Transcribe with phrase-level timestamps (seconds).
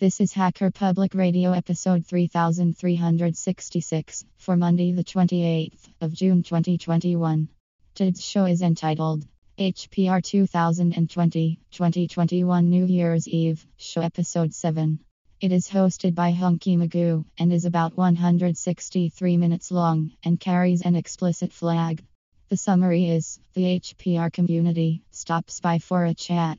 [0.00, 7.48] This is Hacker Public Radio episode 3366 for Monday, the 28th of June 2021.
[7.94, 9.26] Today's show is entitled
[9.58, 15.00] HPR 2020 2021 New Year's Eve, show episode 7.
[15.38, 20.96] It is hosted by Hunky Magoo and is about 163 minutes long and carries an
[20.96, 22.02] explicit flag.
[22.48, 26.58] The summary is the HPR community stops by for a chat.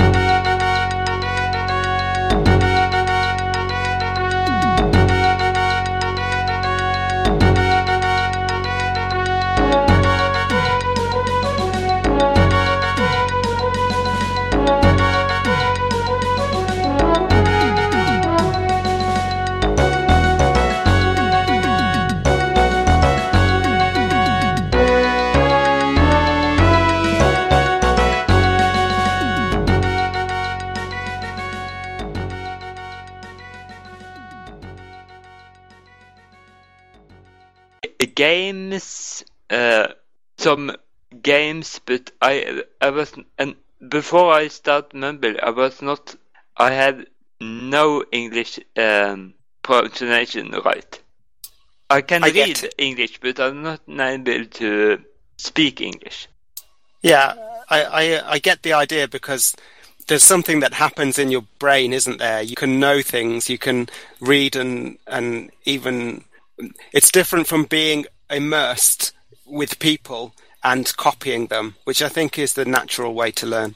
[38.25, 38.85] Games
[39.49, 39.87] uh,
[40.37, 40.63] some
[41.31, 42.33] games but i
[42.87, 43.09] i was
[43.41, 43.55] and
[43.97, 46.15] before i start mumble i was not
[46.57, 46.95] i had
[47.39, 49.33] no english um,
[49.67, 50.91] pronunciation right
[51.89, 54.69] i can I read get- english but i'm not able to
[55.37, 56.27] speak english
[57.03, 57.33] Yeah,
[57.75, 58.03] I, I
[58.35, 59.55] I get the idea because
[60.07, 62.41] there's something that happens in your brain, isn't there?
[62.41, 63.89] You can know things, you can
[64.19, 66.25] read and and even
[66.93, 69.13] it's different from being immersed
[69.45, 73.75] with people and copying them, which I think is the natural way to learn.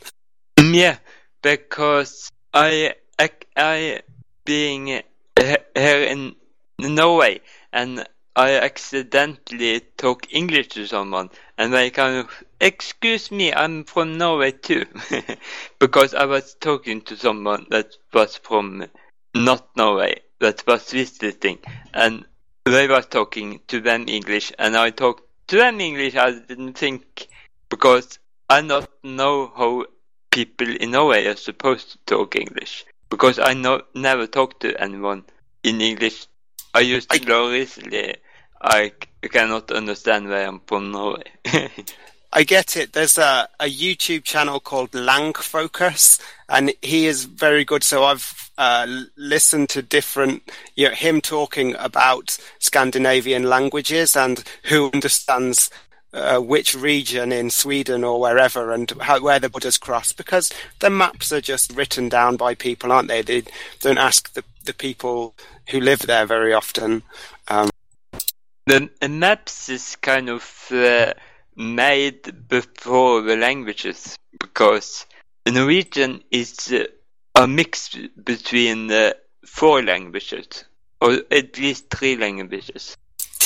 [0.58, 0.97] Mm, Yeah,
[1.41, 4.02] because I I, I
[4.45, 6.36] being here in
[6.80, 7.41] Norway
[7.73, 14.17] and I accidentally talk English to someone and they kind of excuse me I'm from
[14.17, 14.85] Norway too
[15.79, 18.88] because I was talking to someone that was from
[19.34, 21.59] not Norway that was visiting
[21.94, 22.25] and
[22.66, 27.28] they was talking to them English and I talked to them English I didn't think
[27.70, 28.18] because
[28.50, 29.86] I not know how
[30.31, 35.26] people in Norway are supposed to talk English because I no, never talked to anyone
[35.64, 36.26] in English.
[36.74, 38.16] I used to I- go recently.
[38.62, 41.24] I cannot understand where I'm from Norway.
[42.38, 42.91] I get it.
[42.91, 46.19] There's a, a YouTube channel called Langfocus,
[46.50, 47.81] and he is very good.
[47.81, 48.85] So I've uh,
[49.16, 50.44] listened to different,
[50.75, 55.69] you know, him talking about Scandinavian languages and who understands
[56.13, 60.12] uh, which region in Sweden or wherever, and how, where the borders cross.
[60.12, 63.22] Because the maps are just written down by people, aren't they?
[63.22, 63.44] They
[63.79, 65.35] don't ask the the people
[65.69, 67.03] who live there very often.
[67.47, 67.69] Um,
[68.66, 71.13] the maps is kind of uh,
[71.55, 75.05] made before the languages because
[75.47, 76.85] Norwegian is uh,
[77.35, 79.13] a mix between uh,
[79.45, 80.66] four languages
[81.01, 82.95] or at least three languages.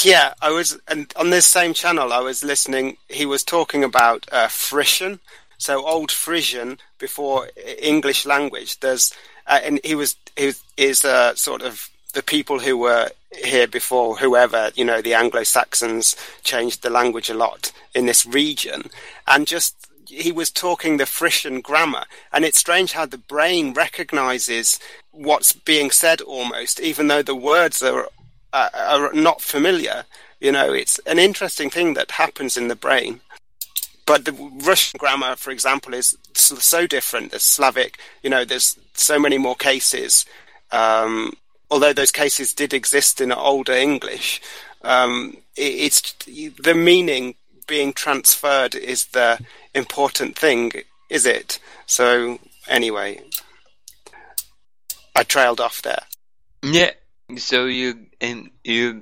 [0.03, 2.97] Yeah, I was, and on this same channel, I was listening.
[3.09, 5.19] He was talking about uh, Frisian,
[5.57, 8.79] so old Frisian before E- English language.
[8.79, 9.13] There's,
[9.45, 13.09] uh, and he was, he is uh, sort of the people who were
[13.43, 18.89] here before, whoever you know, the Anglo-Saxons changed the language a lot in this region,
[19.27, 19.75] and just
[20.07, 24.79] he was talking the Frisian grammar, and it's strange how the brain recognizes
[25.11, 28.07] what's being said almost, even though the words are
[28.53, 30.05] uh, are not familiar.
[30.39, 33.19] You know, it's an interesting thing that happens in the brain.
[34.05, 37.31] But the Russian grammar, for example, is so, different.
[37.31, 40.25] The Slavic, you know, there's so many more cases.
[40.71, 41.33] Um,
[41.69, 44.41] although those cases did exist in older English,
[44.81, 46.13] um, it, it's
[46.61, 47.35] the meaning
[47.67, 49.39] being transferred is the
[49.75, 50.71] important thing,
[51.09, 51.59] is it?
[51.85, 53.21] So anyway,
[55.15, 56.03] I trailed off there.
[56.63, 56.91] Yeah,
[57.37, 59.01] so you and you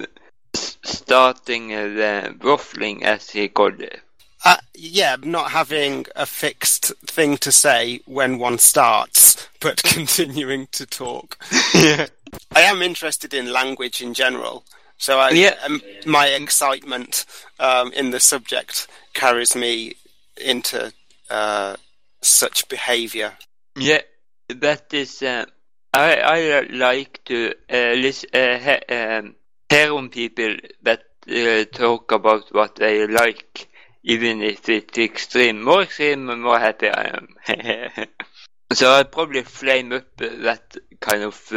[0.84, 4.02] starting uh, the ruffling as he called it.
[4.46, 10.86] Uh, yeah, not having a fixed thing to say when one starts, but continuing to
[10.86, 11.38] talk.
[11.74, 12.08] yeah.
[12.58, 14.64] I am interested in language in general,
[14.98, 15.56] so I, Yeah.
[15.64, 17.26] um, my excitement
[17.60, 19.96] um, in the subject carries me
[20.38, 20.92] into
[21.30, 21.76] uh,
[22.22, 23.38] such behaviour.
[23.76, 24.02] Yeah,
[24.50, 25.22] that is.
[25.22, 25.46] Uh,
[25.94, 29.36] I I like to uh, listen, uh, um,
[29.70, 33.68] hear on people that uh, talk about what they like,
[34.04, 35.62] even if it's extreme.
[35.62, 37.28] More extreme, the more happy I am.
[38.74, 41.54] so I probably flame up uh, that kind of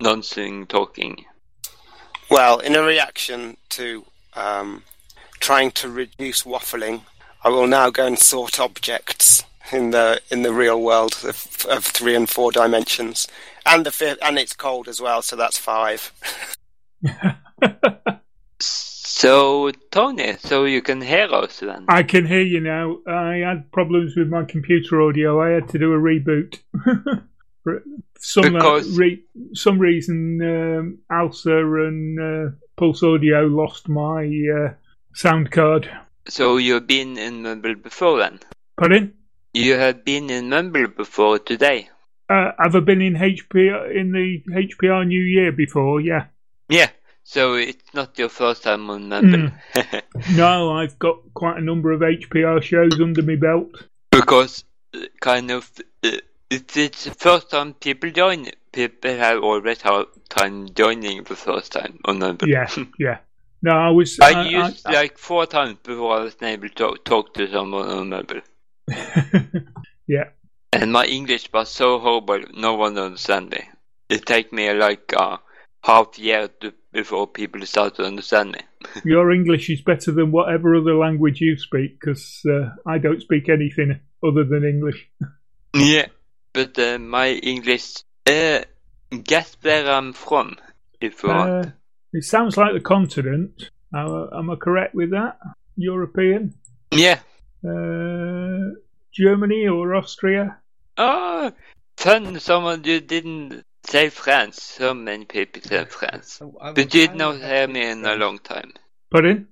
[0.00, 1.24] nonsense talking.
[2.30, 4.04] Well, in a reaction to
[4.34, 4.82] um,
[5.40, 7.02] trying to reduce waffling,
[7.44, 11.84] I will now go and sort objects in the in the real world of, of
[11.84, 13.28] three and four dimensions,
[13.64, 16.12] and the fifth, and it's cold as well, so that's five.
[19.18, 21.86] So, Tony, so you can hear us then?
[21.88, 22.98] I can hear you now.
[23.06, 25.40] I had problems with my computer audio.
[25.40, 26.58] I had to do a reboot.
[27.66, 27.82] For
[28.20, 29.24] some uh, re-
[29.54, 31.58] some reason, um, Alsa
[31.88, 34.74] and uh, Pulse Audio lost my uh,
[35.14, 35.90] sound card.
[36.28, 38.38] So you've been in Mumble before then?
[38.78, 39.14] Pardon?
[39.52, 41.88] You have been in Mumble before today?
[42.30, 46.00] Uh, have I been in HPR in the HPR New Year before?
[46.00, 46.26] Yeah.
[46.68, 46.90] Yeah.
[47.24, 49.50] So it's not your first time on Mumble.
[50.36, 53.70] No, I've got quite a number of HPR shows under my belt.
[54.12, 54.62] because
[54.94, 55.68] uh, kind of
[56.04, 56.10] uh,
[56.50, 61.72] if it's the first time people join, people have always had time joining the first
[61.72, 62.48] time on Mumble.
[62.48, 63.18] Yeah, yeah.
[63.62, 64.18] No, I was.
[64.20, 67.88] I I- used I- like four times before I was able to talk to someone
[67.88, 68.40] on Mumble.
[70.06, 70.30] yeah.
[70.72, 73.62] And my English was so horrible, no one understand me.
[74.08, 75.40] It take me like a
[75.82, 78.60] half year to, before people start to understand me.
[79.04, 83.48] Your English is better than whatever other language you speak, because uh, I don't speak
[83.48, 85.08] anything other than English.
[85.74, 86.06] Yeah,
[86.56, 88.60] but uh, my English uh,
[89.22, 90.56] guess where I'm from,
[91.00, 91.66] if you want.
[91.66, 91.70] Uh,
[92.14, 93.70] it sounds like the continent.
[93.94, 95.36] Am I, am I correct with that?
[95.76, 96.54] European?
[96.90, 97.20] Yeah.
[97.62, 98.72] Uh,
[99.12, 100.58] Germany or Austria?
[100.96, 101.52] Oh,
[101.98, 102.40] fun.
[102.40, 104.62] Someone you didn't say France.
[104.62, 106.40] So many people say France.
[106.40, 108.72] But you did not hear me in a long time.
[109.10, 109.48] Pardon?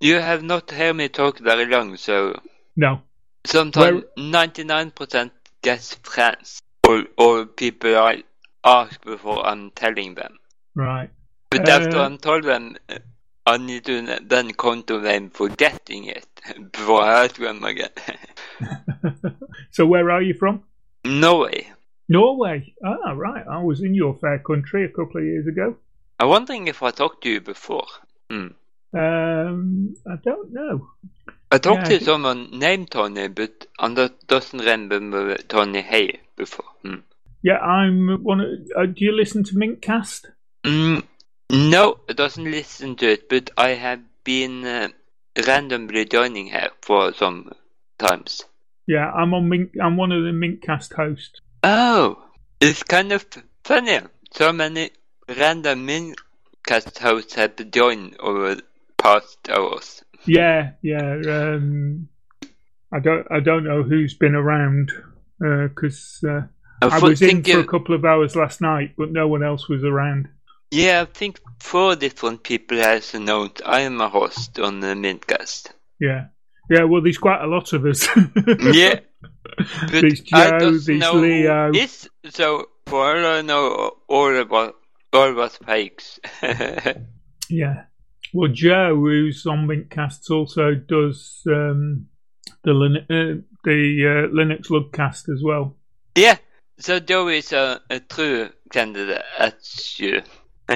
[0.00, 2.40] You have not heard me talk very long, so.
[2.76, 3.02] No.
[3.44, 4.48] Sometimes Where...
[4.48, 5.30] 99%
[5.62, 8.24] Get friends, or, or people I
[8.64, 10.38] ask before I'm telling them.
[10.74, 11.10] Right.
[11.50, 12.76] But uh, after I'm told them,
[13.46, 16.26] I need to then control them for getting it
[16.72, 17.90] before I ask them again.
[19.70, 20.62] so where are you from?
[21.04, 21.68] Norway.
[22.08, 22.74] Norway.
[22.84, 23.44] Ah, right.
[23.46, 25.76] I was in your fair country a couple of years ago.
[26.20, 27.86] I'm wondering if I talked to you before.
[28.30, 28.48] Hmm.
[28.94, 30.88] Um, I don't know.
[31.52, 36.64] I talked Yeah, to someone named Tony, but I don't- doesn't remember Tony Hay before.
[36.80, 37.00] Hmm.
[37.42, 38.40] Yeah, I'm one.
[38.40, 40.32] Of, uh, do you listen to Mintcast?
[40.64, 41.02] Mm,
[41.50, 44.88] no, I doesn't listen to it, but I have been uh,
[45.46, 47.52] randomly joining here for some
[47.98, 48.44] times.
[48.86, 49.72] Yeah, I'm on Mink.
[49.78, 51.38] I'm one of the Mintcast hosts.
[51.62, 52.24] Oh,
[52.62, 53.26] it's kind of
[53.64, 54.00] funny.
[54.32, 54.90] So many
[55.28, 58.64] random Mintcast hosts have joined over the
[58.96, 60.02] past hours.
[60.26, 61.20] Yeah, yeah.
[61.26, 62.08] Um,
[62.92, 63.26] I don't.
[63.30, 64.92] I don't know who's been around
[65.38, 66.42] because uh,
[66.82, 69.68] I, I was in for a couple of hours last night, but no one else
[69.68, 70.28] was around.
[70.70, 75.70] Yeah, I think four different people has announced I am a host on the Mintcast.
[76.00, 76.26] Yeah,
[76.70, 76.84] yeah.
[76.84, 78.08] Well, there's quite a lot of us.
[78.74, 79.00] Yeah.
[79.88, 81.72] There's Joe, don't there's know Leo.
[81.74, 84.76] is so for all I know all about
[85.12, 86.20] all was fakes.
[87.50, 87.84] Yeah.
[88.34, 92.06] Well, Joe, who's on Mintcasts, also does um,
[92.64, 95.76] the Lin- uh, the uh, Linux Lugcast as well.
[96.16, 96.36] yeah.
[96.78, 100.22] So Joe is a, a true candidate as you.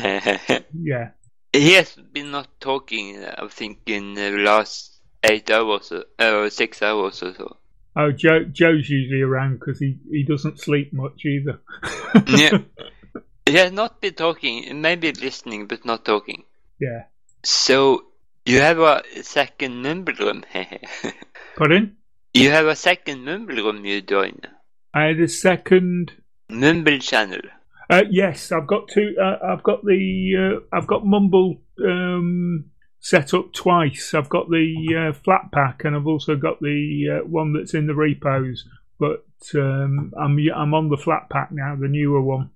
[0.79, 1.11] Yeah.
[1.53, 6.83] he has been not talking I think in the last eight hours or uh, six
[6.83, 7.57] hours or so.
[7.97, 11.61] Oh, Joe, Joe's usually around because he, he doesn't sleep much either.
[12.27, 12.59] Yeah.
[13.47, 16.45] He has not been talking, maybe listening, but not talking.
[16.79, 17.05] yeah.
[17.47, 18.07] So
[18.45, 20.43] you have a second mumble room.
[21.57, 21.97] Pardon?
[22.35, 24.41] you have a second mumble room you join.
[24.93, 26.11] I had a second.
[26.51, 27.43] Mumble channel.
[27.89, 29.15] Uh, yes, I've got two.
[29.21, 30.33] Uh, I've got the.
[30.37, 32.65] Uh, I've got Mumble um,
[32.99, 34.13] set up twice.
[34.13, 37.95] I've got the uh, Flatpak, and I've also got the uh, one that's in the
[37.95, 38.65] repos.
[38.99, 39.25] But
[39.55, 42.51] um, I'm I'm on the Flatpak now, the newer one,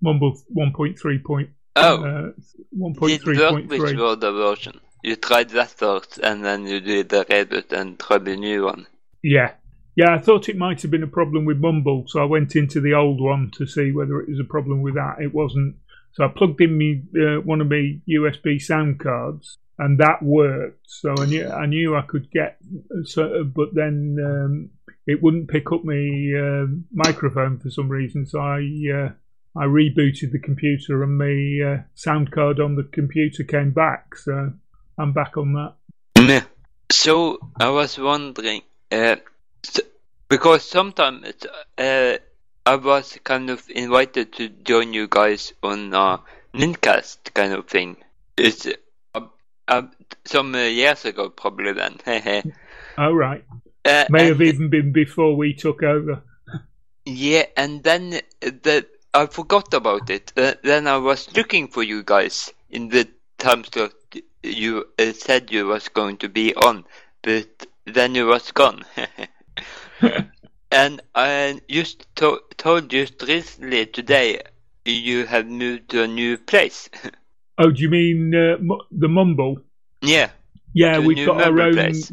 [0.00, 1.50] Mumble 1.3 point.
[1.76, 3.98] Oh, uh, did work with 1.3.3.
[3.98, 4.80] Word version.
[5.02, 8.86] You tried that first, and then you did the reboot and tried the new one.
[9.22, 9.52] Yeah.
[9.96, 12.80] Yeah, I thought it might have been a problem with Mumble, so I went into
[12.80, 15.16] the old one to see whether it was a problem with that.
[15.20, 15.76] It wasn't.
[16.12, 20.80] So I plugged in me uh, one of my USB sound cards, and that worked.
[20.86, 22.58] So I knew I knew I could get,
[23.04, 24.70] so, but then um,
[25.06, 28.26] it wouldn't pick up my uh, microphone for some reason.
[28.26, 28.62] So I
[28.92, 29.08] uh,
[29.56, 34.16] I rebooted the computer, and my uh, sound card on the computer came back.
[34.16, 34.52] So
[34.98, 36.46] I'm back on that.
[36.90, 39.16] So I was wondering, uh,
[40.28, 41.32] because sometimes
[41.78, 42.16] uh,
[42.66, 46.20] I was kind of invited to join you guys on a
[46.54, 47.96] Mintcast kind of thing.
[48.36, 48.66] It's
[49.14, 49.20] uh,
[49.68, 49.82] uh,
[50.24, 51.98] some uh, years ago, probably then.
[52.96, 53.44] Oh, right.
[53.84, 56.22] Uh, May have even been before we took over.
[57.04, 60.32] Yeah, and then the I forgot about it.
[60.36, 63.92] Uh, then I was looking for you guys in the time slot
[64.42, 66.84] you uh, said you was going to be on,
[67.22, 68.84] but then you was gone.
[70.72, 74.42] and I just to- told you recently today
[74.84, 76.88] you have moved to a new place.
[77.56, 79.58] Oh, do you mean uh, mu- the Mumble?
[80.02, 80.30] yeah.
[80.72, 81.72] Yeah, we've got our own.
[81.74, 82.10] place.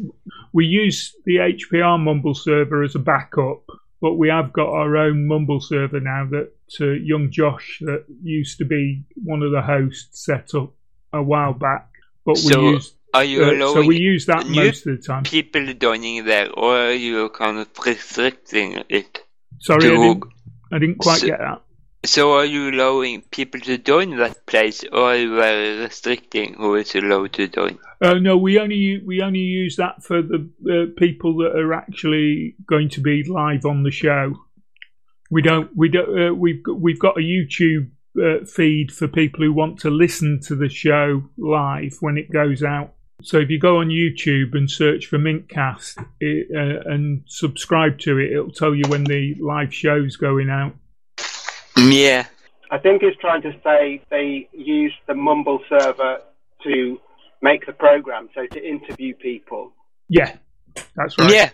[0.52, 3.64] We use the HPR Mumble server as a backup,
[4.00, 8.58] but we have got our own Mumble server now that uh, young Josh, that used
[8.58, 10.72] to be one of the hosts, set up
[11.12, 11.88] a while back.
[12.24, 15.24] But we So, use Are you uh, so we use that most of the time.
[15.24, 19.20] people joining there, or are you kind of restricting it?
[19.60, 20.24] Sorry, I didn't,
[20.72, 21.62] I didn't quite So- get that.
[22.04, 26.94] So are you allowing people to join that place, or are you restricting who is
[26.96, 27.78] allowed to join?
[28.00, 32.56] Uh, no, we only we only use that for the uh, people that are actually
[32.66, 34.34] going to be live on the show.
[35.32, 37.90] We don't we don't uh, we've got, we've got a YouTube
[38.22, 42.62] uh, feed for people who want to listen to the show live when it goes
[42.62, 42.92] out.
[43.22, 48.18] So if you go on YouTube and search for Mintcast it, uh, and subscribe to
[48.18, 50.74] it, it'll tell you when the live show's going out.
[51.78, 52.26] Yeah,
[52.70, 56.18] I think it's trying to say they use the Mumble server
[56.64, 57.00] to
[57.40, 59.72] make the program, so to interview people.
[60.10, 60.36] Yeah,
[60.94, 61.30] that's right.
[61.30, 61.50] yeah,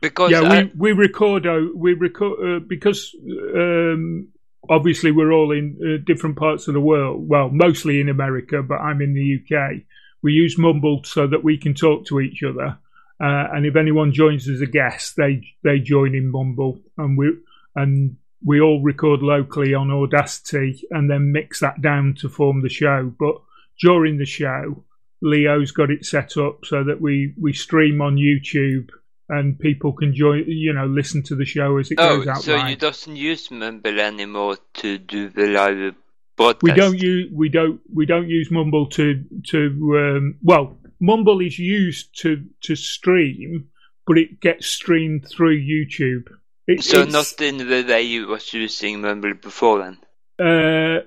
[0.00, 3.14] because yeah, I, we we record o- we record uh, because
[3.54, 4.28] um,
[4.68, 7.28] obviously we're all in uh, different parts of the world.
[7.28, 9.82] Well, mostly in America, but I'm in the UK.
[10.22, 12.78] We use Mumble so that we can talk to each other,
[13.20, 17.36] uh, and if anyone joins as a guest, they they join in Mumble, and we
[17.74, 22.68] and we all record locally on Audacity, and then mix that down to form the
[22.68, 23.12] show.
[23.18, 23.36] But
[23.80, 24.84] during the show,
[25.22, 28.90] Leo's got it set up so that we we stream on YouTube
[29.28, 32.42] and people can join, you know, listen to the show as it oh, goes out
[32.42, 32.70] so live.
[32.70, 35.94] you doesn't use Mumble anymore to do the live
[36.36, 36.62] broadcast.
[36.62, 41.58] we don't use we don't we don't use Mumble to to um, well, Mumble is
[41.58, 43.68] used to to stream,
[44.06, 46.28] but it gets streamed through YouTube.
[46.66, 49.98] It, So it's- not in the way you was using Mumble before then.
[50.38, 51.00] Uh,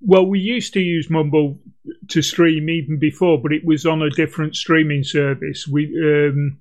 [0.00, 1.60] well, we used to use Mumble
[2.08, 5.68] to stream even before, but it was on a different streaming service.
[5.68, 6.58] We um,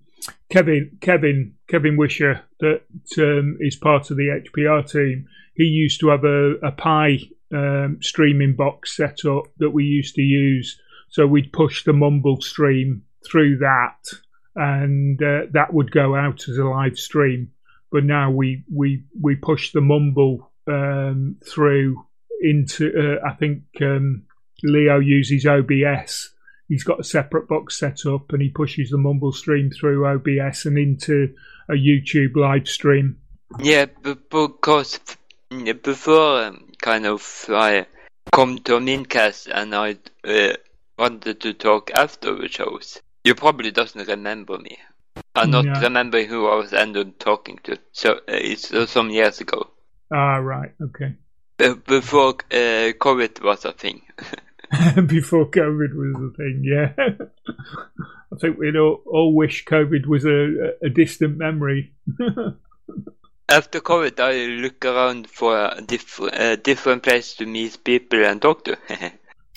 [0.49, 2.81] Kevin Kevin Kevin Wisher that
[3.17, 5.27] um, is part of the HPR team.
[5.55, 7.19] He used to have a, a Pi
[7.53, 10.79] um, streaming box set up that we used to use.
[11.09, 13.97] So we'd push the Mumble stream through that,
[14.55, 17.51] and uh, that would go out as a live stream.
[17.91, 22.03] But now we we we push the Mumble um, through
[22.41, 22.91] into.
[22.97, 24.23] Uh, I think um,
[24.63, 26.32] Leo uses OBS.
[26.73, 30.65] He's got a separate box set up, and he pushes the Mumble stream through OBS
[30.65, 31.35] and into
[31.69, 33.17] a YouTube live stream.
[33.59, 34.99] Yeah, b- because
[35.83, 37.85] before um, kind of I
[38.31, 40.53] come to Mintcast and I uh,
[40.97, 42.99] wanted to talk after the shows.
[43.23, 44.79] You probably doesn't remember me.
[45.35, 45.79] I not No.
[45.79, 47.77] remember who I was ended talking to.
[47.91, 49.69] So uh, it's uh, some years ago.
[50.11, 51.13] Ah, right, okay.
[51.85, 54.01] Before uh, COVID was a thing.
[55.07, 56.93] Before COVID was a thing, yeah.
[58.33, 61.93] I think we'd all, all wish COVID was a, a distant memory.
[63.49, 68.41] After COVID, I look around for a diff- uh, different place to meet people and
[68.41, 68.77] talk to.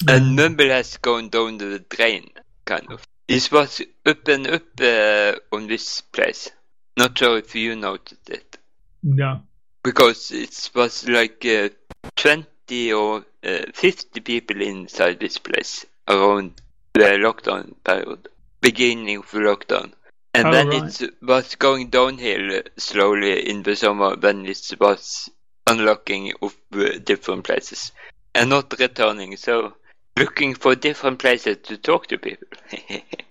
[0.09, 2.29] and Mumble has gone down the drain,
[2.65, 3.07] kind of.
[3.29, 6.51] It was up and up uh, on this place.
[6.97, 8.59] Not sure if you noticed it.
[9.03, 9.41] no.
[9.83, 11.69] Because it was like uh,
[12.17, 12.45] 20
[12.93, 16.61] or uh, 50 people inside this place around
[16.95, 18.29] the lockdown period,
[18.61, 19.93] beginning of the lockdown.
[20.35, 21.01] And Oh, then right.
[21.01, 25.31] it was going downhill slowly in the summer when it was
[25.67, 27.93] unlocking of uh, different places
[28.35, 29.37] and not returning.
[29.37, 29.75] So
[30.17, 32.49] looking for different places to talk to people.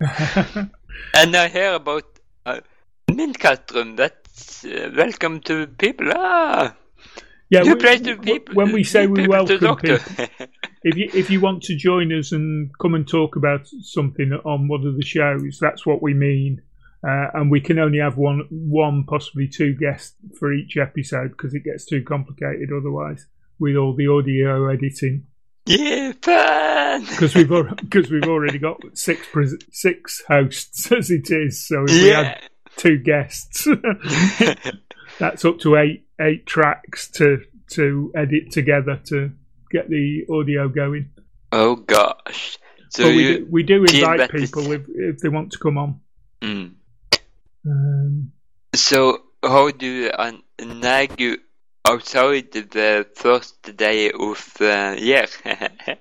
[1.14, 2.04] and I hear about
[2.44, 2.60] uh,
[3.74, 3.96] room.
[3.96, 6.12] That's uh, welcome to people.
[6.14, 6.74] Ah,
[7.50, 8.54] yeah, new we- w- people.
[8.54, 10.26] when we say we welcome people,
[10.82, 14.68] if you if you want to join us and come and talk about something on
[14.68, 16.62] one of the shows, that's what we mean.
[17.06, 21.54] Uh, and we can only have one, one possibly two guests for each episode because
[21.54, 23.26] it gets too complicated otherwise
[23.60, 25.24] with all the audio editing.
[25.66, 26.10] yeah.
[26.98, 31.68] Because we've because we've already got six pres- six hosts as it is.
[31.68, 32.22] So if we Yeah.
[32.24, 32.40] had
[32.76, 33.68] two guests,
[35.18, 37.38] that's up to eight eight tracks to
[37.70, 39.30] to edit together to
[39.70, 41.10] get the audio going.
[41.52, 42.58] Oh gosh.
[42.90, 46.00] So but we do, we do invite people if if they want to come on.
[46.40, 46.72] mm.
[47.66, 48.32] Um,
[48.74, 51.38] So how do you an- nag you
[51.84, 55.26] outside the first day of the year?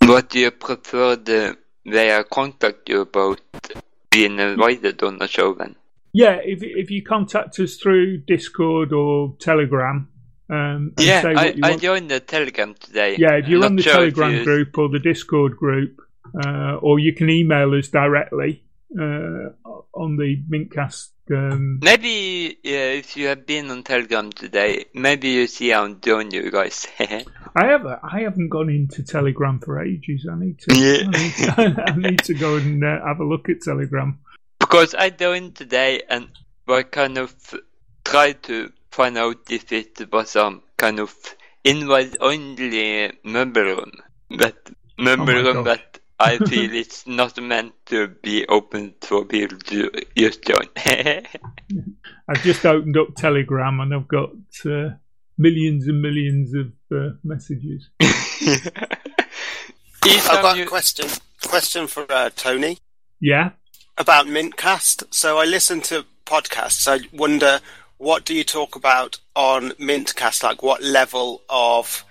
[0.00, 3.40] what do you prefer the way I contact you about
[4.10, 5.76] being invited on the show then?
[6.12, 10.08] Yeah, if if you contact us through Discord or Telegram,
[10.48, 13.16] um, and Yeah, I, I joined the Telegram today.
[13.18, 16.00] Yeah, if you're on the sure Telegram group or the Discord group,
[16.44, 18.62] uh, or you can email us directly
[18.98, 19.50] uh,
[19.94, 21.10] on the Mintcast.
[21.28, 26.30] Um, Maybe yeah, if you have been on Telegram today, maybe you see I'm doing
[26.30, 26.86] you guys.
[27.00, 30.28] I have I haven't gone into Telegram for ages.
[30.30, 30.76] I need to.
[30.76, 31.08] Yeah.
[31.08, 34.20] I, need to I need to go and uh, have a look at Telegram.
[34.66, 36.28] Because I joined today and
[36.68, 37.34] I kind of
[38.04, 41.14] tried to find out if it was some kind of
[41.64, 43.92] invite only member room.
[44.28, 45.66] But member Oh room gosh.
[45.66, 50.66] that I feel it's not meant to be open for people to just join.
[52.28, 54.30] I've just opened up Telegram and I've got
[54.66, 54.90] uh,
[55.38, 57.88] millions and millions of uh, messages.
[58.00, 58.72] I've
[60.42, 61.06] got time a question.
[61.42, 62.78] Question for uh, Tony
[63.20, 63.50] Yeah.
[63.98, 65.04] About Mintcast.
[65.10, 66.86] So I listen to podcasts.
[66.88, 67.60] I wonder
[67.98, 70.42] what do you talk about on Mintcast?
[70.42, 72.04] Like what level of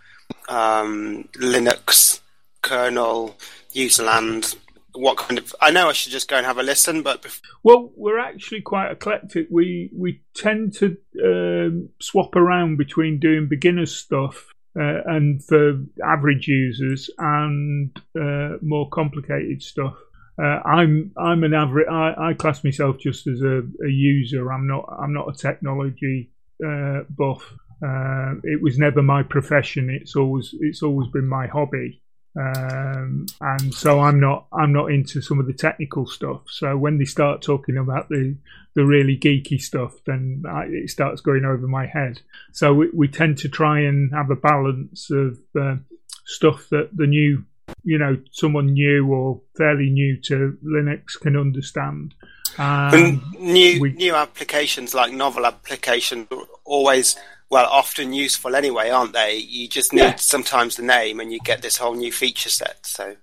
[0.49, 2.19] um, Linux
[2.61, 3.37] kernel
[3.73, 4.55] userland?
[4.93, 5.53] What kind of?
[5.61, 7.25] I know I should just go and have a listen, but
[7.63, 9.47] Well, we're actually quite eclectic.
[9.51, 14.47] We we tend to um, swap around between doing beginner stuff
[14.79, 19.95] uh, and for average users and uh, more complicated stuff.
[20.41, 21.87] Uh, I'm I'm an average.
[21.89, 24.51] I, I class myself just as a, a user.
[24.51, 26.31] I'm not I'm not a technology
[26.65, 27.53] uh, buff.
[27.85, 29.89] Uh, it was never my profession.
[29.89, 32.01] It's always it's always been my hobby
[32.37, 36.41] um, and so I'm not I'm not into some of the technical stuff.
[36.49, 38.35] So when they start talking about the
[38.75, 42.21] the really geeky stuff, then I, it starts going over my head.
[42.51, 45.77] So we, we tend to try and have a balance of uh,
[46.25, 47.45] stuff that the new,
[47.83, 52.13] you know, someone new or fairly new to Linux can understand.
[52.57, 57.15] and Um, new we- new applications like novel applications are always
[57.49, 59.35] well often useful anyway, aren't they?
[59.37, 60.15] You just need Yeah.
[60.15, 62.85] sometimes the name, and you get this whole new feature set.
[62.85, 63.15] So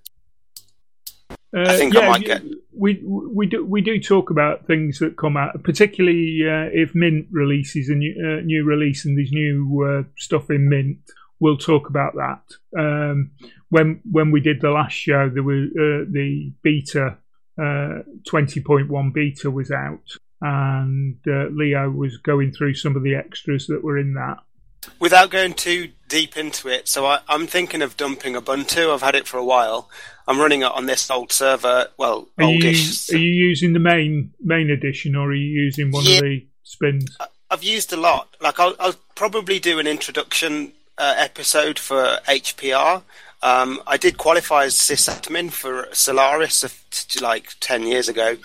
[1.55, 2.41] Uh, I think I might get-
[2.75, 7.27] We we do we do talk about things that come out, particularly uh, if Mint
[7.31, 10.97] releases a new uh, new release and there's new uh, stuff in Mint.
[11.39, 12.43] We'll talk about that.
[12.77, 13.31] Um,
[13.73, 17.17] when when we did the last show, there was uh, the beta
[17.61, 20.07] uh, twenty point one beta was out,
[20.41, 24.37] and uh, Leo was going through some of the extras that were in that.
[24.99, 28.93] without going too deep into it, so I, I'm thinking of dumping Ubuntu.
[28.93, 29.89] I've had it for a while.
[30.27, 31.87] I'm running it on this old server.
[31.97, 33.11] Well, Are you oldish.
[33.13, 36.15] are you using the main main edition or are you using one Yeah.
[36.17, 37.17] of the spins?
[37.49, 38.35] I've used a lot.
[38.41, 43.03] Like I'll, I'll probably do an introduction uh, episode for HPR.
[43.43, 46.63] Um, I did qualify as sysadmin for Solaris
[47.21, 48.37] like ten years ago,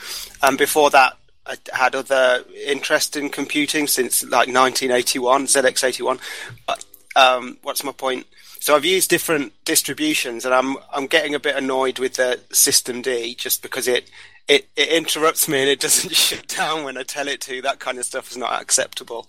[0.42, 6.20] and before that, I had other interest in computing since like 1981, ZX81.
[6.66, 6.84] But
[7.16, 8.26] um, what's my point?
[8.60, 13.00] So I've used different distributions, and I'm I'm getting a bit annoyed with the System
[13.00, 14.10] D just because it
[14.48, 17.62] it, it interrupts me and it doesn't shut down when I tell it to.
[17.62, 19.28] That kind of stuff is not acceptable.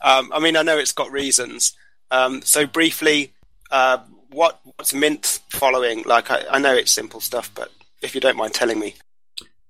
[0.00, 1.76] Um, I mean, I know it's got reasons.
[2.10, 3.32] Um, so briefly,
[3.70, 3.98] uh,
[4.32, 6.02] what what's Mint following?
[6.04, 7.70] Like, I, I know it's simple stuff, but
[8.02, 8.94] if you don't mind telling me,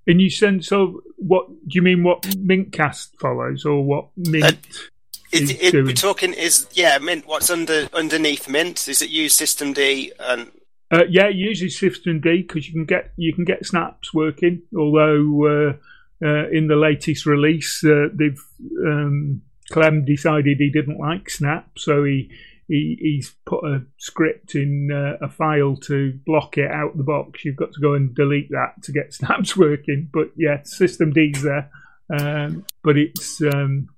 [0.06, 2.02] In your sense of what do you mean?
[2.02, 4.58] What Mintcast follows, or what Mint?
[5.32, 7.26] is, is it, we're talking is yeah Mint.
[7.26, 8.88] What's under underneath Mint?
[8.88, 10.50] Is it use System D and
[10.90, 14.62] Uh, yeah, it uses System D because you can get you can get snaps working.
[14.76, 15.72] Although uh,
[16.26, 18.42] uh, in the latest release, uh, they've
[18.84, 22.30] um, Clem decided he didn't like Snap, so he,
[22.70, 27.44] he he's put a script in uh, a file to block it out the box.
[27.44, 30.08] You've got to go and delete that to get Snaps working.
[30.12, 31.68] But yeah, System D's there,
[32.16, 33.88] um, but it's um,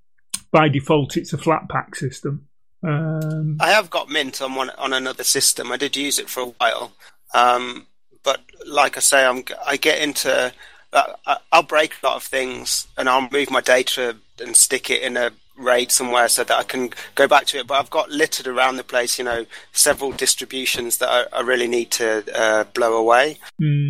[0.50, 2.48] by default it's a Flatpak system.
[2.82, 5.70] Um, I have got Mint on one on another system.
[5.70, 6.92] I did use it for a while,
[7.34, 7.86] um,
[8.24, 10.52] but like I say, I'm I get into
[10.94, 15.02] uh, I'll break a lot of things and I'll move my data and stick it
[15.02, 17.66] in a RAID somewhere so that I can go back to it.
[17.66, 21.68] But I've got littered around the place, you know, several distributions that I, I really
[21.68, 23.38] need to uh, blow away.
[23.58, 23.88] hmm.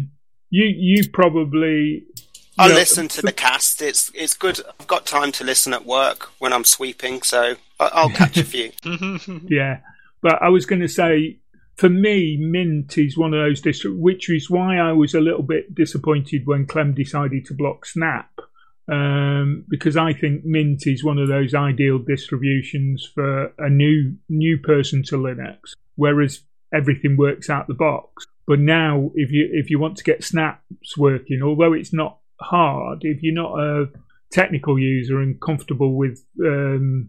[0.55, 2.05] You you probably
[2.59, 3.81] I'll know, listen to the cast.
[3.81, 4.61] It's it's good.
[4.79, 8.45] I've got time to listen at work when I'm sweeping, so I- I'll catch a
[8.45, 8.71] few.
[9.49, 9.81] Yeah.
[10.21, 11.39] But I was going to say,
[11.77, 15.43] for me, Mint is one of those districts, which is why I was a little
[15.43, 18.31] bit disappointed when Clem decided to block Snap.
[18.93, 24.59] Um, because I think Mint is one of those ideal distributions for a new new
[24.59, 26.43] person to Linux, whereas
[26.75, 28.27] everything works out the box.
[28.47, 32.99] But now, if you if you want to get snaps working, although it's not hard,
[33.03, 33.87] if you're not a
[34.31, 37.09] technical user and comfortable with um,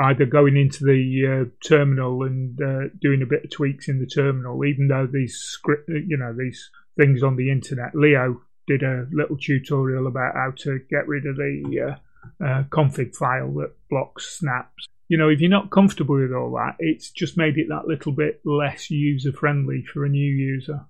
[0.00, 4.06] either going into the uh, terminal and uh, doing a bit of tweaks in the
[4.06, 9.06] terminal, even though these script, you know, these things on the internet, Leo did a
[9.12, 14.38] little tutorial about how to get rid of the uh, uh config file that blocks
[14.38, 17.88] snaps you know, if you're not comfortable with all that, it's just made it that
[17.88, 20.82] little bit less user friendly for a new user.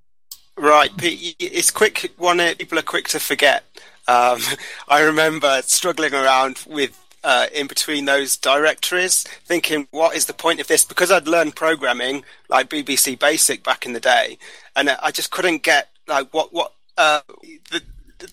[0.59, 2.13] Right, it's quick.
[2.19, 3.65] One people are quick to forget.
[4.07, 4.41] Um,
[4.89, 10.61] I remember struggling around with uh, in between those directories, thinking, "What is the point
[10.61, 14.37] of this?" Because I'd learned programming like BBC Basic back in the day,
[14.77, 17.21] and I just couldn't get like what what uh,
[17.71, 17.83] the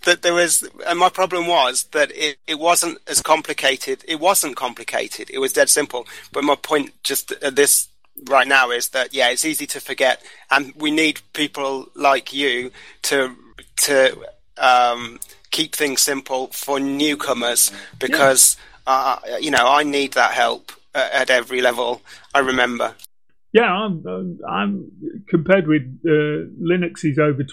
[0.03, 4.03] that there was, and my problem was that it, it wasn't as complicated.
[4.07, 5.29] It wasn't complicated.
[5.29, 6.05] It was dead simple.
[6.33, 7.87] But my point just at this
[8.25, 12.71] right now is that yeah, it's easy to forget, and we need people like you
[13.03, 13.35] to
[13.83, 14.25] to
[14.57, 15.19] um,
[15.51, 19.19] keep things simple for newcomers because yeah.
[19.23, 22.01] uh, you know I need that help at, at every level.
[22.35, 22.95] I remember.
[23.53, 24.03] Yeah, I'm,
[24.47, 24.91] I'm
[25.29, 27.43] compared with uh, Linux is over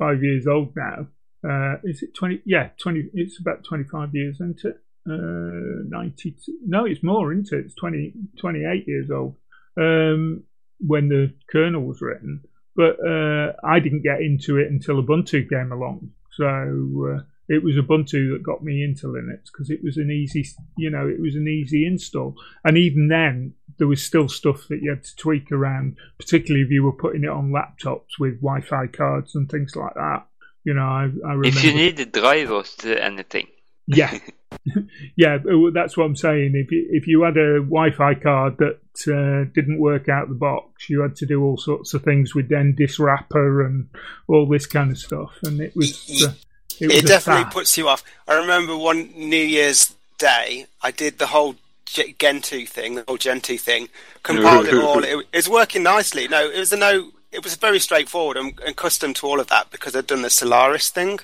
[0.00, 1.06] 25 years old now.
[1.42, 2.42] Uh, is it 20?
[2.44, 3.10] Yeah, 20.
[3.14, 4.76] It's about 25 years, isn't it?
[5.08, 6.36] Uh, 90.
[6.66, 7.66] No, it's more, isn't it?
[7.66, 9.36] It's 20, 28 years old
[9.78, 10.44] um,
[10.78, 12.42] when the kernel was written.
[12.76, 16.10] But uh, I didn't get into it until Ubuntu came along.
[16.32, 20.46] So uh, it was Ubuntu that got me into Linux because it was an easy,
[20.78, 22.36] you know, it was an easy install.
[22.64, 26.70] And even then, there was still stuff that you had to tweak around, particularly if
[26.70, 30.26] you were putting it on laptops with Wi-Fi cards and things like that.
[30.62, 31.48] You know, I, I remember.
[31.48, 33.48] If you need drivers to anything.
[33.88, 34.16] Yeah,
[35.16, 35.38] yeah,
[35.74, 36.52] that's what I'm saying.
[36.54, 40.88] If you, if you had a Wi-Fi card that uh, didn't work out the box,
[40.88, 43.88] you had to do all sorts of things with NDIS wrapper and
[44.28, 46.24] all this kind of stuff, and it was.
[46.28, 46.32] Uh,
[46.80, 48.02] it, it definitely puts you off.
[48.26, 53.56] I remember one New Year's Day, I did the whole Gentoo thing, the whole Gentoo
[53.56, 53.88] thing,
[54.22, 55.02] compiled it all.
[55.02, 56.28] It, it was working nicely.
[56.28, 59.46] No, it was a no it was very straightforward and, and custom to all of
[59.48, 61.20] that because I'd done the Solaris thing.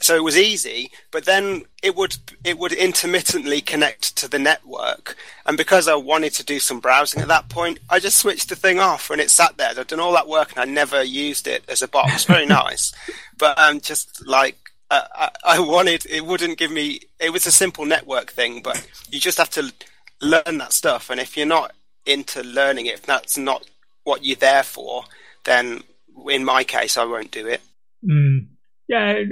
[0.00, 5.16] So it was easy, but then it would it would intermittently connect to the network.
[5.46, 8.56] And because I wanted to do some browsing at that point, I just switched the
[8.56, 9.70] thing off and it sat there.
[9.76, 12.24] I'd done all that work and I never used it as a box.
[12.24, 12.92] Very nice,
[13.38, 14.61] but um, just like
[14.92, 17.00] I, I wanted, it wouldn't give me.
[17.18, 19.72] It was a simple network thing, but you just have to
[20.20, 21.10] learn that stuff.
[21.10, 21.72] And if you're not
[22.06, 23.64] into learning it, if that's not
[24.04, 25.04] what you're there for,
[25.44, 25.82] then
[26.28, 27.62] in my case, I won't do it.
[28.04, 28.48] Mm.
[28.88, 29.22] Yeah,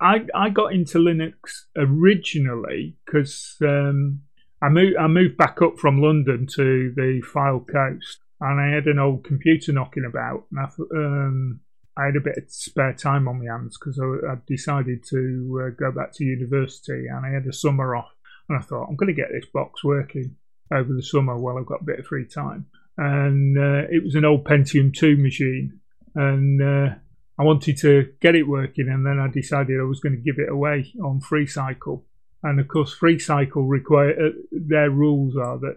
[0.00, 1.34] I I got into Linux
[1.76, 4.22] originally because um,
[4.60, 8.86] I moved I moved back up from London to the Fylde Coast, and I had
[8.86, 11.60] an old computer knocking about, and I, um,
[11.96, 15.66] I had a bit of spare time on my hands because I, I, decided to
[15.66, 18.10] uh, go back to university, and I had a summer off,
[18.48, 20.36] and I thought I'm going to get this box working
[20.72, 24.14] over the summer while I've got a bit of free time and uh, it was
[24.14, 25.80] an old Pentium 2 machine.
[26.14, 26.94] And uh,
[27.38, 30.38] I wanted to get it working, and then I decided I was going to give
[30.38, 32.02] it away on FreeCycle.
[32.42, 35.76] And of course, FreeCycle require uh, their rules are that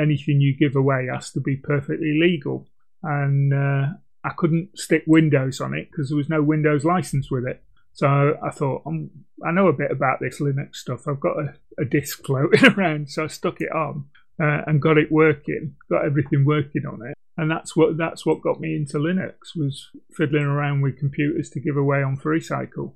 [0.00, 2.66] anything you give away has to be perfectly legal.
[3.02, 3.86] And uh,
[4.24, 7.62] I couldn't stick Windows on it because there was no Windows license with it.
[7.92, 9.10] So I thought, um,
[9.44, 11.08] I know a bit about this Linux stuff.
[11.08, 14.06] I've got a, a disk floating around, so I stuck it on
[14.40, 17.14] uh, and got it working, got everything working on it.
[17.36, 21.60] And that's what that's what got me into Linux was fiddling around with computers to
[21.60, 22.92] give away on FreeCycle.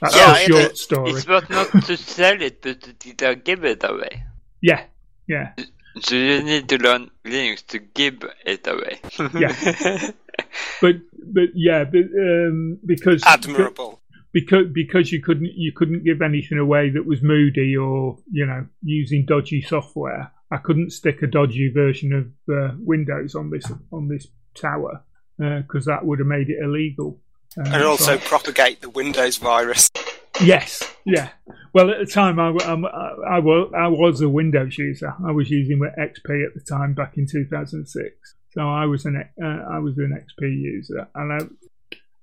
[0.00, 1.10] That's yeah, a short story.
[1.10, 2.80] It's not not to sell it, but
[3.18, 4.22] to give it away.
[4.60, 4.84] Yeah,
[5.26, 5.52] yeah.
[6.00, 9.00] So you need to learn Linux to give it away.
[9.34, 10.10] yeah,
[10.80, 10.96] but
[11.32, 14.00] but yeah, but um, because admirable.
[14.32, 18.66] Because because you couldn't you couldn't give anything away that was moody or you know
[18.82, 20.30] using dodgy software.
[20.50, 25.02] I couldn't stick a dodgy version of uh, Windows on this on this tower
[25.38, 27.20] because uh, that would have made it illegal.
[27.58, 29.90] Uh, and also so propagate the Windows virus.
[30.42, 31.30] Yes, yeah.
[31.72, 35.14] Well, at the time, I, I, I, I was a Windows user.
[35.26, 38.34] I was using XP at the time back in 2006.
[38.56, 41.46] So I was an uh, I was an XP user, and I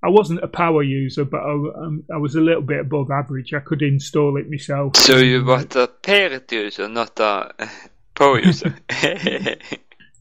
[0.04, 3.54] I wasn't a power user, but I, um, I was a little bit above average.
[3.54, 4.98] I could install it myself.
[4.98, 7.70] So you were a paired user, not a
[8.16, 8.76] Power user.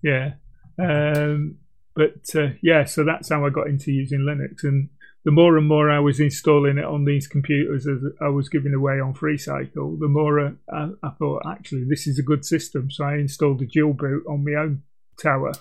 [0.02, 0.34] yeah.
[0.78, 1.56] Um,
[1.94, 4.64] but uh, yeah, so that's how I got into using Linux.
[4.64, 4.90] And
[5.24, 8.74] the more and more I was installing it on these computers as I was giving
[8.74, 12.90] away on FreeCycle, the more uh, I, I, thought, actually, this is a good system.
[12.90, 14.82] So I installed a dual boot on my own
[15.20, 15.52] tower.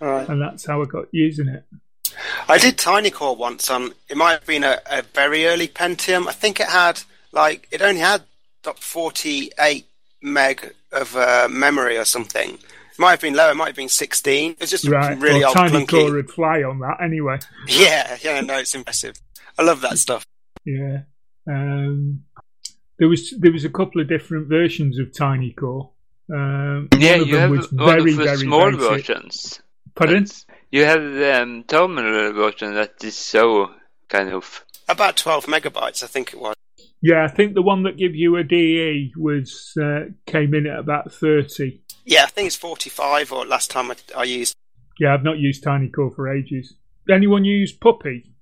[0.00, 0.28] Right.
[0.28, 1.64] And that's how I got using it.
[2.48, 6.26] I did TinyCore once on, it might have been a, a very early Pentium.
[6.26, 8.22] I think it had, like, it only had
[8.62, 9.86] 48
[10.22, 12.54] meg of uh, memory or something.
[12.54, 14.52] It might have been lower, it might have been 16.
[14.52, 15.18] It was just right.
[15.18, 15.88] really well, old Tiny clunky.
[15.88, 17.38] Core would fly on that anyway.
[17.68, 19.14] Yeah, yeah, no, it's impressive.
[19.58, 20.26] I love that stuff.
[20.64, 21.02] Yeah.
[21.46, 22.24] Um,
[22.98, 25.90] there was there was a couple of different versions of Tiny Core.
[26.32, 28.80] Um, Yeah, one of you them have was one very of the very small basic.
[29.06, 29.60] versions.
[29.94, 30.26] Pardon?
[30.70, 33.70] You have the um, terminal version that is so
[34.08, 34.64] kind of.
[34.88, 36.54] About 12 megabytes, I think it was.
[37.02, 40.78] Yeah, I think the one that gave you a DE was uh, came in at
[40.78, 41.80] about thirty.
[42.04, 44.54] Yeah, I think it's 45 or last time I, I used.
[44.98, 46.74] Yeah, I've not used Tiny Core for ages.
[47.10, 48.32] Anyone use Puppy?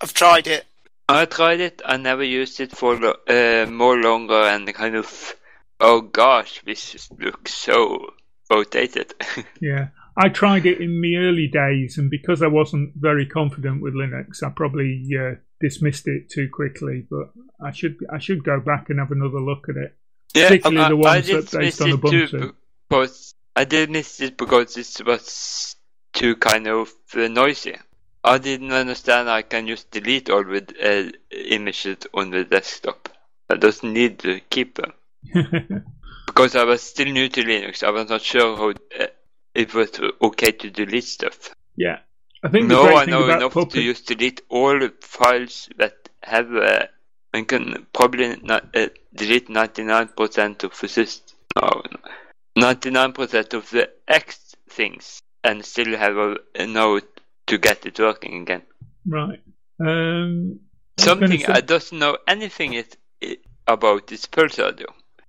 [0.00, 0.66] I've tried it.
[1.08, 1.80] I tried it.
[1.84, 2.96] I never used it for
[3.28, 5.34] uh, more longer, and kind of.
[5.80, 8.14] Oh gosh, this looks so
[8.50, 9.14] outdated.
[9.60, 9.88] Yeah,
[10.20, 14.42] I tried it in the early days, and because I wasn't very confident with Linux,
[14.42, 17.06] I probably uh, dismissed it too quickly.
[17.08, 17.30] But
[17.64, 19.96] I should I should go back and have another look at it.
[20.34, 22.54] yeah, Particularly I, the I ones did that based on it too Ubuntu.
[22.88, 25.76] because I did miss it because it was
[26.12, 27.76] too kind of uh, noisy.
[28.24, 33.08] I didn't understand I can just delete all the uh, images on the desktop.
[33.48, 34.92] I doesn't need to keep them.
[36.26, 39.06] Because I was still new to Linux, I was not sure how uh,
[39.58, 39.90] it was
[40.22, 41.50] okay to delete stuff.
[41.76, 41.98] yeah,
[42.44, 43.80] I think No, I know enough Puppy.
[43.82, 46.54] to just delete all the files that have.
[46.54, 46.86] Uh,
[47.34, 51.36] I can probably not, uh, delete 99% of the system.
[51.60, 51.82] No,
[52.56, 52.66] no.
[52.72, 58.42] 99% of the X things and still have a, a note to get it working
[58.42, 58.62] again.
[59.06, 59.42] right.
[59.80, 60.60] Um,
[60.98, 64.88] I was gonna Something I don't know anything it, it, about is Pulse Audio.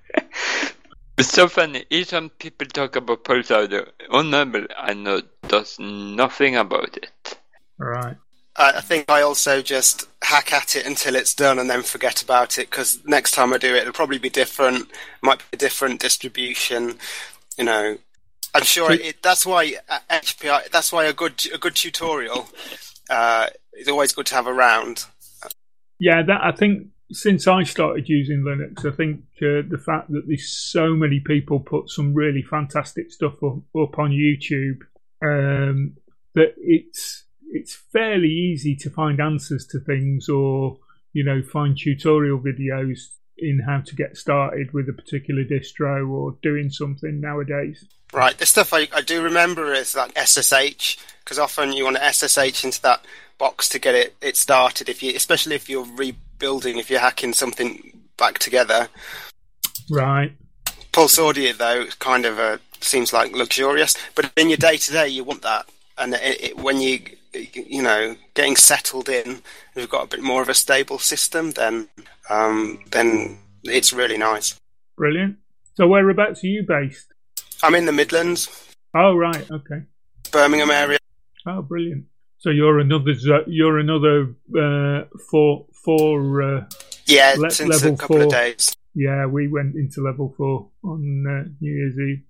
[1.18, 1.84] It's so funny.
[1.90, 7.38] Each time people talk about Pulse Audio on Noble, I know does nothing about it.
[7.78, 8.16] right.
[8.56, 12.22] I I think I also just hack at it until it's done and then forget
[12.24, 14.90] about it because next time I do it, it'll probably be different.
[15.22, 16.98] Might be a different distribution.
[17.58, 17.98] You know,
[18.54, 20.70] I'm sure So- it, that's why uh, HPI.
[20.72, 22.48] That's why a good a good tutorial
[23.10, 25.06] uh, is always good to have around.
[26.00, 30.24] Yeah, that I think since I started using Linux, I think uh, the fact that
[30.28, 34.82] there's so many people put some really fantastic stuff up, up on YouTube
[35.24, 35.96] um,
[36.36, 40.78] that it's it's fairly easy to find answers to things or
[41.14, 43.00] you know find tutorial videos
[43.38, 47.86] in how to get started with a particular distro or doing something nowadays.
[48.12, 52.14] Right, the stuff I, I do remember is that SSH because often you want to
[52.14, 53.06] SSH into that
[53.38, 54.90] box to get it it started.
[54.90, 55.88] If you, especially if you're
[56.38, 58.90] rebuilding, if you're hacking something back together.
[59.90, 60.34] Right.
[60.92, 65.08] Pulse audio though kind of uh, seems like luxurious, but in your day to day
[65.08, 67.02] you want that, and it, it, when you
[67.54, 69.42] you know getting settled in,
[69.76, 71.88] you've got a bit more of a stable system, then
[72.30, 74.60] um, then it's really nice.
[74.96, 75.38] Brilliant.
[75.76, 77.14] So whereabouts are you based?
[77.62, 79.84] I'm in the Midlands, Oh right, okay.
[80.32, 80.98] Birmingham area.
[81.46, 82.06] Oh, brilliant!
[82.40, 83.14] So you're another
[83.46, 86.42] you're another uh, four four.
[86.44, 86.66] Uh,
[87.06, 88.26] Yeah, Le- since level a couple four.
[88.26, 88.76] of days.
[88.94, 92.24] yeah, we went into level four on uh, New Year's Eve.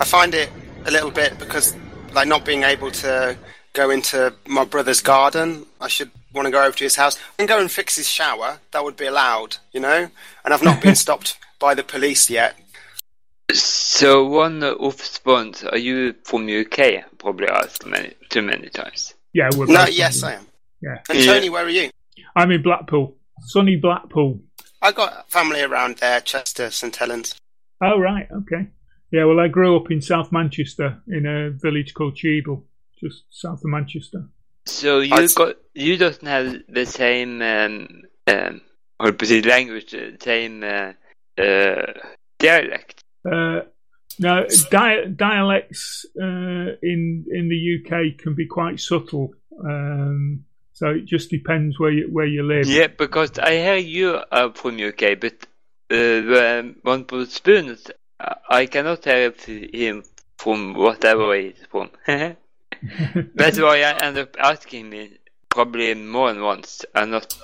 [0.00, 0.50] I find it
[0.84, 1.74] a little bit because
[2.12, 3.36] like not being able to
[3.72, 5.66] go into my brother's garden.
[5.80, 8.58] I should want to go over to his house and go and fix his shower.
[8.72, 10.08] That would be allowed, you know.
[10.44, 12.56] And I've not been stopped by the police yet.
[13.52, 17.04] So one of spawns, are you from UK?
[17.18, 19.14] Probably asked many too many times.
[19.32, 20.45] Yeah, we're No, yes, on- I am.
[20.82, 21.26] Yeah, And Yeah.
[21.34, 21.90] Tony, where are you?
[22.34, 24.40] I'm in Blackpool, sunny Blackpool.
[24.82, 27.34] I got family around there, Chester, St Helens.
[27.82, 28.68] Oh right, okay.
[29.10, 32.64] Yeah, well, I grew up in South Manchester in a village called Cheadle,
[33.00, 34.28] just south of Manchester.
[34.66, 38.60] So you I'd- got you don't have the same um um
[38.98, 40.92] or the language, the same uh,
[41.40, 41.92] uh,
[42.38, 43.02] dialect.
[43.30, 43.60] Uh,
[44.18, 46.24] no, di- dialects uh,
[46.82, 49.34] in in the UK can be quite subtle,
[49.64, 50.44] um,
[50.76, 52.66] so it just depends where you, where you live.
[52.66, 55.32] Yeah, because I hear you are from UK, but
[55.90, 57.90] uh, the one for spoons,
[58.50, 60.04] I cannot hear him
[60.36, 61.88] from whatever he's from.
[62.06, 65.12] That's why I end up asking me
[65.48, 66.84] probably more than once.
[66.94, 67.34] I'm not.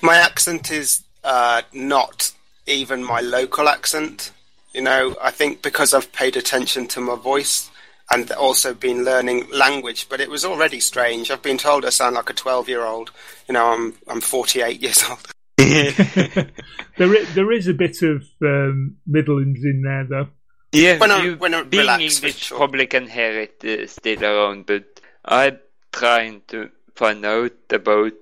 [0.00, 2.32] My accent is uh, not
[2.66, 4.32] even my local accent.
[4.72, 7.70] You know, I think because I've paid attention to my voice
[8.10, 11.30] and also been learning language, but it was already strange.
[11.30, 13.10] I've been told I sound like a 12 year old.
[13.48, 15.26] You know, I'm, I'm 48 years old.
[15.56, 20.28] there, is, there is a bit of um, Midlands in there, though.
[20.72, 22.58] Yeah, When I- you, when I being relax, English sure.
[22.58, 24.84] probably can hear it uh, still around, but
[25.24, 25.58] I'm
[25.92, 28.12] trying to find out about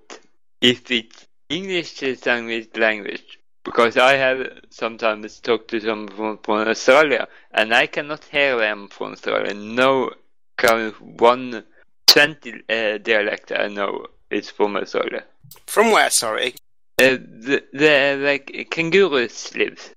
[0.61, 6.69] if it's English is language language because I have sometimes talked to someone from, from
[6.69, 9.55] Australia and I cannot hear them from Australia.
[9.55, 10.13] No,
[10.57, 11.65] kind of one
[12.07, 15.25] twenty uh, dialect I know is from Australia.
[15.67, 16.55] From where, sorry?
[16.99, 19.95] Uh, the, the like kangaroos live.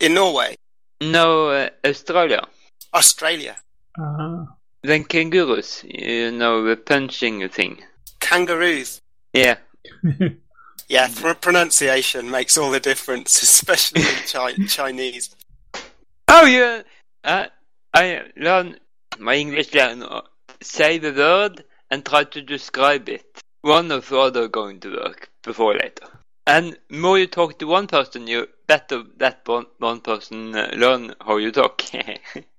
[0.00, 0.56] In Norway?
[1.00, 2.46] No, uh, Australia.
[2.92, 3.56] Australia?
[3.98, 4.46] Ah.
[4.82, 7.82] Then kangaroos, you know, the punching thing.
[8.18, 9.00] Kangaroos?
[9.32, 9.58] Yeah.
[10.88, 15.34] Yeah, pr- pronunciation makes all the difference, especially in chi- Chinese.
[16.28, 16.82] Oh, yeah.
[17.24, 17.46] Uh,
[17.94, 18.78] I learn
[19.18, 20.22] my English learn uh,
[20.62, 23.24] say the word and try to describe it.
[23.62, 26.06] One of the other going to work before later.
[26.46, 31.14] And more you talk to one person, you better that one, one person uh, learn
[31.20, 31.82] how you talk.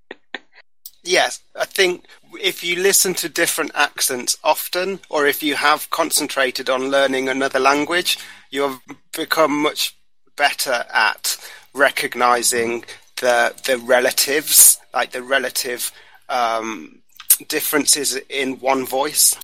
[1.03, 2.05] Yes, I think
[2.39, 7.59] if you listen to different accents often, or if you have concentrated on learning another
[7.59, 8.17] language,
[8.51, 8.81] you'll
[9.15, 9.95] become much
[10.35, 11.37] better at
[11.73, 12.83] recognizing
[13.19, 15.91] the the relatives, like the relative
[16.29, 17.01] um,
[17.47, 19.35] differences in one voice.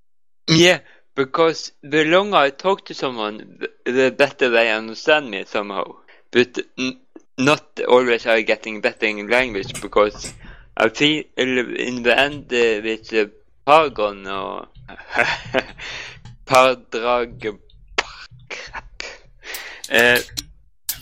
[0.48, 0.80] yeah,
[1.16, 5.96] because the longer I talk to someone, the, better they understand me somehow.
[6.32, 7.00] But n-
[7.38, 10.34] not always are getting better in language because
[10.80, 13.26] I feel in the end uh, with uh,
[13.66, 14.68] Paragon or
[16.46, 17.58] Pardrag
[18.48, 19.04] crap.
[19.92, 20.20] Uh,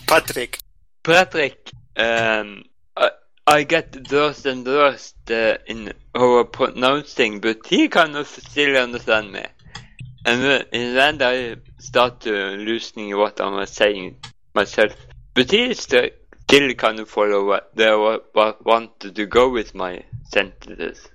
[0.06, 0.60] Patrick,
[1.02, 2.64] Patrick, um,
[2.96, 3.10] I,
[3.46, 9.44] I get worse and worse uh, in how pronouncing, but he of still understand me.
[10.24, 14.16] And uh, in the end, I start to loosening what I'm saying
[14.54, 14.96] myself.
[15.34, 16.08] But he still,
[16.48, 21.08] still kind of follow what they wa- wa- wanted to go with my sentences.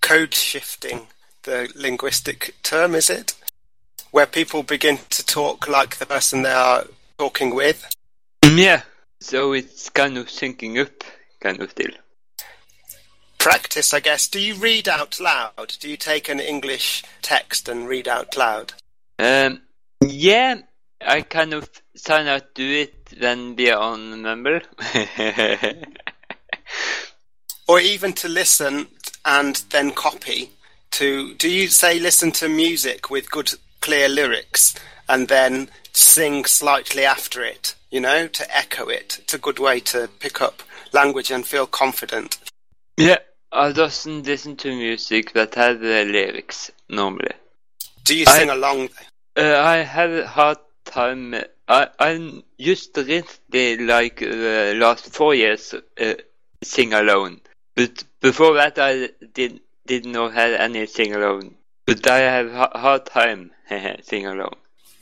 [0.00, 1.06] code shifting,
[1.44, 3.34] the linguistic term, is it?
[4.10, 6.84] Where people begin to talk like the person they are
[7.18, 7.88] talking with.
[8.44, 8.82] Yeah,
[9.20, 11.04] so it's kind of syncing up,
[11.40, 11.92] kind of deal.
[13.38, 14.28] Practice, I guess.
[14.28, 15.76] Do you read out loud?
[15.80, 18.74] Do you take an English text and read out loud?
[19.18, 19.62] Um,
[20.04, 20.58] yeah,
[21.06, 24.62] I kind of sign out to it when we are on member.
[27.68, 28.88] Or even to listen
[29.24, 30.50] and then copy?
[30.92, 34.74] To do you say listen to music with good clear lyrics
[35.08, 37.74] and then sing slightly after it?
[37.90, 39.18] You know, to echo it.
[39.22, 40.62] It's a good way to pick up
[40.92, 42.38] language and feel confident.
[42.98, 43.18] yeah,
[43.52, 47.32] I doesn't listen to music that has the lyrics normally.
[48.04, 48.90] Do you I- sing along?
[49.34, 51.34] Uh, I had a hard time.
[51.68, 56.14] I I just recently, like the last four years, uh,
[56.62, 57.40] sing alone.
[57.74, 61.54] But before that, I did did not have any sing alone.
[61.86, 63.50] But I have a hard time
[64.02, 64.56] sing alone.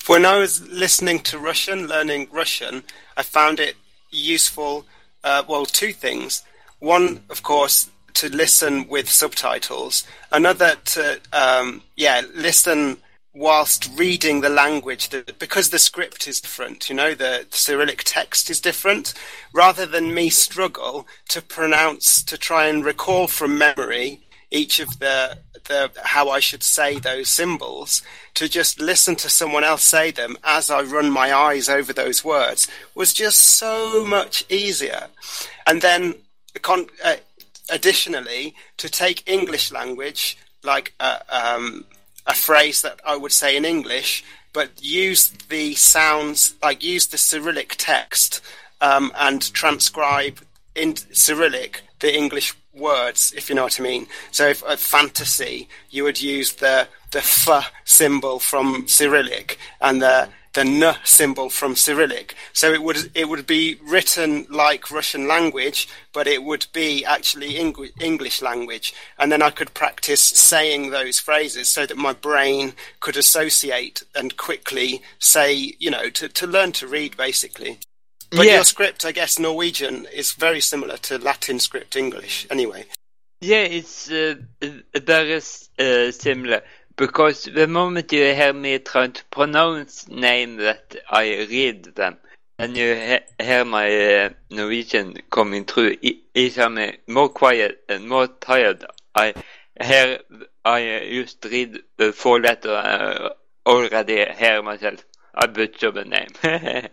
[0.07, 2.83] When I was listening to Russian, learning Russian,
[3.17, 3.77] I found it
[4.11, 4.87] useful.
[5.23, 6.43] Uh, well, two things.
[6.79, 10.05] One, of course, to listen with subtitles.
[10.33, 12.97] Another to, um, yeah, listen
[13.33, 18.51] whilst reading the language that, because the script is different, you know, the Cyrillic text
[18.51, 19.15] is different.
[19.53, 25.39] Rather than me struggle to pronounce, to try and recall from memory each of the
[25.67, 28.03] the how I should say those symbols
[28.35, 32.25] to just listen to someone else say them as I run my eyes over those
[32.25, 35.09] words was just so much easier.
[35.67, 36.15] And then
[36.63, 37.17] con- uh,
[37.71, 41.85] additionally to take English language like a, um,
[42.31, 47.19] a phrase that I would say in English but use the sounds like use the
[47.19, 48.41] Cyrillic text
[48.81, 50.41] um, and transcribe
[50.75, 54.07] in Cyrillic the English words, if you know what I mean.
[54.31, 60.29] So, if uh, fantasy, you would use the the f symbol from Cyrillic and the
[60.53, 62.35] the n symbol from Cyrillic.
[62.53, 67.57] So it would it would be written like Russian language, but it would be actually
[67.57, 68.93] Eng- English language.
[69.19, 74.37] And then I could practice saying those phrases so that my brain could associate and
[74.37, 77.79] quickly say, you know, to, to learn to read basically.
[78.31, 78.57] But Yeah.
[78.57, 82.47] your script, I guess, Norwegian is very similar to Latin script English.
[82.51, 82.87] Anyway,
[83.41, 86.63] Yeah, it's uh, uh, very uh, similar
[87.01, 92.19] because the moment you hear me trying to pronounce name that I read them,
[92.59, 93.87] and you he- hear my
[94.25, 95.97] uh, Norwegian coming through.
[96.35, 96.79] Each I'm
[97.09, 98.85] more quiet and more tired,
[99.15, 99.33] I
[99.83, 100.19] hear
[100.63, 100.81] I
[101.41, 103.31] to read the four letter uh,
[103.65, 105.03] already hear myself.
[105.35, 106.29] I butcher the name.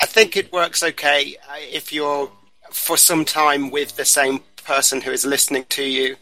[0.00, 2.28] I think it works okay uh, if you're
[2.72, 6.16] for some time with the same person who is listening to you.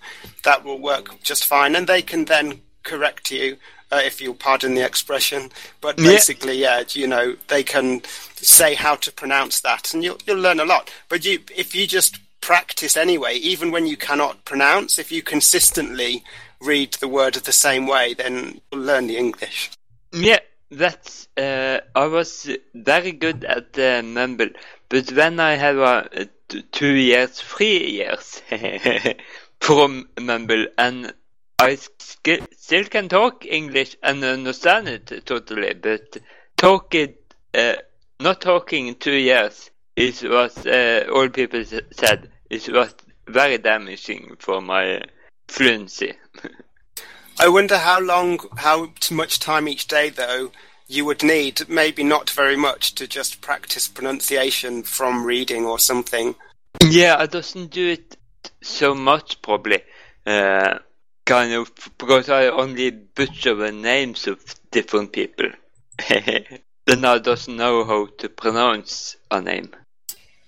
[0.45, 3.57] That will work just fine, and they can then correct you
[3.91, 5.51] uh, if you'll pardon the expression.
[5.81, 8.03] But basically, yeah, you know, they can
[8.37, 10.93] say how to pronounce that, and you'll you'll learn a lot.
[11.09, 16.23] But you, if you just practice anyway, even when you cannot pronounce, if you consistently
[16.61, 19.71] read the word the same way, then you'll learn the English.
[20.13, 21.29] Yeah, that's.
[21.37, 24.51] Uh, I was very good at the mumble,
[24.89, 28.43] but when I have a, uh, t- two years, three years
[29.61, 31.13] from mumble, and
[31.59, 36.19] I sk- still can talk English and understand it totally, but
[36.57, 37.77] talk it, uh,
[38.21, 42.95] not talking in two years is what uh, all people said is was
[43.29, 45.03] very damaging for my
[45.49, 46.15] fluency.
[47.39, 50.53] I wonder how long, how much time each day, though,
[50.87, 51.69] you would need.
[51.69, 56.37] Maybe not very much to just practice pronunciation from reading or something.
[56.83, 58.17] Yeah, I doesn't do it
[58.63, 59.83] so much probably.
[60.27, 60.79] Uh,
[61.25, 65.51] kind of because I only butcher the names of different people.
[66.09, 69.71] then I doesn't know how to pronounce a name.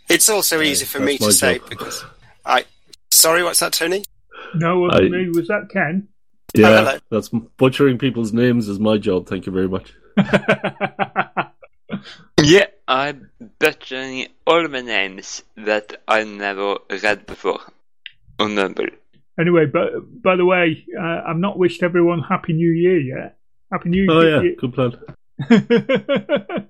[0.09, 1.69] It's also easy for me to my say job.
[1.69, 2.05] because
[2.45, 2.65] I.
[3.11, 4.05] Sorry, what's that, Tony?
[4.55, 5.31] No, wasn't I- me.
[5.31, 6.09] Was that Ken?
[6.55, 6.99] Yeah, hello.
[7.11, 9.27] that's butchering people's names is my job.
[9.27, 9.93] Thank you very much.
[12.43, 17.61] Yeah, I'm butchering all the names that I never read before
[18.39, 18.87] on Mumble.
[19.39, 19.91] Anyway, but
[20.23, 23.39] by the way, uh, I've not wished everyone Happy New Year yet.
[23.73, 24.45] Happy New Oh Year.
[24.45, 24.93] yeah, good plan.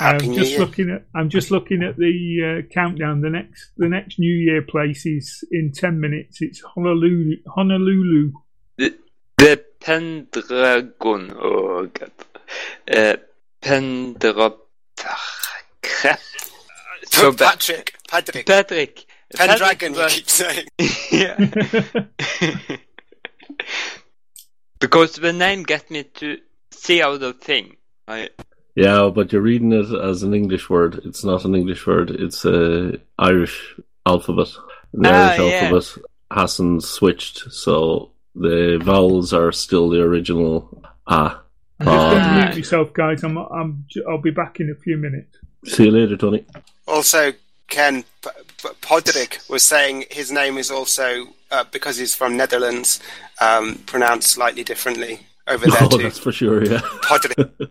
[0.00, 0.60] I'm just Year.
[0.60, 3.20] looking at I'm just looking at the uh, countdown.
[3.20, 6.40] The next the next New Year place is in ten minutes.
[6.40, 7.36] It's Honolulu.
[7.54, 8.32] Honolulu.
[8.76, 8.96] The,
[9.38, 12.12] the Pendragon Oh god.
[12.90, 13.16] Uh,
[13.62, 14.54] Pendra...
[17.10, 17.32] So.
[17.32, 19.06] Patrick, Patrick, Patrick.
[19.34, 20.66] Pendragon, you keep saying.
[21.12, 21.36] yeah.
[24.80, 26.38] because the name gets me to
[26.70, 27.76] see out the thing.
[28.06, 28.30] I
[28.74, 31.00] Yeah, but you're reading it as an English word.
[31.04, 32.10] It's not an English word.
[32.10, 33.74] It's a Irish
[34.06, 34.48] alphabet.
[34.94, 35.60] The Ah, Irish yeah.
[35.72, 41.42] alphabet hasn't switched, so the vowels are still the original ah.
[41.80, 42.44] I'm just going to Ah.
[42.46, 43.22] mute myself, guys.
[43.22, 45.36] I'm, I'm I'll be back in a few minutes.
[45.64, 46.44] See you later, Tony.
[46.86, 47.32] Also,
[47.68, 48.30] Ken P-
[48.62, 53.00] P- Podrick was saying his name is also uh, because he's from Netherlands,
[53.40, 56.02] um, pronounced slightly differently over there Oh, too.
[56.02, 56.64] that's for sure.
[56.64, 57.50] Yeah, Podrick.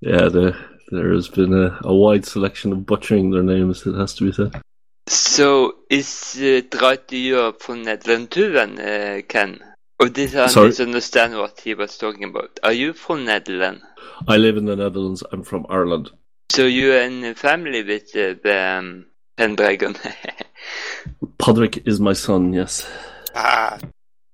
[0.00, 0.28] yeah.
[0.28, 0.56] The,
[0.90, 3.86] there has been a, a wide selection of butchering their names.
[3.86, 4.60] It has to be said.
[5.08, 9.60] So is it right that you are from Netherlands too then, uh, Ken?
[10.00, 10.68] Or did I Sorry?
[10.68, 12.60] misunderstand what he was talking about?
[12.62, 13.82] Are you from Netherlands?
[14.28, 15.22] I live in the Netherlands.
[15.32, 16.10] I'm from Ireland.
[16.50, 19.94] So you're in a family with uh, the um, Pendragon?
[21.38, 22.52] Podrick is my son.
[22.52, 22.88] Yes,
[23.34, 23.78] Ah,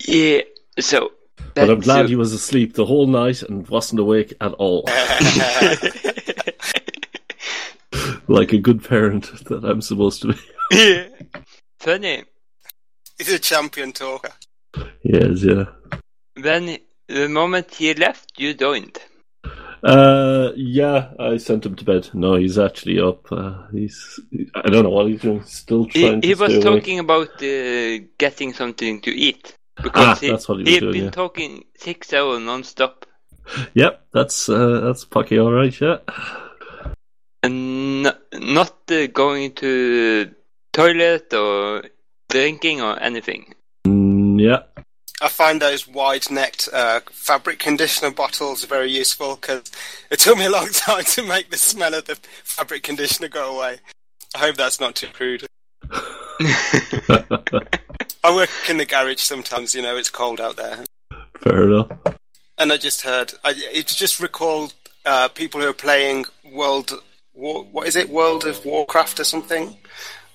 [0.06, 0.40] yeah,
[0.78, 1.10] so...
[1.54, 4.84] but I'm glad you- he was asleep the whole night and wasn't awake at all.
[8.28, 10.38] like a good parent that I'm supposed to be.
[10.70, 11.08] yeah.
[11.80, 12.24] Funny.
[13.18, 14.30] he's a champion talker.
[15.02, 15.64] Yes, yeah.
[16.40, 18.98] When the moment he left, you joined.
[19.84, 22.08] Uh, yeah, I sent him to bed.
[22.14, 23.30] No, he's actually up.
[23.30, 24.18] Uh, he's,
[24.54, 25.40] I don't know what he's doing.
[25.40, 26.80] He's still He, trying he to was stay awake.
[26.80, 29.54] talking about uh, getting something to eat.
[29.78, 31.10] Ah, Because he, that's what he was he'd doing, been yeah.
[31.10, 33.04] talking six hours non-stop.
[33.74, 35.78] Yep, that's uh, that's Pucky all right.
[35.78, 35.98] Yeah.
[37.42, 40.30] And not uh, going to
[40.72, 41.82] toilet or
[42.30, 43.54] drinking or anything.
[43.86, 44.62] Mm, yeah.
[45.20, 49.70] I find those wide-necked uh, fabric conditioner bottles very useful because
[50.10, 53.56] it took me a long time to make the smell of the fabric conditioner go
[53.56, 53.78] away.
[54.34, 55.46] I hope that's not too crude.
[58.24, 60.84] I work in the garage sometimes, you know, it's cold out there.
[61.38, 61.90] Fair enough.
[62.58, 66.92] And I just heard, I, it just recalled uh, people who are playing World,
[67.34, 69.76] War, what is it, World of Warcraft or something?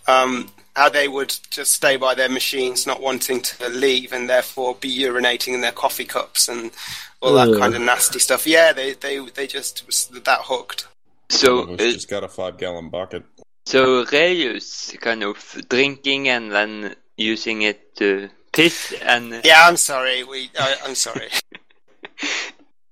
[0.08, 4.76] Um, how they would just stay by their machines, not wanting to leave, and therefore
[4.76, 6.72] be urinating in their coffee cups and
[7.20, 7.60] all that Ugh.
[7.60, 8.48] kind of nasty stuff.
[8.48, 10.88] Yeah, they they they just was that hooked.
[11.30, 13.24] so, Some of uh, just got a five gallon bucket.
[13.66, 15.38] so reuse kind of
[15.70, 20.24] drinking and then using it to piss and Yeah, I'm sorry.
[20.24, 21.30] We, I, I'm sorry.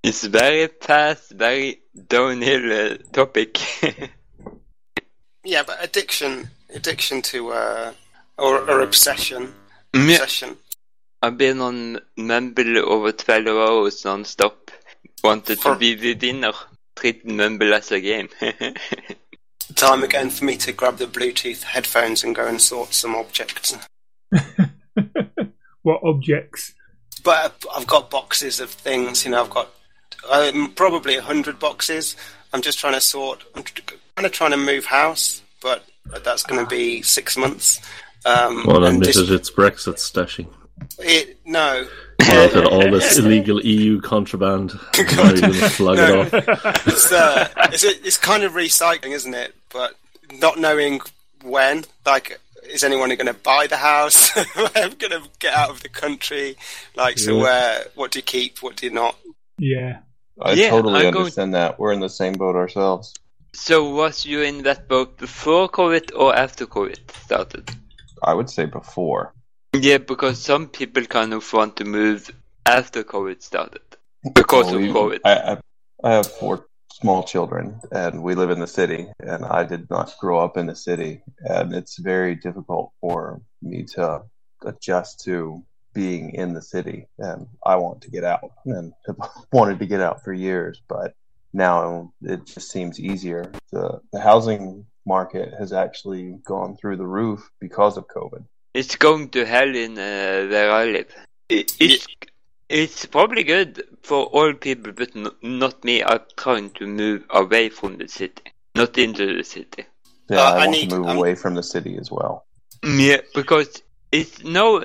[0.03, 3.57] It's very fast, very downhill uh, topic.
[5.43, 7.93] Yeah, but addiction, addiction to uh,
[8.37, 9.53] or, or obsession,
[9.93, 10.15] yeah.
[10.15, 10.57] obsession.
[11.21, 14.71] I've been on Mumble over 12 hours non-stop.
[15.23, 16.51] Wanted For- to be the dinner.
[16.95, 18.29] Treat Mumble as a game.
[19.75, 23.77] Time again for me to grab the Bluetooth headphones and go and sort some objects.
[25.81, 26.73] what objects?
[27.23, 29.25] But I've got boxes of things.
[29.25, 29.69] You know, I've got
[30.31, 32.15] um, probably a hundred boxes.
[32.53, 33.43] I'm just trying to sort.
[33.55, 35.85] I'm kind of trying to move house, but
[36.23, 37.79] that's going to be six months.
[38.25, 40.47] Um, Well, and this- it, it's Brexit stashing.
[40.99, 41.87] it, no,
[42.19, 44.73] Look at all this illegal EU contraband.
[44.73, 46.21] Now you're going slug No.
[46.23, 46.87] it off.
[46.87, 49.55] it's, uh, it's, it's kind of recycling, isn't it?
[49.71, 49.93] But
[50.41, 50.99] not knowing
[51.43, 52.37] when, like,
[52.69, 54.31] is anyone going to buy the house?
[54.55, 56.57] I'm going to get out of the country?
[56.95, 57.43] Like, so Yeah.
[57.43, 57.85] where?
[57.95, 58.61] What do you keep?
[58.61, 59.15] What do you not?
[59.57, 59.99] Yeah.
[60.41, 61.79] I Yeah, totally I'm going- understand that.
[61.79, 63.13] We're in the same boat ourselves.
[63.57, 67.69] So was you in that boat before COVID or after COVID started?
[68.23, 69.33] I would say before.
[69.73, 72.31] Yeah, because some people kind of want to move
[72.65, 73.81] after COVID started.
[74.35, 75.19] Because Well, of COVID.
[75.25, 75.57] I, I,
[76.03, 79.07] I have four small children, and we live in the city.
[79.19, 83.85] And I did not grow up in the city, and it's very difficult for me
[83.95, 84.21] to
[84.63, 87.07] adjust to being in the city.
[87.17, 89.17] And I want to get out, and have
[89.51, 91.15] wanted to get out for years, but
[91.53, 93.51] now it just seems easier.
[93.71, 98.43] The the housing market has actually gone through the roof because of COVID.
[98.73, 101.07] It's going to hell in uh, where I live.
[101.49, 102.05] It, it's
[102.69, 106.03] it's probably good for all people, but n- not me.
[106.03, 108.43] I'm trying to move away from the city,
[108.75, 109.85] not into the city.
[110.29, 112.45] Yeah, Uh, I, I want need- to move I'm- away from the city as well.
[112.83, 113.81] Yeah, because
[114.11, 114.83] it's no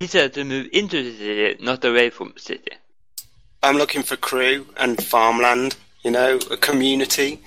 [0.00, 2.72] easier to move into the city, not away from the city.
[3.62, 5.76] I'm looking for crew and farmland.
[6.02, 7.40] You know, a community,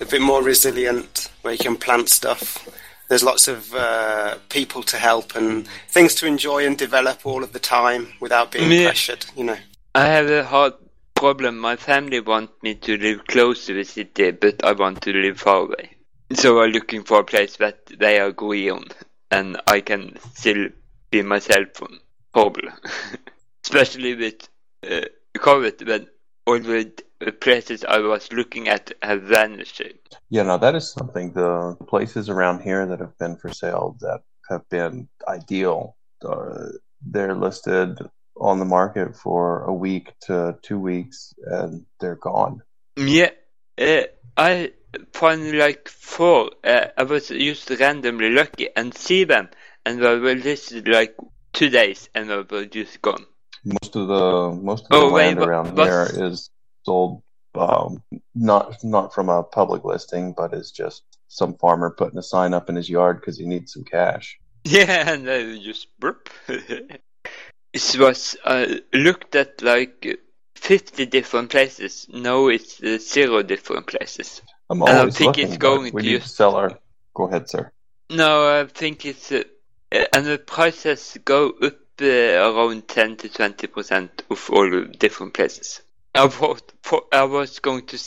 [0.00, 2.66] a bit more resilient, where you can plant stuff.
[3.08, 7.52] There's lots of uh, people to help and things to enjoy and develop all of
[7.52, 8.86] the time without being Yeah.
[8.88, 9.26] pressured.
[9.36, 9.56] You know.
[9.94, 10.74] I have a hard
[11.14, 11.58] problem.
[11.58, 15.40] My family want me to live close to the city, but I want to live
[15.40, 15.90] far away.
[16.34, 18.84] So I'm looking for a place that they agree on,
[19.30, 20.68] and I can still
[21.10, 21.98] be myself on.
[22.34, 22.68] Horrible.
[23.64, 24.48] Especially with
[24.88, 25.06] uh,
[25.36, 26.06] COVID, when
[26.46, 26.92] all the
[27.40, 29.82] places I was looking at have vanished.
[30.30, 31.32] Yeah, now that is something.
[31.32, 36.68] The places around here that have been for sale that have been ideal, uh,
[37.04, 37.98] they're listed
[38.36, 42.62] on the market for a week to two weeks, and they're gone.
[42.96, 43.30] Yeah,
[43.78, 44.02] uh,
[44.36, 44.72] I
[45.12, 46.50] found like four.
[46.62, 49.48] Uh, I was just randomly lucky and see them,
[49.84, 51.16] and they were listed like
[51.52, 53.26] two days, and they were just gone.
[53.64, 56.50] Most of the most of the Oh, land but- around but- here is
[56.88, 57.22] sold,
[57.54, 58.02] um,
[58.34, 62.68] not not from a public listing, but is just some farmer putting a sign up
[62.70, 64.38] in his yard because he needs some cash.
[64.64, 66.28] Yeah, and I just burp.
[67.72, 70.18] it was I looked at like
[70.56, 72.06] fifty different places.
[72.12, 74.42] Now it's uh, zero different places.
[74.70, 76.70] I'm I always think looking, it's going we to need just- to sell our.
[77.14, 77.70] Go ahead, sir.
[78.10, 79.42] No, I think it's uh,
[79.92, 85.32] uh, and the prices go up uh, around ten to twenty percent of all different
[85.34, 85.82] places.
[86.18, 86.72] I thought
[87.12, 87.98] I was going to.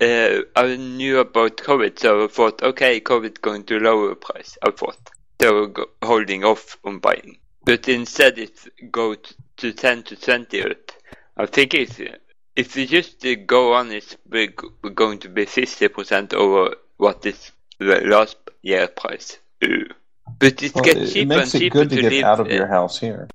[0.00, 4.56] Uh, I knew about COVID, so I thought, okay, COVID going to lower price.
[4.62, 4.98] I thought
[5.38, 8.52] they were holding off on buying, but instead it
[8.92, 9.16] go
[9.56, 10.62] to ten to twenty.
[11.36, 11.98] I think it's
[12.54, 14.52] if we just uh, go on, it's we're
[14.82, 19.38] we're going to be fifty percent over what is the last year price.
[19.60, 22.24] But it Well, gets it, it cheaper makes and it cheaper good to get live.
[22.24, 23.28] out of your house here.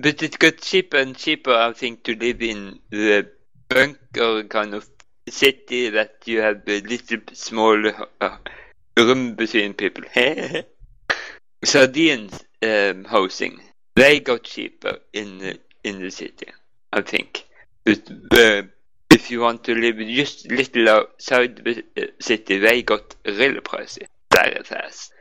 [0.00, 3.28] But it got cheaper and cheaper, I think, to live in the
[3.68, 4.88] bunker kind of
[5.28, 7.90] city that you have a little small
[8.20, 8.36] uh,
[8.96, 10.04] room between people.
[11.64, 13.60] Sardines um, housing,
[13.96, 16.46] they got cheaper in the, in the city,
[16.92, 17.44] I think.
[17.84, 18.62] But uh,
[19.10, 24.06] if you want to live just little outside the uh, city, they got really pricey
[24.32, 25.12] very fast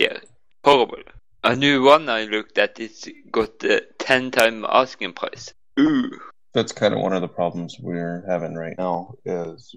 [0.00, 0.20] year.
[0.64, 1.02] Horrible.
[1.44, 5.52] A new one I looked at, it's got the 10 time asking price.
[5.78, 6.10] Ooh.
[6.54, 9.74] That's kind of one of the problems we're having right now is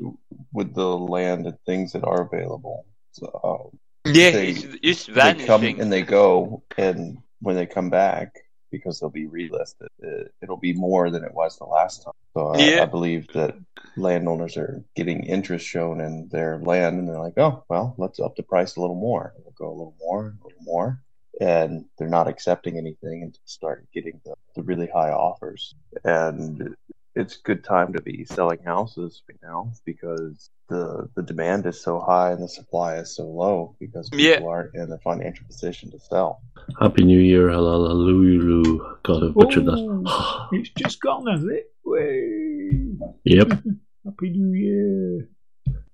[0.54, 2.86] with the land and things that are available.
[3.12, 7.90] So, um, Yeah, They- it's just they come and they go, and when they come
[7.90, 8.36] back,
[8.72, 12.14] because they'll be relisted, it, it'll be more than it was the last time.
[12.34, 12.84] So I, Yeah.
[12.84, 13.56] I believe that
[13.98, 18.36] landowners are getting interest shown in their land, and they're like, "Oh, well, let's up
[18.38, 19.34] the price a little more.
[19.44, 21.02] We'll go a little more, a little more."
[21.40, 25.76] And they're not accepting anything and start getting the, the really high offers.
[26.04, 26.76] And
[27.16, 32.00] it's good time to be selling houses right now because the the demand is so
[32.00, 34.48] high and the supply is so low because people Yeah.
[34.48, 36.42] aren't in a financial position to sell.
[36.80, 38.78] Happy New Year, hallelujah.
[39.04, 40.04] God, I butchered that.
[40.08, 41.72] Oh, it's just gone, has it?
[41.86, 42.92] Way.
[43.24, 43.50] Yep,
[44.06, 45.30] Happy New Year.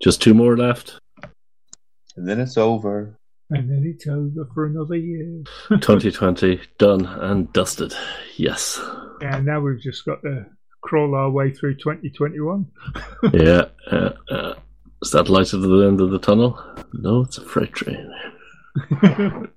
[0.01, 0.99] just two more left.
[2.15, 3.17] And then it's over.
[3.55, 5.43] And then it's over for another year.
[5.69, 7.93] 2020 done and dusted.
[8.37, 8.81] Yes.
[9.21, 10.45] And now we've just got to
[10.81, 12.65] crawl our way through 2021.
[13.33, 13.65] Yeah.
[13.89, 14.53] Uh, uh,
[15.01, 16.59] is that light at the end of the tunnel?
[16.93, 18.11] No, it's a freight train.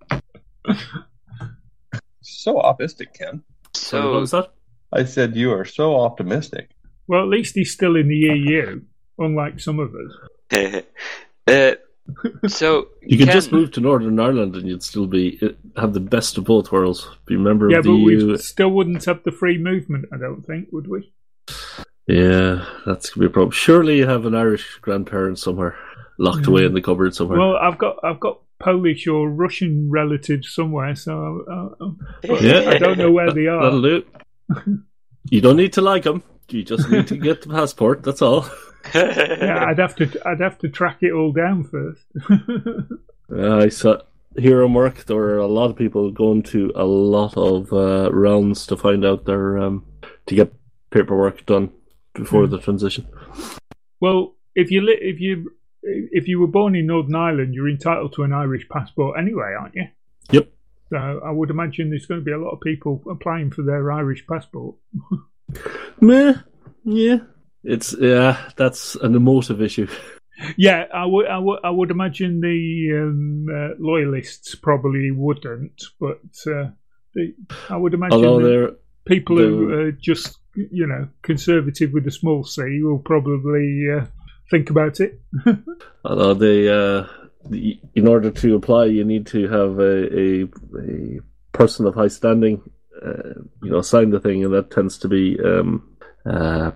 [2.23, 3.43] So optimistic, Ken.
[3.75, 4.53] Sorry, what was that?
[4.93, 6.71] I said you are so optimistic.
[7.09, 8.81] well, at least he's still in the EU,
[9.19, 10.83] unlike some of us.
[11.49, 11.75] uh,
[12.49, 15.49] so You could Ken, just move to Northern Ireland and you'd still be uh,
[15.81, 17.09] have the best of both worlds.
[17.27, 18.27] Be a member Yeah, of the but EU.
[18.33, 21.13] we still wouldn't have the free movement, I don't think, would we?
[22.07, 23.51] Yeah, that's gonna be a problem.
[23.51, 25.77] Surely you have an Irish grandparent somewhere
[26.19, 27.39] locked away in the cupboard somewhere.
[27.39, 31.91] Well, I've got I've got Polish or Russian relatives somewhere, so uh, uh,
[32.23, 32.71] but Yeah.
[32.71, 33.63] I don't know where they are.
[33.63, 34.05] That'll do.
[35.31, 36.23] you don't need to like them.
[36.49, 38.03] You just need to get the passport.
[38.03, 38.47] That's all.
[38.95, 42.05] Yeah, I'd have to I'd have to track it all down first.
[43.29, 43.97] Uh, I saw
[44.39, 48.09] here on work there were a lot of people going to a lot of uh,
[48.13, 49.85] rounds to find out their um,
[50.27, 50.55] to get
[50.91, 51.73] paperwork done
[52.15, 52.53] before Hmm.
[52.53, 53.09] the transition.
[54.01, 55.51] well, if you li- if you
[55.83, 59.75] if you were born in Northern Ireland, you're entitled to an Irish passport anyway, aren't
[59.75, 59.89] you?
[60.31, 60.49] Yep.
[60.91, 63.91] So I would imagine there's going to be a lot of people applying for their
[63.91, 64.77] Irish passport.
[66.01, 66.35] Meh.
[66.85, 67.19] Yeah.
[67.65, 68.51] It's yeah.
[68.57, 69.89] That's an emotive issue.
[70.59, 76.21] Yeah, I would, I would, I would imagine the um, uh, loyalists probably wouldn't, but
[76.47, 76.73] uh,
[77.15, 77.35] the,
[77.71, 78.71] I would imagine Although that they're
[79.07, 84.05] people who are just, you know, conservative with a small c will probably uh,
[84.51, 85.21] think about it.
[86.05, 87.07] although they uh,
[87.49, 90.43] the, in order to apply, you need to have a a,
[90.79, 91.19] a
[91.53, 92.71] person of high standing, uh,
[93.63, 96.71] you know, sign the thing, and that tends to be um, uh,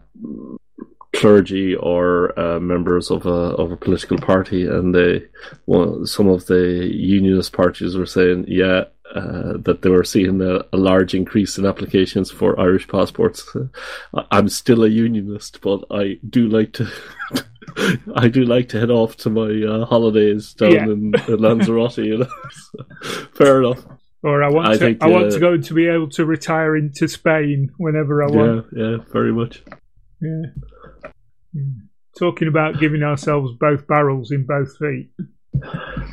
[1.14, 5.22] clergy or uh, members of a of a political party, and they
[5.66, 8.84] well, some of the unionist parties were saying, yeah.
[9.12, 13.44] Uh, that they were seeing a, a large increase in applications for Irish passports.
[14.30, 16.88] I'm still a unionist, but I do like to
[18.14, 20.84] I do like to head off to my uh, holidays down Yeah.
[20.84, 21.98] in, in Lanzarote.
[21.98, 22.28] You know,
[23.34, 23.84] Fair enough.
[24.22, 26.26] Or I want I to, think, I want uh, to go to be able to
[26.26, 28.66] retire into Spain whenever I want.
[28.76, 29.62] yeah, very much.
[30.20, 30.42] Yeah.
[31.54, 31.62] Yeah.
[32.18, 35.10] Talking about giving ourselves both barrels in both feet.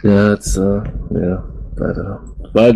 [0.04, 1.42] Yeah, it's uh, yeah,
[1.84, 2.76] I don't know, but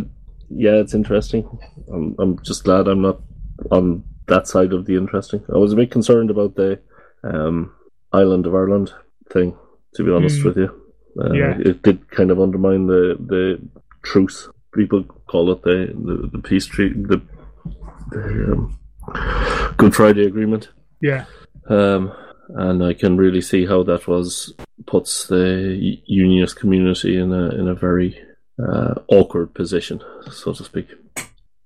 [0.49, 1.47] yeah, it's interesting.
[1.93, 3.21] I'm I'm just glad I'm not
[3.71, 5.43] on that side of the interesting.
[5.53, 6.79] I was a bit concerned about the
[7.23, 7.73] um
[8.11, 8.93] island of Ireland
[9.31, 9.55] thing.
[9.95, 10.45] To be honest Mm.
[10.45, 10.81] with you,
[11.21, 11.57] uh, Yeah.
[11.59, 13.61] it did kind of undermine the the
[14.03, 14.49] truce.
[14.73, 17.21] People call it the the, the peace treaty, the,
[18.11, 18.79] the um,
[19.77, 20.69] Good Friday Agreement.
[21.01, 21.25] Yeah.
[21.67, 22.13] Um,
[22.49, 24.53] and I can really see how that was
[24.85, 28.19] puts the unionist community in a in a very
[28.61, 30.01] uh, awkward position,
[30.31, 30.87] so to speak.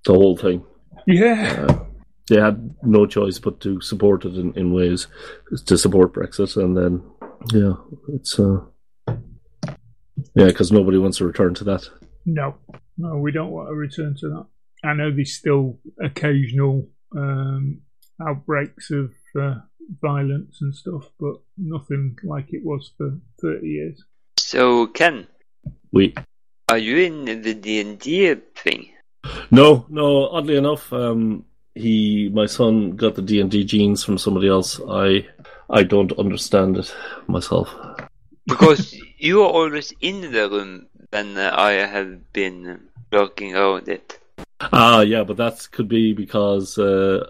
[0.06, 0.64] The whole thing.
[1.08, 1.66] Yeah.
[1.68, 1.86] Uh,
[2.28, 5.08] they had no choice but to support it in, in ways
[5.66, 7.03] to support Brexit, and then
[7.53, 7.74] yeah,
[8.10, 8.62] it's uh,
[9.08, 11.88] yeah, because nobody wants to return to that.
[12.26, 12.55] No.
[12.97, 14.45] No, we don't want to return to that.
[14.84, 17.82] I know there's still occasional um,
[18.26, 19.55] outbreaks of uh,
[20.01, 24.03] violence and stuff, but nothing like it was for 30 years.
[24.38, 25.28] so Ken,
[25.91, 26.15] We
[26.69, 28.89] are you in the D and D thing?
[29.51, 30.30] no, no.
[30.30, 31.45] Oddly enough, um,
[31.76, 34.80] he, my son, got the D and D genes from somebody else.
[34.89, 35.28] I,
[35.69, 36.95] I don't understand it
[37.28, 37.69] myself.
[38.47, 42.82] Because you are always in the room when uh, I have been
[43.12, 44.20] working around it.
[44.62, 47.28] Ah, yeah, but that could be because uh,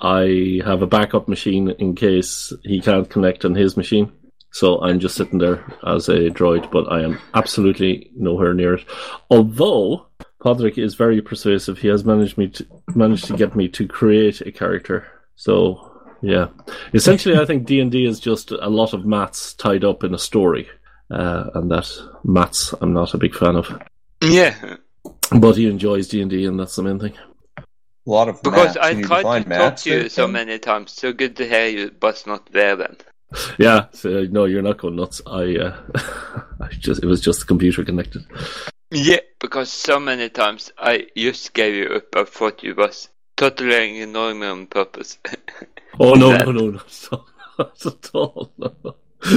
[0.00, 4.12] I have a backup machine in case he can't connect on his machine.
[4.52, 8.84] So I'm just sitting there as a droid, but I am absolutely nowhere near it.
[9.28, 10.06] Although
[10.40, 14.40] Podrick is very persuasive, he has managed me to managed to get me to create
[14.42, 15.06] a character.
[15.34, 15.90] So
[16.22, 16.48] yeah,
[16.92, 20.14] essentially, I think D and D is just a lot of maths tied up in
[20.14, 20.68] a story,
[21.10, 21.88] uh, and that
[22.24, 23.82] maths I'm not a big fan of.
[24.20, 24.76] Yeah,
[25.30, 27.14] But he enjoys D and D, and that's the main thing.
[27.58, 27.62] A
[28.10, 28.76] lot of because.
[28.76, 30.92] I You need tried to find talk to you so many times.
[30.92, 32.96] So good to hear you, but not there then.
[33.58, 35.20] Yeah, so, no, you're not going nuts.
[35.26, 35.76] I, uh,
[36.60, 38.24] I just it was just the computer connected.
[38.90, 42.14] Yeah, because so many times I just gave you up.
[42.14, 45.18] I thought you was totally ignoring me on purpose.
[46.00, 47.26] Oh no, That- no, no, not at all.
[47.56, 48.52] Not at all.
[48.58, 48.96] No.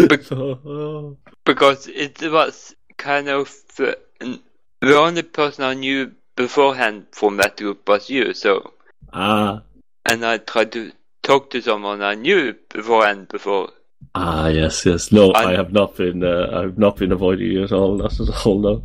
[0.10, 1.18] Bec- No.
[1.46, 4.42] because it was kind of uh, n-
[4.82, 8.34] the only person I knew beforehand from that group was you.
[8.34, 8.74] So,
[9.14, 9.62] Ah,
[10.06, 10.92] and I tried to
[11.24, 13.70] talk to someone I knew beforehand before.
[14.16, 15.12] ah, yes, yes.
[15.12, 16.24] No, I- I have not been.
[16.24, 17.96] Uh, I've not been avoiding you at all.
[17.98, 18.60] Not at all.
[18.60, 18.84] No.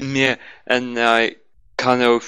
[0.00, 1.36] Yeah, and I
[1.76, 2.22] kind of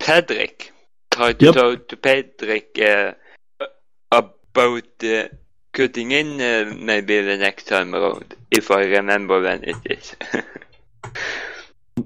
[0.00, 0.70] Pedrick
[1.10, 1.54] tried to Yep.
[1.54, 3.14] talk to Pedrick uh,
[4.12, 5.28] about uh,
[5.76, 10.16] cutting in uh, maybe the next time around, if I remember when it is.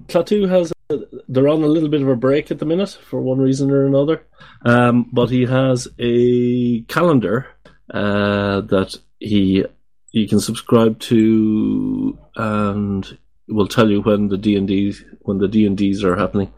[0.08, 0.72] Klaatu has.
[0.90, 0.98] A,
[1.28, 3.86] they're on a little bit of a break at the minute for one reason or
[3.86, 4.26] another.
[4.64, 7.46] Um, but he has a calendar
[7.94, 9.64] uh, that he
[10.10, 15.46] you can subscribe to, and will tell you when the D and D when the
[15.46, 16.52] D and D's are happening.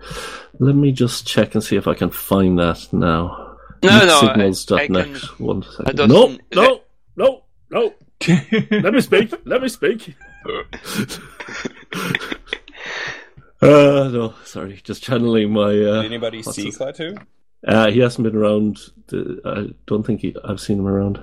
[0.59, 3.59] Let me just check and see if I can find that now.
[3.83, 5.15] no, no, I, I can.
[5.39, 6.81] One I No, no,
[7.17, 7.95] no, no.
[8.71, 9.33] Let me speak.
[9.45, 10.15] Let me speak.
[13.63, 15.71] Uh, no, sorry, just channeling my.
[15.71, 17.17] Uh, Did anybody see his- Klaatu?
[17.65, 18.79] Uh, he hasn't been around.
[19.07, 21.19] The, I don't think he, I've seen him around.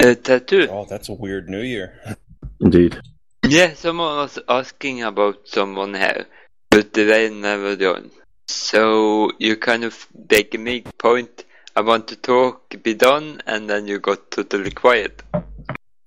[0.00, 0.68] Uh, tattoo.
[0.70, 2.00] Oh, that's a weird New Year.
[2.60, 2.98] Indeed.
[3.46, 6.24] Yeah, someone was asking about someone here,
[6.70, 8.10] but they never done.
[8.48, 11.44] So you kind of make a big point.
[11.76, 15.22] I want to talk, be done, and then you got totally quiet.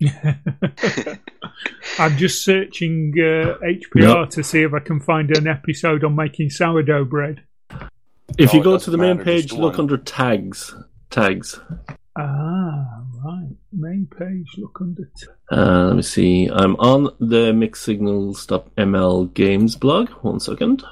[1.98, 4.24] I'm just searching uh, HPR No.
[4.26, 7.42] to see if I can find an episode on making sourdough bread.
[8.38, 10.74] If Oh, you it go to the main matter, page, look under tags.
[11.10, 11.60] Tags.
[12.18, 13.50] Ah, right.
[13.72, 15.04] Main page, look under.
[15.16, 16.48] T- Uh, let me see.
[16.52, 20.08] I'm on the mixedsignals.ml games blog.
[20.22, 20.82] One second.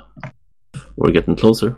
[0.97, 1.77] We're getting closer.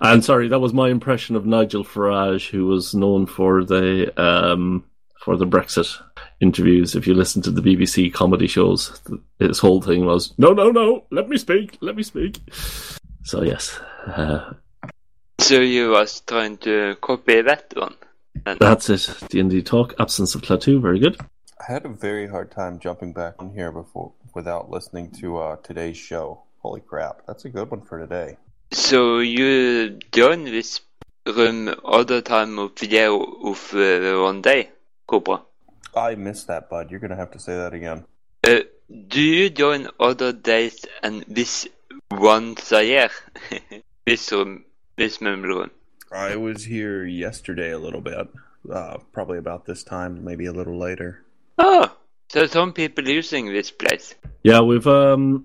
[0.00, 4.84] And sorry, that was my impression of Nigel Farage, who was known for the um,
[5.18, 6.00] for the Brexit
[6.40, 6.94] interviews.
[6.94, 9.00] If you listen to the BBC comedy shows,
[9.38, 11.04] his whole thing was no, no, no.
[11.10, 11.78] Let me speak.
[11.80, 12.40] Let me speak.
[13.24, 14.54] So yes, uh,
[15.38, 17.94] So you was trying to copy that one.
[18.46, 19.10] And that's it.
[19.28, 19.94] D and D talk.
[19.98, 20.80] Absence of Klaatu.
[20.80, 21.18] Very good.
[21.60, 25.56] I had a very hard time jumping back on here before without listening to uh,
[25.56, 26.42] today's show.
[26.58, 28.36] Holy crap, that's a good one for today.
[28.72, 30.80] So you join this
[31.26, 34.70] room other time of the year of uh, one day,
[35.06, 35.42] Cobra.
[35.94, 36.90] I missed that, bud.
[36.90, 38.04] You're gonna have to say that again.
[38.44, 38.60] Uh,
[39.08, 41.68] do you join other days and this
[42.10, 43.10] once a year?
[44.06, 44.64] this room,
[44.96, 45.70] this member room.
[46.12, 48.28] I was here yesterday a little bit.
[48.70, 51.24] Uh, probably about this time, maybe a little later.
[51.58, 51.94] Oh,
[52.28, 54.14] so some people using this place.
[54.42, 55.44] Yeah, we've um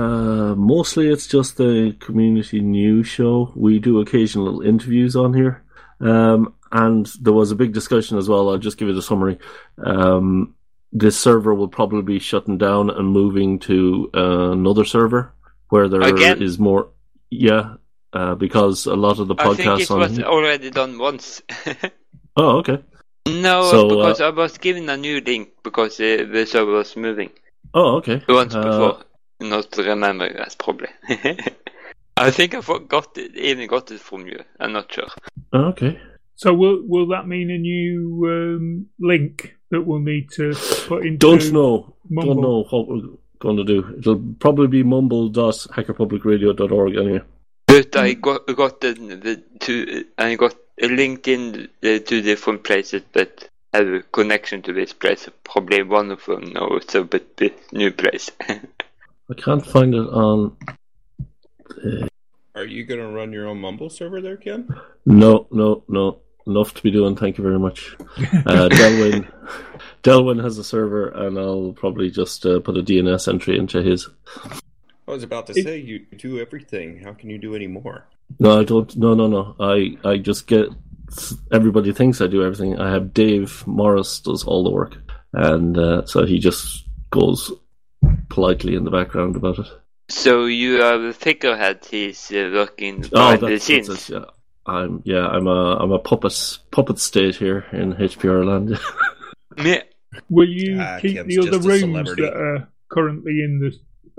[0.00, 1.74] uh mostly it's just a
[2.06, 3.34] community news show.
[3.56, 5.54] We do occasional interviews on here.
[6.00, 6.40] Um
[6.84, 8.48] and there was a big discussion as well.
[8.50, 9.36] I'll just give you the summary.
[9.92, 10.54] Um
[10.92, 13.76] this server will probably be shutting down and moving to
[14.14, 15.22] uh, another server
[15.70, 16.56] where there is Again?
[16.58, 16.88] more
[17.30, 17.74] yeah,
[18.12, 21.42] uh, because a lot of the I think podcasts it was here- already done once.
[22.38, 22.78] Oh, okay.
[23.26, 26.94] no, So, because uh, I was given a new link because uh, the server was
[26.96, 27.30] moving
[27.72, 28.22] Oh, okay.
[28.28, 28.96] once Uh, before.
[29.40, 30.88] Not remember that's probably.
[32.16, 34.42] I think I've got it, even got it from you.
[34.58, 35.08] I'm not sure.
[35.52, 36.00] oh, okay.
[36.34, 40.54] so will will that mean a new um, link that we'll need to
[40.86, 41.18] put into?
[41.18, 41.94] Don't know.
[42.08, 42.34] Mumble.
[42.34, 43.02] Don't know what we're
[43.38, 43.96] going to do.
[43.98, 47.20] It'll probably be mumble.hackerpublicradio.org anyway.
[47.66, 47.94] But.
[47.96, 50.06] I got got the, the two.
[50.16, 54.94] I got a link in the two different places that have a connection to this
[54.94, 55.28] place.
[55.44, 58.30] Probably one of them knows about this new place.
[59.30, 60.56] I can't find it on.
[62.54, 64.68] Are you gonna run your own Mumble server there, Ken?
[65.04, 66.20] No, no, no.
[66.46, 67.16] Enough to be doing.
[67.16, 67.96] Thank you very much.
[67.98, 69.28] Uh, Delwyn,
[70.04, 74.08] Delwyn has a server, and I'll probably just uh, put a DNS entry into his.
[75.08, 77.00] I was about to It- say you do everything.
[77.00, 78.06] How can you do any more?
[78.38, 78.96] No, I don't.
[78.96, 79.56] No, no, no.
[79.58, 80.68] I, I just get.
[81.52, 82.78] Everybody thinks I do everything.
[82.78, 84.96] I have Dave Morris does all the work,
[85.32, 87.52] and uh, so he just goes
[88.28, 89.66] politely in the background about it.
[90.08, 91.84] so you are the figurehead.
[91.90, 93.88] He's uh, working Oh, behind the that's, scenes.
[93.88, 94.24] that's it, yeah.
[94.66, 95.26] I'm yeah.
[95.28, 98.78] I'm a I'm a puppet puppet state here in HPR land.
[99.64, 99.82] Yeah.
[100.28, 103.70] Will you Ah, keep Kim's the other rooms that are currently in the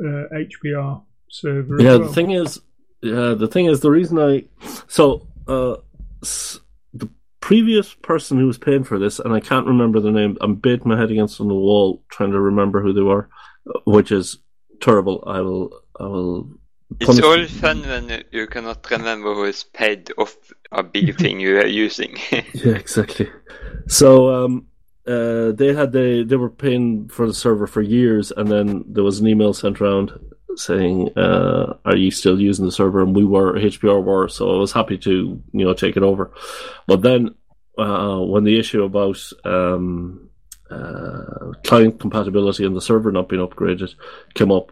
[0.03, 1.81] uh, HPR server?
[1.81, 2.59] yeah, as the thing is,
[3.01, 4.45] yeah, the thing is, the reason I
[4.87, 5.75] so uh,
[6.23, 6.59] s-
[6.93, 7.07] the
[7.41, 10.37] previous person who was paying for this, and I can't remember the name.
[10.41, 13.36] I'm beating my head against on the wall trying to remember who they were, uh,
[13.85, 14.37] which is
[14.81, 15.23] terrible.
[15.25, 16.49] I will I will
[16.99, 20.35] It's all fun when you cannot remember who is paid off
[20.71, 22.17] a big thing you are using.
[22.53, 23.29] Yeah, exactly.
[23.87, 24.67] So um,
[25.05, 29.03] uh, they had the they were paying for the server for years, and then there
[29.03, 30.11] was an email sent around
[30.55, 34.57] saying, uh, "Are you still using the server?" And we were HPR were, so I
[34.57, 36.31] was happy to you know take it over.
[36.87, 37.35] But then
[37.77, 40.26] uh, when the issue about um,
[40.69, 43.93] uh, client compatibility and the server not being upgraded
[44.33, 44.71] came up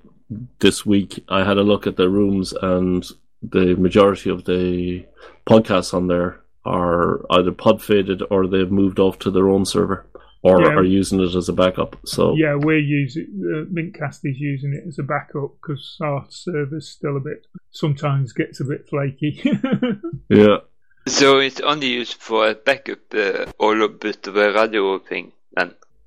[0.59, 3.05] this week, I had a look at the rooms, and
[3.43, 5.05] the majority of the
[5.47, 10.05] podcasts on there are either pod faded or they've moved off to their own server
[10.41, 10.69] or Yeah.
[10.69, 11.95] are using it as a backup.
[12.05, 16.87] So Yeah, we're using uh, Mintcast is using it as a backup because our server's
[16.89, 19.41] still a bit sometimes gets a bit flaky.
[20.29, 20.57] yeah.
[21.07, 24.15] so it's only used for a backup uh, all of the
[24.55, 25.31] radio thing then.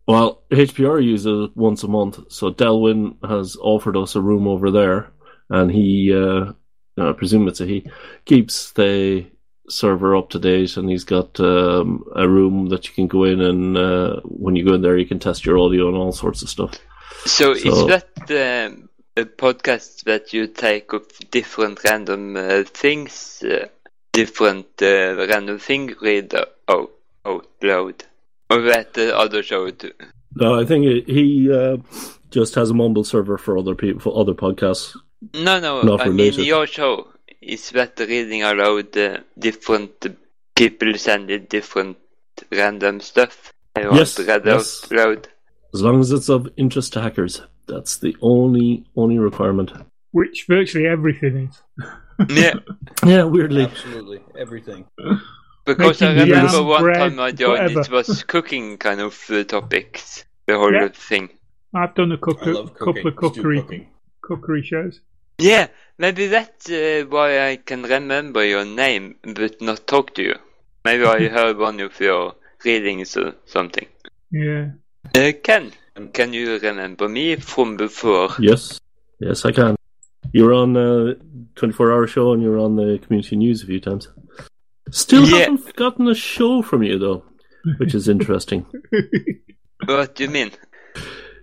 [0.08, 4.70] Well, HPR uses it once a month, so Delwyn has offered us a room over
[4.70, 5.10] there,
[5.50, 6.52] and he, uh,
[6.96, 7.86] I presume it's a he,
[8.24, 9.26] keeps the
[9.68, 13.42] server up to date, and he's got um, a room that you can go in,
[13.42, 16.40] and uh, when you go in there, you can test your audio and all sorts
[16.40, 16.72] of stuff.
[17.26, 23.42] So, So- is that um, a podcast that you take of different random uh, things,
[23.42, 23.68] uh,
[24.14, 26.34] different uh, random thing read
[26.66, 26.92] out
[27.60, 28.04] loud?
[28.50, 29.92] Or that the other show too?
[30.34, 31.76] No, I think he- he uh,
[32.30, 34.96] just has a mumble server for other people, for other podcasts.
[35.34, 37.08] No, no, Not I mean your show.
[37.40, 40.06] Is that reading aloud uh, different
[40.54, 41.96] people sending different
[42.52, 43.52] random stuff?
[43.76, 44.90] I Yes, read yes.
[44.92, 45.28] out.
[45.74, 49.72] As long as it's of interest to hackers, that's the only only requirement.
[50.12, 51.62] Which virtually everything is.
[52.28, 52.54] Yeah,
[53.06, 53.64] Yeah, weirdly.
[53.64, 54.20] Absolutely.
[54.36, 54.86] Everything.
[55.68, 60.24] because I remember one bread, time I joined, it was cooking kind of the topics,
[60.46, 60.88] the whole Yeah.
[60.88, 61.28] thing.
[61.74, 63.88] I've done a couple, couple of cookery
[64.22, 65.00] cookery shows.
[65.38, 70.36] Yeah, maybe that's uh, why I can remember your name but not talk to you.
[70.84, 73.86] Maybe I heard one of your readings or something.
[74.30, 74.70] Yeah.
[75.14, 75.72] Uh, Ken,
[76.12, 78.30] can you remember me from before?
[78.38, 78.80] Yes,
[79.20, 79.76] yes, I can.
[80.32, 81.14] You were on uh,
[81.56, 84.08] 24 Hour Show and you were on the community news a few times.
[84.90, 85.38] Still Yeah.
[85.50, 87.24] haven't gotten a show from you though,
[87.78, 88.66] which is interesting.
[89.86, 90.50] What do you mean?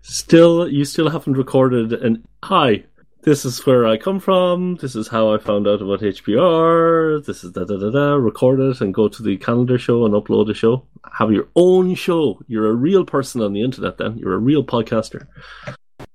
[0.02, 2.84] Still, you still haven't recorded an hi.
[3.24, 4.76] This is where I come from.
[4.76, 7.26] This is how I found out about HPR.
[7.26, 8.14] This is da da da da.
[8.16, 10.86] Record it and go to the calendar show and upload a show.
[11.18, 12.40] Have your own show.
[12.48, 13.98] You're a real person on the internet.
[13.98, 15.26] Then you're a real podcaster.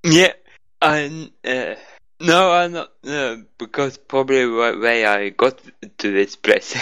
[0.05, 0.35] Yeah,
[0.81, 1.75] I uh,
[2.21, 2.93] no, I'm not.
[3.03, 5.61] No, because probably the way I got
[5.99, 6.77] to this place,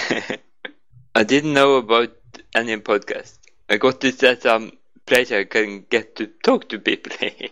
[1.14, 2.10] I didn't know about
[2.54, 3.38] any podcast.
[3.68, 4.72] I got this at some
[5.06, 7.12] place I can get to talk to people.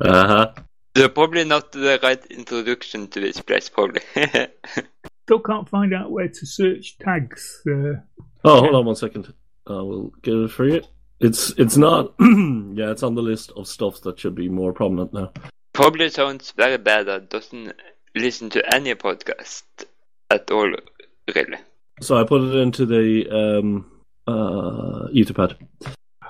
[0.00, 0.52] Uh huh.
[0.96, 3.68] so probably not the right introduction to this place.
[3.68, 4.00] Probably.
[5.24, 7.62] Still can't find out where to search tags.
[7.68, 8.00] Uh,
[8.44, 9.32] Oh, hold on one second.
[9.66, 10.82] I will get it for you.
[11.20, 12.14] It's it's not.
[12.20, 15.32] yeah, it's on the list of stuff that should be more prominent now.
[15.74, 17.08] Probably sounds very bad.
[17.08, 17.74] I doesn't
[18.14, 19.64] listen to any podcast
[20.30, 20.72] at all.
[21.34, 21.58] Really.
[22.00, 23.90] So I put it into the um,
[24.26, 25.56] uh, Etherpad.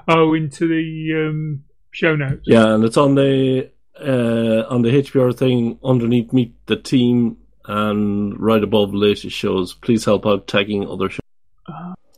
[0.09, 2.45] oh, into the um, show notes.
[2.47, 3.70] Yeah, and it's on the
[4.01, 7.36] uh, on the HPR thing underneath Meet the Team
[7.66, 9.74] and right above latest shows.
[9.74, 11.20] Please help out tagging other shows.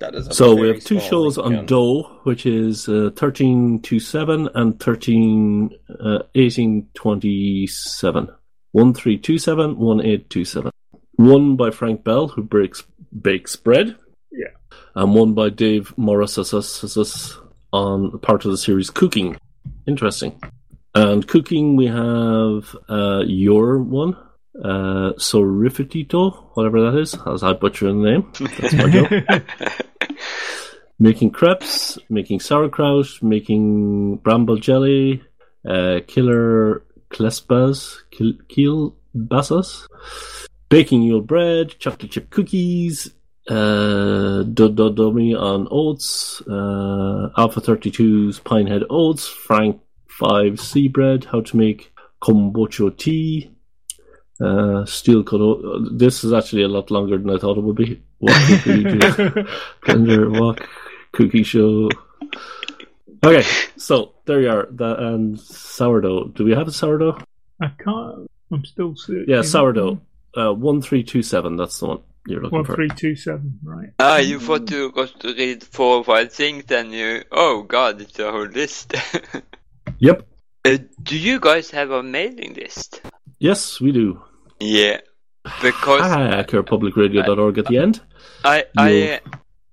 [0.01, 1.67] That is So we have two shows link, on Ken.
[1.67, 5.71] Doe, which is uh, thirteen two seven and thirteen
[6.01, 8.29] uh, eighteen twenty seven.
[8.73, 10.71] One three two seven, one eight two seven.
[11.17, 12.85] One by Frank Bell, who breaks
[13.23, 13.97] bakes bread.
[14.31, 14.49] Yeah.
[14.95, 16.37] And one by Dave Morris
[17.73, 19.39] on part of the series Cooking.
[19.87, 20.41] Interesting.
[20.95, 24.17] And cooking, we have uh, your one,
[24.65, 28.33] uh, Sorifitito, whatever that is, as I butcher the name.
[28.59, 29.43] That's my job
[30.99, 35.23] making crepes, making sauerkraut, making bramble jelly,
[35.69, 39.87] uh, killer klesbas, kil- kielbasas,
[40.69, 43.13] baking Yule bread, chocolate chip cookies,
[43.49, 51.57] uh, Dododomi on oats, uh, Alpha 32's Pinhead oats, Frank 5 sea bread, how to
[51.57, 51.93] make
[52.23, 53.51] kombucha tea,
[54.41, 55.41] uh, steel cut.
[55.93, 58.03] This is actually a lot longer than I thought it would be.
[58.19, 58.67] What
[59.87, 60.67] would we walk
[61.17, 61.89] cookie show.
[63.25, 64.69] Okay, so there you are.
[64.71, 66.29] That and sourdough.
[66.29, 67.19] Do we have a sourdough?
[67.61, 68.31] I can't.
[68.53, 69.25] I'm still searching.
[69.27, 70.01] Yeah, sourdough.
[70.37, 71.57] Uh, one three two seven.
[71.57, 72.73] That's the one you're looking One for.
[72.73, 73.59] One three two seven.
[73.65, 73.89] Right.
[73.99, 77.25] Ah, you thought you got to read four or five things, then you.
[77.33, 78.95] Oh god, it's a whole list.
[79.99, 80.27] Yep.
[80.65, 83.01] uh, do you guys have a mailing list?
[83.39, 84.23] Yes, we do.
[84.61, 85.01] Yeah,
[85.63, 88.01] because Hack or publicradio.org at the end.
[88.45, 89.21] I I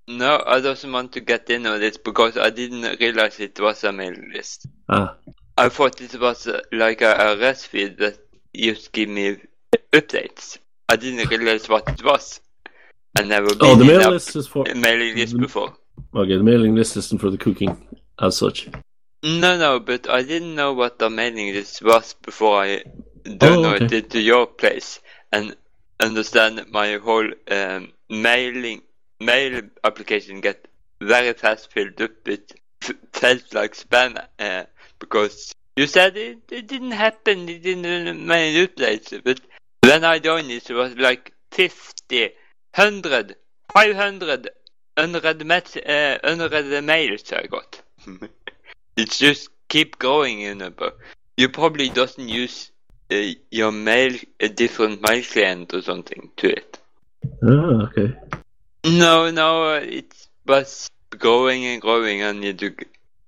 [0.07, 3.83] no, I doesn't want to get in on this because I didn't realize it was
[3.83, 4.67] a mailing list.
[4.89, 5.15] Ah,
[5.57, 8.17] I thought it was uh, like a, a RSS feed that
[8.53, 9.37] used to give me
[9.91, 10.57] updates.
[10.89, 12.41] I didn't realize what it was.
[13.17, 15.73] I never been oh, the in mail list is for mailing list before.
[16.15, 16.37] okay.
[16.37, 17.87] The mailing list isn't for the cooking
[18.19, 18.69] as such.
[19.23, 22.83] No, no, but I didn't know what the mailing list was before I
[23.25, 23.97] Oh, downloaded okay.
[23.99, 24.99] it to your place
[25.31, 25.55] and
[25.99, 28.81] understand my whole um, mailing
[29.19, 30.67] mail application get
[31.01, 34.63] very fast filled up f- felt like spam uh,
[34.99, 39.39] because you said it, it didn't happen, it didn't many updates, but
[39.81, 42.31] when I joined it, it was like 50,
[42.75, 43.35] 100,
[43.73, 44.49] 500
[44.97, 47.81] unread, met, uh, unread mails I got.
[48.95, 50.69] It's just keep going, you know.
[50.69, 50.97] But
[51.35, 52.69] you probably doesn't use
[53.11, 56.79] uh, your mail a different mail client or something to it.
[57.43, 58.15] Ah, okay.
[58.85, 60.13] No, no, it
[60.45, 62.75] was growing and growing, and you do.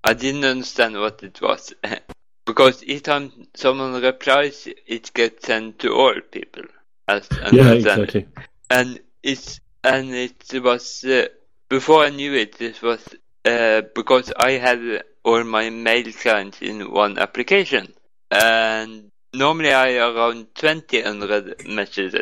[0.04, 1.74] I didn't understand what it was
[2.46, 6.64] because each time someone replies, it gets sent to all people.
[7.08, 8.28] As Yeah, exactly.
[8.70, 11.28] and it's and it was uh,
[11.70, 12.60] before I knew it.
[12.62, 13.04] It was
[13.46, 17.94] uh, because I had all my mail clients in one application,
[18.32, 22.16] and normally I around twenty unread messages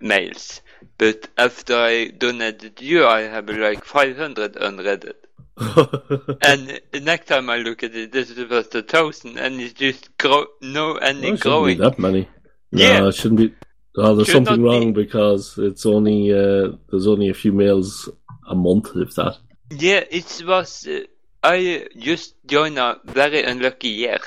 [0.00, 0.60] mails.
[0.98, 5.14] But after I donated you, I have like 500 unread.
[5.58, 10.16] and the next time I look at it, this was a thousand, and it's just
[10.18, 11.78] grow no Well, it shouldn't growing.
[11.78, 12.28] be that many.
[12.72, 13.08] No, Yeah.
[13.08, 13.54] it shouldn't be.
[13.96, 18.10] Oh, there's Should something wrong because it's only uh, there's only a few mails
[18.46, 19.38] a month, if that.
[19.70, 20.86] Yeah, it was.
[20.86, 21.00] Uh,
[21.42, 24.18] I just joined a very unlucky year.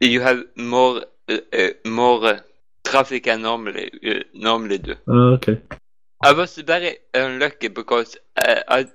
[0.00, 2.40] You have more uh, uh, more uh,
[2.84, 4.94] traffic than normally uh, normally do.
[5.06, 5.60] Oh, okay.
[6.22, 8.88] I was very unlucky because uh, I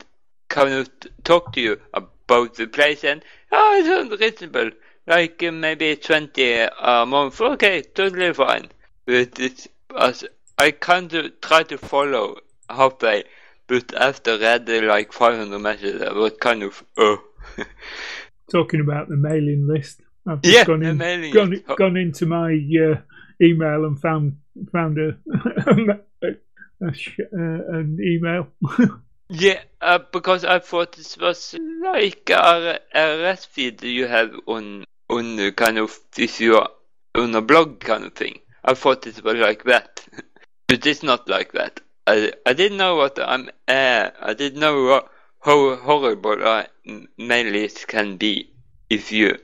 [0.48, 0.90] kind of
[1.24, 4.72] talked to you about the place and oh, it's unreasonable.
[5.08, 7.42] Like uh, maybe twenty a month.
[7.42, 8.70] Okay, totally fine.
[9.06, 10.26] But it was
[10.60, 12.38] I kind of try to follow
[12.70, 13.24] halfway,
[13.68, 17.24] but after reading like 500 messages, I was kind of oh.
[18.52, 20.98] Talking about the mailing list, I've just Yeah, gone, in,
[21.34, 23.02] gone, gone into my uh,
[23.42, 24.38] email and found
[24.72, 25.18] found a,
[26.24, 28.48] a, a sh- uh, an email.
[29.30, 35.36] Yeah, uh, because I thought this was like a RS feed you have on on
[35.36, 36.70] the kind of if you are
[37.16, 38.40] on a blog kind of thing.
[38.64, 40.04] I thought it was like that,
[40.68, 41.80] but it's not like that.
[42.08, 43.50] I I didn't know what I'm.
[43.68, 45.12] Uh, I didn't know what,
[45.42, 46.68] how horrible a
[47.18, 48.52] mail list can be
[48.90, 49.38] if you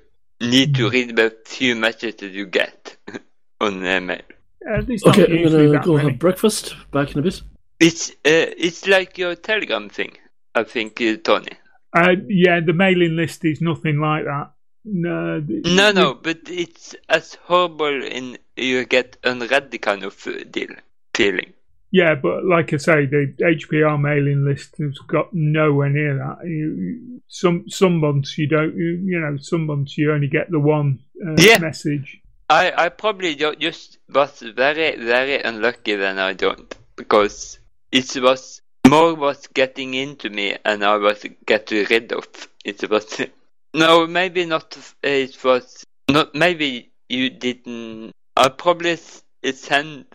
[0.50, 2.98] need to read the few messages you get
[3.62, 4.22] on mail.
[4.68, 6.10] Uh, it's not Okay, I'm gonna go many.
[6.10, 6.76] have breakfast.
[6.92, 7.42] Back in a bit.
[7.80, 8.14] It's uh,
[8.58, 10.18] it's like your Telegram thing.
[10.56, 11.52] I think, uh, Tony.
[11.94, 14.52] Uh, yeah, the mailing list is nothing like that.
[14.86, 20.70] No, No, no, but it's as horrible in you get unread kind of uh, deal
[21.16, 21.54] feeling.
[21.96, 26.46] Yeah, but like I say, the HPR mailing list has got nowhere near that.
[26.46, 30.60] You, some some months you don't, you, you know, some months you only get the
[30.60, 31.60] one uh, Yeah.
[31.60, 32.20] message.
[32.50, 37.60] I I probably ju- just was very very unlucky when I don't because
[37.94, 42.28] it was more was getting into me and I was getting rid of.
[42.66, 43.22] It was
[43.74, 44.78] no maybe not.
[45.02, 48.12] It was not maybe you didn't.
[48.36, 50.08] I probably s- it send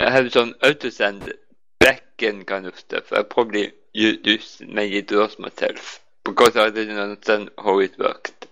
[0.00, 1.32] I have some auto send
[1.80, 3.12] back and kind of stuff.
[3.12, 8.46] I probably you just made it lost myself because I didn't understand how it worked.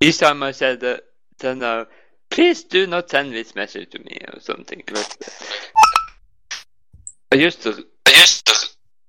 [0.00, 0.98] Each time I said uh,
[1.38, 1.84] then uh,
[2.30, 5.72] please do not send this message to me or something like that.
[7.32, 8.66] I used to I used to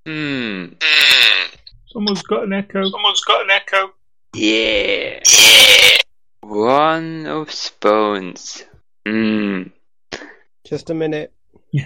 [0.08, 0.68] Hmm.
[1.88, 2.89] Someone's got an echo.
[2.89, 3.91] Someone's got an echo.
[4.34, 5.20] Yeah.
[6.39, 8.64] One of spoons.
[9.06, 9.64] Hmm.
[10.66, 11.34] Just a minute.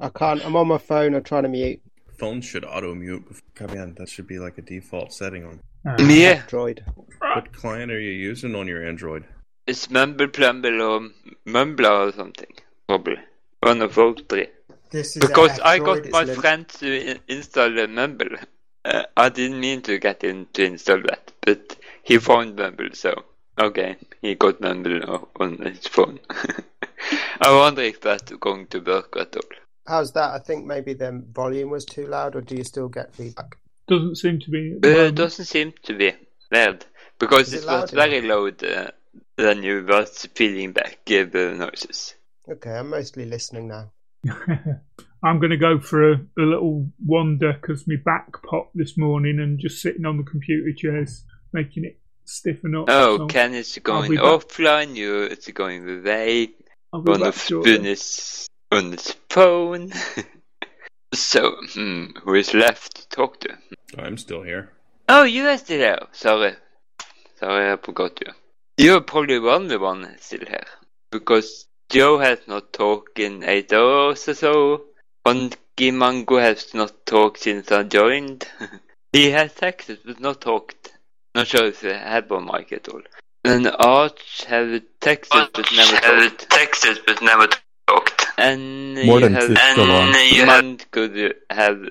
[0.00, 0.44] I can't.
[0.44, 1.14] I'm on my phone.
[1.14, 1.80] I'm trying to mute.
[2.18, 3.24] Phone should auto mute.
[3.54, 5.60] Come on, that should be like a default setting on.
[5.98, 6.42] Yeah.
[6.46, 6.80] Droid.
[7.20, 9.24] What client are you using on your Android?
[9.66, 11.08] It's Mumble Plumble or
[11.46, 12.52] Mumbler or something.
[12.88, 13.18] Probably.
[13.60, 14.48] One of those three.
[14.90, 18.36] This is Because I got my lim- friend to install Mumble.
[18.84, 23.24] Uh, I didn't mean to get him to install that, but he found Mumble, so
[23.58, 26.20] okay, he got Mumble on his phone.
[27.40, 29.42] I wonder if that's going to work at all.
[29.86, 30.34] How's that?
[30.34, 33.56] I think maybe the volume was too loud, or do you still get feedback?
[33.86, 34.74] Doesn't seem to be.
[34.82, 36.12] Uh, it doesn't seem to be
[36.50, 36.84] weird
[37.18, 38.90] because Is it it loud was very loud uh,
[39.36, 42.14] when you was feeding back uh, the noises.
[42.50, 43.92] Okay, I'm mostly listening now.
[45.22, 49.38] I'm going to go for a, a little wander because my back popped this morning
[49.40, 52.86] and just sitting on the computer chairs making it stiffen up.
[52.88, 56.50] Oh, so Ken is going offline, you it's going away.
[56.92, 57.90] I'll be One back of shortly.
[57.90, 59.92] Is on his phone.
[61.14, 63.58] so, hmm, who is left to talk to?
[63.98, 64.72] I'm still here.
[65.08, 66.06] Oh, you are still here.
[66.12, 66.54] Sorry.
[67.38, 68.32] Sorry, I forgot you.
[68.78, 70.66] You're probably the only one still here.
[71.10, 74.84] Because Joe has not talked in eight hours or so.
[75.24, 78.48] Funky Mango has not talked since I joined.
[79.12, 80.92] he has texted but not talked.
[81.34, 83.02] Not sure if he had one mic at all.
[83.46, 86.48] And Arch have texted but never talked.
[86.50, 87.48] texted but never
[87.86, 88.26] talked.
[88.38, 90.14] And More you than have, two still on.
[90.14, 91.88] and you have could have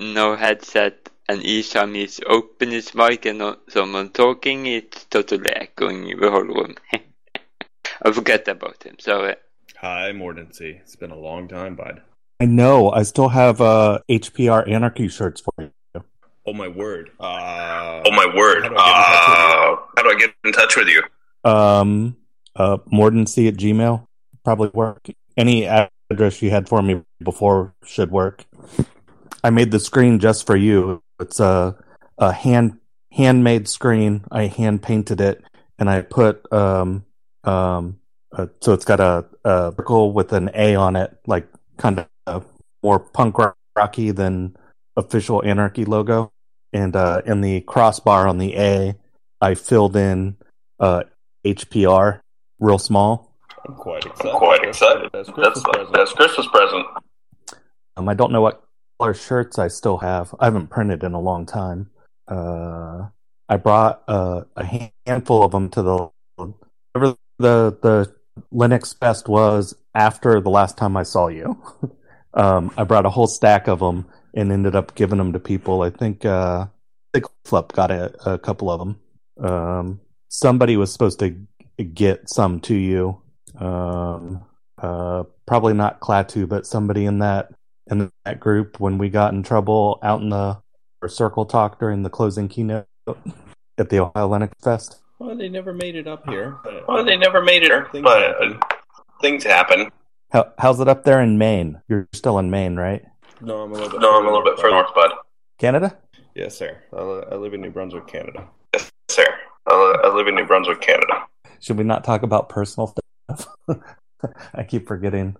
[0.00, 5.50] no headset and each time he's open his mic and not someone talking, it's totally
[5.50, 6.76] echoing the whole room.
[8.02, 9.36] I forget about him, sorry.
[9.78, 10.80] Hi, Mordancy.
[10.80, 12.02] It's been a long time, bud.
[12.40, 12.90] I know.
[12.90, 15.70] I still have uh, HPR Anarchy shirts for you.
[16.46, 17.10] Oh my word.
[17.18, 18.64] Uh, Oh my word.
[18.64, 21.02] How Uh, how do I get in touch with you?
[21.44, 22.16] Um,
[22.54, 24.06] uh, Mordancy at Gmail
[24.44, 25.08] probably work.
[25.36, 28.44] Any address you had for me before should work.
[29.42, 31.02] I made the screen just for you.
[31.20, 31.76] It's a
[32.18, 32.78] a hand
[33.12, 34.24] handmade screen.
[34.30, 35.44] I hand painted it,
[35.78, 37.04] and I put um
[37.44, 37.98] um
[38.32, 42.46] uh, so it's got a, a circle with an A on it, like kind of
[42.82, 43.36] more punk
[43.74, 44.56] rocky than
[44.96, 46.32] official Anarchy logo.
[46.72, 48.94] And uh, in the crossbar on the A,
[49.40, 50.36] I filled in
[50.80, 51.04] uh,
[51.44, 52.20] HPR
[52.58, 53.36] real small.
[53.66, 54.30] I'm quite excited.
[54.30, 55.10] I'm quite excited.
[55.12, 55.92] That's That's Christmas the present.
[55.92, 56.86] best Christmas present.
[57.96, 58.62] Um, I don't know what
[58.98, 60.34] color shirts I still have.
[60.38, 61.90] I haven't printed in a long time.
[62.28, 63.08] Uh,
[63.48, 68.14] I brought uh, a handful of them to the whatever the the
[68.52, 71.62] Linux Fest was after the last time I saw you.
[72.34, 75.82] um, I brought a whole stack of them and ended up giving them to people.
[75.82, 76.66] I think uh,
[77.44, 79.00] Flip got a, a couple of them.
[79.38, 81.36] Um, somebody was supposed to
[81.82, 83.20] get some to you.
[83.58, 84.44] Um,
[84.78, 87.50] uh, probably not Klaatu, but somebody in that
[87.90, 90.58] in that group when we got in trouble out in the
[91.02, 92.86] our circle talk during the closing keynote
[93.78, 95.00] at the Ohio Linux Fest.
[95.18, 96.58] Well, they never made it up here.
[96.64, 98.58] But Well, they never made it, Things but happen.
[99.20, 99.90] things happen.
[100.32, 101.80] How, how's it up there in Maine?
[101.88, 103.02] You're still in Maine, right?
[103.40, 104.00] no, I'm a little bit.
[104.00, 105.10] No, I'm a little bit further north, bud.
[105.58, 105.96] Canada?
[106.34, 106.82] Yes, sir.
[106.92, 108.48] I live in New Brunswick, Canada.
[110.26, 110.68] Yes, sir.
[110.74, 111.26] I I live in New Brunswick, Canada.
[111.60, 113.48] Should we not talk about personal stuff?
[114.54, 115.36] I keep forgetting.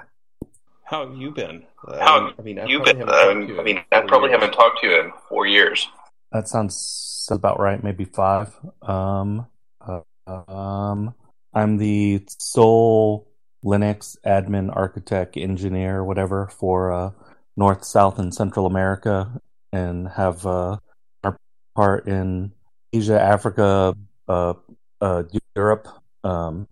[0.83, 1.63] How have you been?
[1.99, 2.97] How I mean, I you probably been?
[2.99, 4.31] haven't talked Um, to you I in mean, I four probably years.
[4.31, 5.87] haven't talked to you in four years.
[6.31, 7.83] That sounds about right.
[7.83, 8.55] Maybe five.
[8.81, 9.47] Um,
[9.81, 11.15] uh, um,
[11.53, 13.27] I'm the sole
[13.65, 17.11] Linux admin, architect, engineer, whatever for uh,
[17.57, 19.41] North, South, and Central America,
[19.71, 20.77] and have uh,
[21.23, 21.37] our
[21.75, 22.51] part in
[22.93, 23.95] Asia, Africa,
[24.27, 24.53] uh,
[24.99, 25.23] uh,
[25.55, 25.87] Europe.
[26.23, 26.67] Um,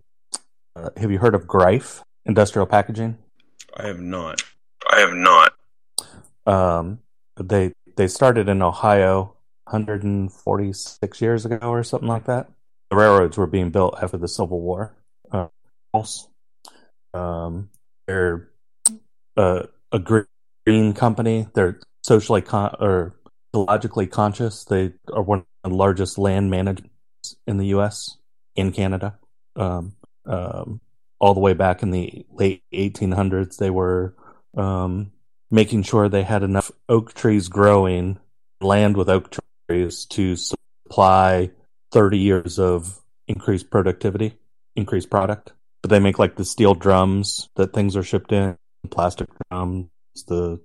[0.76, 3.18] uh, have you heard of Greif Industrial Packaging?
[3.76, 4.42] I have not.
[4.90, 5.52] I have not.
[6.46, 7.00] Um,
[7.36, 12.48] they they started in Ohio 146 years ago or something like that.
[12.90, 14.94] The railroads were being built after the Civil War.
[15.30, 15.48] Uh,
[17.14, 17.70] um,
[18.06, 18.48] they're
[19.36, 21.46] uh, a green company.
[21.54, 23.14] They're socially con- or
[23.54, 24.64] ecologically conscious.
[24.64, 26.86] They are one of the largest land managers
[27.46, 28.16] in the U.S.
[28.56, 29.18] in Canada.
[29.56, 29.94] Um,
[30.26, 30.80] um,
[31.18, 34.14] all the way back in the late 1800s, they were
[34.56, 35.12] um,
[35.50, 38.18] making sure they had enough oak trees growing,
[38.60, 39.36] land with oak
[39.68, 41.50] trees to supply
[41.92, 44.34] 30 years of increased productivity,
[44.76, 45.52] increased product.
[45.82, 48.56] But they make like the steel drums that things are shipped in,
[48.90, 49.88] plastic drums,
[50.26, 50.60] the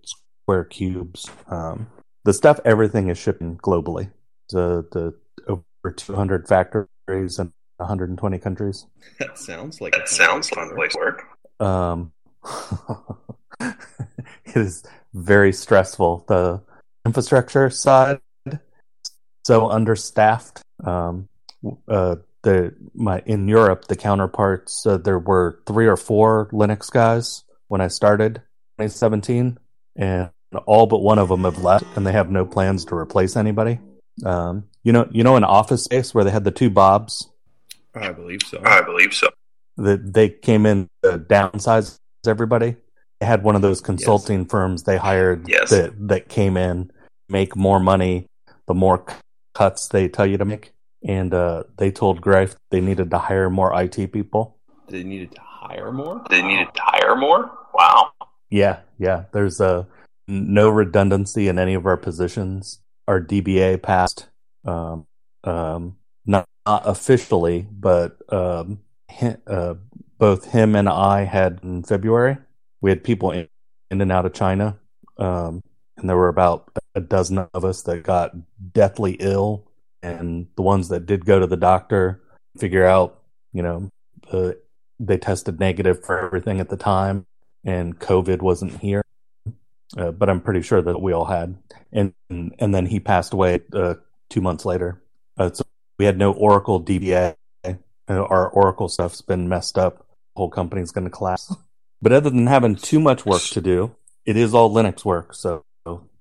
[0.45, 1.87] square cubes, um,
[2.23, 2.59] the stuff.
[2.65, 4.11] Everything is shipping globally.
[4.49, 5.15] The the
[5.47, 8.85] over 200 factories in 120 countries.
[9.19, 11.23] That sounds like That sounds like a place to work.
[11.59, 12.11] Um,
[13.59, 16.25] it is very stressful.
[16.27, 16.61] The
[17.05, 18.19] infrastructure side
[19.45, 20.61] so understaffed.
[20.83, 21.29] Um,
[21.87, 27.43] uh, the my in Europe, the counterparts uh, there were three or four Linux guys
[27.67, 28.35] when I started
[28.77, 29.57] 2017,
[29.95, 33.35] and all but one of them have left, and they have no plans to replace
[33.35, 33.79] anybody.
[34.25, 37.29] Um, you know, you know, an office space where they had the two Bobs
[37.93, 38.61] I believe so.
[38.63, 39.29] I believe so.
[39.77, 42.75] that they came in to downsize everybody.
[43.19, 45.69] They had one of those consulting firms they hired Yes.
[45.69, 46.91] that that came in
[47.29, 48.27] make more money
[48.67, 49.15] the more c-
[49.53, 50.73] cuts they tell you to make,
[51.07, 54.57] and uh, they told Greif they needed to hire more IT people.
[54.87, 56.21] They needed to hire more.
[56.29, 57.51] They needed to hire more.
[57.73, 58.11] Wow.
[58.49, 59.23] Yeah, yeah.
[59.31, 59.85] There's uh,
[60.27, 62.79] no redundancy in any of our positions.
[63.07, 64.27] Our DBA passed,
[64.65, 65.05] um,
[65.43, 68.79] um, not, not officially, but um,
[69.47, 69.75] uh,
[70.17, 72.37] both him and I had in February.
[72.81, 73.47] We had people in,
[73.91, 74.77] in and out of China,
[75.17, 75.61] um,
[75.97, 78.33] and there were about a dozen of us that got
[78.73, 79.69] deathly ill,
[80.01, 82.21] and the ones that did go to the doctor
[82.57, 83.21] figure out,
[83.53, 83.89] you know,
[84.31, 84.59] the,
[84.99, 87.25] they tested negative for everything at the time,
[87.63, 89.04] and COVID wasn't here.
[89.97, 91.57] Uh, but I'm pretty sure that we all had,
[91.91, 93.95] and and then he passed away uh,
[94.29, 95.01] two months later.
[95.37, 95.63] Uh, so
[95.99, 97.35] we had no Oracle DBA.
[97.63, 97.73] Uh,
[98.07, 99.99] our Oracle stuff's been messed up.
[99.99, 101.55] The whole company's going to collapse.
[102.01, 103.95] But other than having too much work to do,
[104.25, 105.63] it is all Linux work, so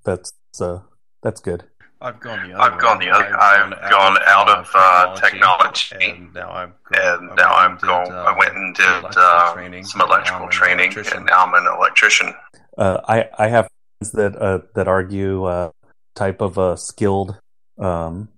[0.05, 0.81] that's uh,
[1.23, 1.65] that's good.
[2.01, 3.41] I've gone the other I've gone the other.
[3.41, 8.13] I've gone out of uh, technology, and now I'm and now I'm going.
[8.13, 12.35] I went and did uh, some electrical training, and now I'm an electrician.
[12.77, 13.69] Uh, I I have
[14.01, 15.71] friends that uh, that argue uh,
[16.15, 17.39] type of uh, skilled
[17.79, 18.29] um,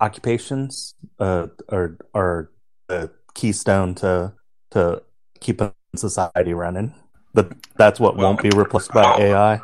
[0.00, 2.50] occupations uh, are are
[2.88, 4.32] the keystone to
[4.72, 5.02] to
[5.40, 6.94] keeping society running.
[7.32, 9.60] But that's what won't be replaced by AI.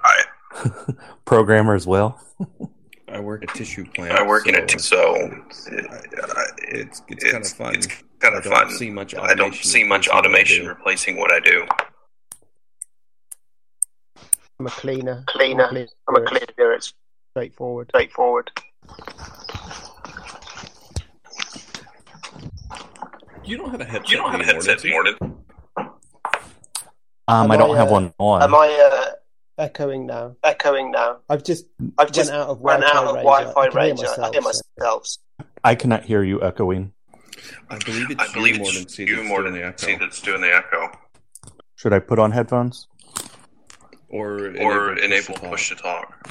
[1.24, 2.19] Programmers will.
[3.12, 4.12] I work at tissue plant.
[4.12, 5.16] I work in a t- so
[6.69, 7.74] it's it's, kind of fun.
[7.74, 7.89] It's
[8.20, 8.69] kind of I fun.
[8.69, 10.69] don't see much I don't automation see much replacing what I automation do.
[10.69, 11.66] replacing what I do.
[14.59, 15.24] I'm a cleaner.
[15.27, 15.66] Cleaner.
[15.66, 16.73] I'm a I'm a cleaner.
[16.73, 16.95] It's
[17.32, 17.89] straightforward.
[17.89, 18.51] straightforward.
[23.45, 24.11] You don't have a headset.
[24.11, 24.85] You don't have a headset.
[24.85, 25.16] Morton.
[27.27, 28.43] Um, Am I don't I, have uh, one on.
[28.43, 29.12] Am I uh,
[29.61, 30.37] Echoing now.
[30.43, 31.19] echoing now?
[31.28, 31.66] I've just
[31.99, 33.23] I've just out of went Wi-Fi out of.
[33.23, 34.01] Wi-Fi I range.
[34.03, 35.07] I hear myself.
[35.62, 36.93] I cannot hear you echoing.
[37.69, 39.99] I believe it's I believe you more than C you more than the C echo.
[40.01, 40.91] that's doing the echo,
[41.77, 42.89] Should I put on headphones?
[44.09, 46.27] Or or enable enable push to talk.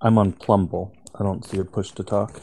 [0.00, 0.94] I'm on Plumble.
[1.18, 2.40] I don't see a push to talk.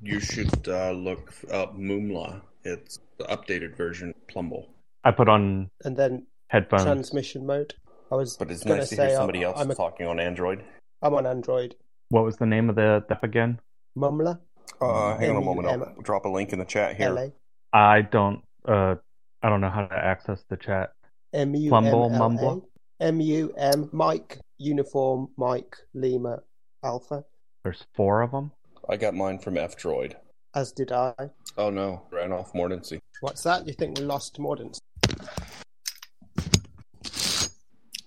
[0.00, 2.40] You should uh, look up Mumla.
[2.64, 4.68] It's the updated version of Plumble.
[5.04, 6.84] I put on And then headphones.
[6.84, 7.74] transmission mode.
[8.10, 10.06] I was But it's gonna nice to say hear I- somebody else I'm, a, talking
[10.06, 10.64] on Android.
[11.02, 11.76] I'm on Android.
[12.08, 13.60] What was the name of the app again?
[13.96, 14.40] Mumla.
[14.80, 15.68] Uh, hang on a moment.
[15.68, 17.10] M-U-M- I'll drop a link in the chat here.
[17.10, 17.26] LA.
[17.72, 18.42] I don't.
[18.66, 18.96] Uh,
[19.42, 20.92] I don't know how to access the chat.
[21.32, 22.18] M U M Plumble, L A.
[22.18, 22.68] mumble.
[23.00, 26.40] M U M Mike Uniform Mike Lima
[26.84, 27.24] Alpha.
[27.64, 28.50] There's four of them.
[28.88, 30.14] I got mine from F Droid.
[30.54, 31.14] As did I.
[31.56, 32.98] Oh no, ran off Mordancy.
[33.20, 33.66] What's that?
[33.66, 34.78] You think we lost Mordant?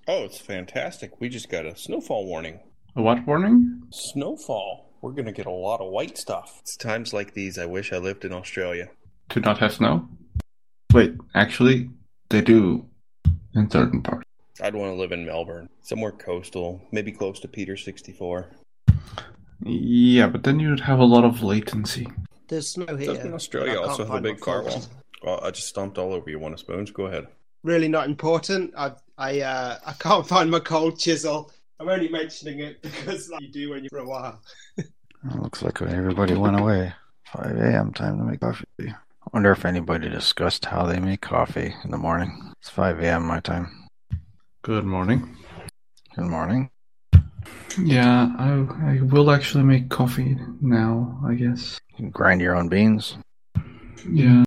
[0.08, 1.22] Oh, it's fantastic.
[1.22, 2.60] We just got a snowfall warning.
[2.96, 3.84] A what warning?
[3.90, 4.90] Snowfall.
[5.02, 6.60] We're gonna get a lot of white stuff.
[6.62, 8.90] It's times like these I wish I lived in Australia.
[9.30, 10.08] To not have snow?
[10.94, 11.90] Wait, actually,
[12.30, 12.86] they do
[13.56, 14.28] in certain parts.
[14.62, 18.52] I'd want to live in Melbourne, somewhere coastal, maybe close to Peter 64.
[19.64, 22.08] Yeah, but then you'd have a lot of latency.
[22.50, 23.14] There's snow here.
[23.14, 24.90] Doesn't Australia I also can't have a big car phones.
[25.24, 26.38] Well, I just stomped all over you.
[26.38, 26.92] Want a spoons?
[26.92, 27.28] Go ahead.
[27.64, 28.74] Really not important.
[28.78, 31.52] I I uh I can't find my cold chisel.
[31.80, 34.42] I'm only mentioning it because like you do when you're for a while.
[35.36, 36.94] Looks like everybody went away.
[37.32, 37.94] 5 a.m.
[37.94, 38.66] time to make coffee.
[38.80, 38.94] I
[39.34, 42.54] wonder if anybody discussed how they make coffee in the morning.
[42.60, 43.26] It's 5 a.m.
[43.26, 43.88] my time.
[44.62, 45.36] Good morning.
[46.16, 46.70] Good morning.
[47.80, 48.50] Yeah, I,
[48.82, 51.80] I will actually make coffee now, I guess.
[51.98, 53.18] You grind your own beans.
[54.08, 54.44] Yeah.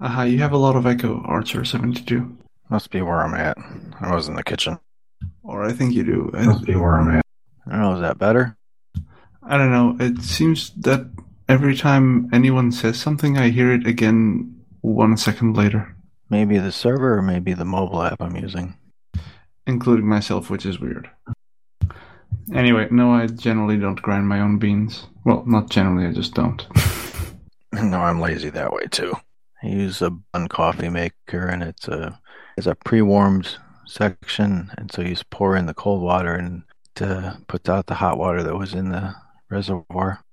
[0.00, 2.37] Aha, you have a lot of echo, Archer 72.
[2.70, 3.56] Must be where I'm at.
[4.00, 4.78] I was in the kitchen.
[5.42, 6.30] Or I think you do.
[6.34, 7.24] Must be where I'm at.
[7.66, 8.56] I don't know, is that better?
[9.42, 9.96] I don't know.
[10.04, 11.10] It seems that
[11.48, 15.94] every time anyone says something, I hear it again one second later,
[16.30, 18.74] Maybe the server or maybe the mobile app I'm using.
[19.66, 21.08] including myself, which is weird.
[22.54, 25.06] Anyway, no, I generally don't grind my own beans.
[25.24, 26.66] Well, not generally, I just don't.
[27.70, 29.14] No, I'm lazy that way too.
[29.62, 32.18] I use a Bunn coffee maker and it's a
[32.58, 33.56] it's a pre-warmed
[33.86, 36.64] section, and so you just pour in the cold water and
[37.00, 39.14] uh, puts out the hot water that was in the
[39.48, 40.24] reservoir.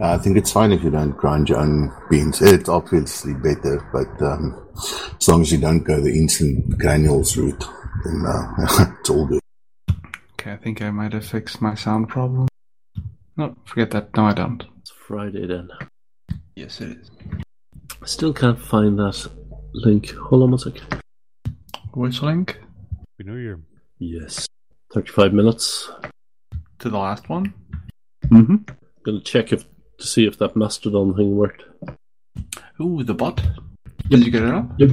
[0.00, 2.40] Uh, I think it's fine if you don't grind your own beans.
[2.40, 4.66] It's obviously better, but um,
[5.20, 7.62] as long as you don't go the instant granules route,
[8.04, 9.40] then uh, it's all good.
[10.40, 12.48] Okay, I think I might have fixed my sound problem.
[13.36, 14.16] No, forget that.
[14.16, 14.64] No, I don't.
[14.80, 15.68] It's Friday then.
[16.56, 17.10] Yes, it is.
[18.00, 19.30] I still can't find that
[19.74, 20.12] link.
[20.12, 21.02] Hold on one sec.
[21.92, 22.60] Which link?
[23.18, 23.60] Happy New Year.
[23.98, 24.46] Yes.
[24.92, 25.90] 35 minutes.
[26.80, 27.52] To the last one?
[28.26, 28.56] Mm-hmm.
[29.04, 29.64] Gonna check if
[29.98, 31.64] to see if that Mastodon thing worked.
[32.80, 33.42] Ooh, the bot.
[34.08, 34.70] Did you get it up?
[34.78, 34.90] Yep.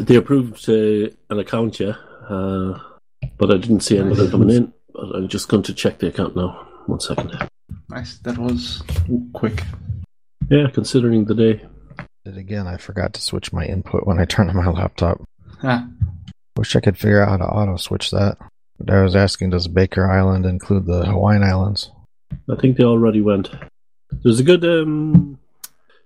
[0.00, 1.94] They approved uh, an account, yeah,
[2.28, 2.78] uh,
[3.36, 4.72] but I didn't see anything coming in.
[4.92, 6.66] But I'm just going to check the account now.
[6.86, 7.36] One second.
[7.88, 8.18] Nice.
[8.18, 8.82] That was
[9.32, 9.62] quick.
[10.50, 11.66] Yeah, considering the day.
[12.24, 12.66] Did again.
[12.66, 15.20] I forgot to switch my input when I turned on my laptop.
[15.62, 15.88] Ah.
[16.58, 18.36] Wish I could figure out how to auto switch that.
[18.80, 21.92] But I was asking, does Baker Island include the Hawaiian Islands?
[22.50, 23.48] I think they already went.
[24.10, 25.38] There's a good um,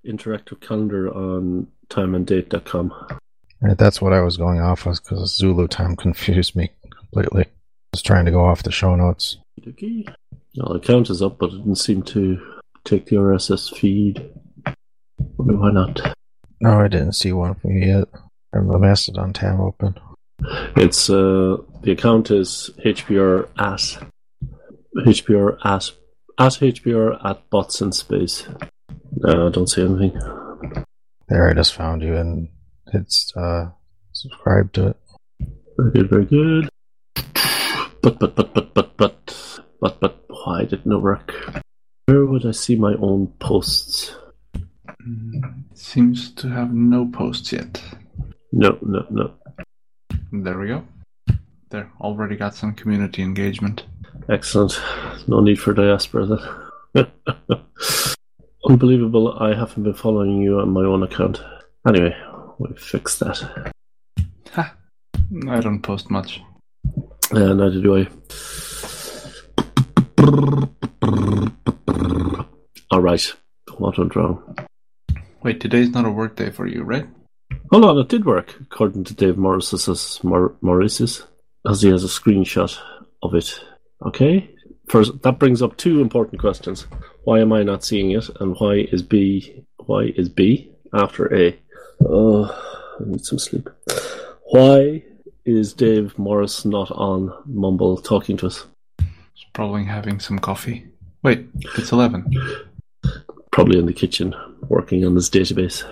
[0.06, 2.92] interactive calendar on timeanddate.com.
[3.62, 7.44] Right, that's what I was going off of because Zulu time confused me completely.
[7.44, 9.38] I was trying to go off the show notes.
[9.66, 10.04] Okay.
[10.56, 12.38] No, the count is up, but it didn't seem to
[12.84, 14.30] take the RSS feed.
[15.36, 16.14] Why not?
[16.60, 18.08] No, I didn't see one from you yet.
[18.52, 19.98] I have the Mastodon tab open.
[20.76, 23.98] It's uh, the account is HPR as
[24.96, 25.92] HPR as
[26.38, 28.46] at HPR at bots in space.
[29.16, 30.18] No, I don't see anything.
[31.28, 32.48] There, I just found you, and
[32.92, 33.70] it's uh,
[34.12, 34.96] subscribe to it.
[35.76, 36.68] Very good, very good.
[38.02, 41.34] But but but but but but but but why didn't it work?
[42.06, 44.16] Where would I see my own posts?
[45.74, 47.82] Seems to have no posts yet.
[48.52, 49.34] No, no, no.
[50.34, 50.82] There we go.
[51.68, 53.84] There, already got some community engagement.
[54.30, 54.80] Excellent.
[55.28, 56.38] No need for diaspora
[56.94, 57.06] then.
[58.66, 61.42] Unbelievable, I haven't been following you on my own account.
[61.86, 62.16] Anyway,
[62.58, 63.72] we fixed that.
[64.52, 64.74] Ha!
[65.50, 66.40] I don't post much.
[67.30, 68.08] Uh, neither do I.
[72.90, 73.34] Alright,
[73.76, 74.56] what went wrong?
[75.42, 77.06] Wait, today's not a work day for you, right?
[77.72, 81.24] Hold on, it did work, according to Dave Morris's, Mor- Morris's,
[81.66, 82.78] as he has a screenshot
[83.22, 83.58] of it.
[84.04, 84.54] Okay,
[84.88, 86.86] first that brings up two important questions:
[87.24, 89.64] Why am I not seeing it, and why is B?
[89.86, 91.58] Why is B after A?
[92.04, 92.44] Oh,
[93.00, 93.70] I need some sleep.
[94.50, 95.02] Why
[95.46, 98.66] is Dave Morris not on Mumble talking to us?
[98.98, 100.88] He's probably having some coffee.
[101.22, 102.38] Wait, it's 11.
[103.50, 104.34] Probably in the kitchen,
[104.68, 105.84] working on his database.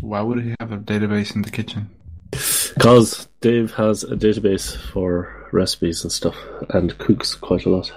[0.00, 1.90] Why would he have a database in the kitchen?
[2.30, 6.36] Because Dave has a database for recipes and stuff,
[6.70, 7.90] and cooks quite a lot.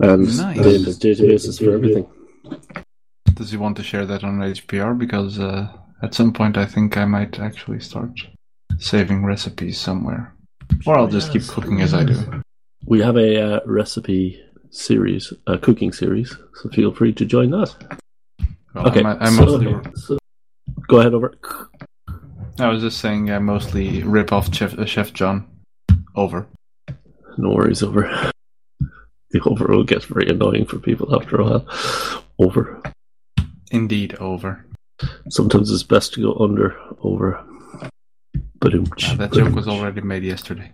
[0.00, 0.56] And Nice.
[0.62, 2.06] Dave has databases for everything.
[3.34, 4.96] Does he want to share that on HPR?
[4.96, 5.68] Because uh,
[6.02, 8.10] at some point I think I might actually start
[8.78, 10.34] saving recipes somewhere.
[10.86, 12.42] Or I'll just keep cooking as I do.
[12.86, 14.40] We have a uh, recipe
[14.70, 17.74] series, a cooking series, so feel free to join that.
[18.74, 20.18] Well, okay, I'm- I'm so- mostly- so-
[20.88, 21.34] go ahead over.
[22.58, 25.46] I was just saying I mostly rip off Chef, uh, Chef John.
[26.16, 26.48] Over.
[27.36, 28.32] No worries, over.
[29.30, 32.22] The over will get very annoying for people after a while.
[32.38, 32.80] Over.
[33.70, 34.64] Indeed, over.
[35.28, 37.44] Sometimes it's best to go under, over.
[38.58, 40.72] But Uh, that joke was already made yesterday.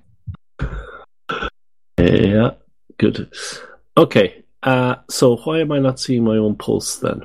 [1.99, 2.51] Yeah,
[2.99, 3.33] good.
[3.97, 7.23] Okay, uh, so why am I not seeing my own pulse then?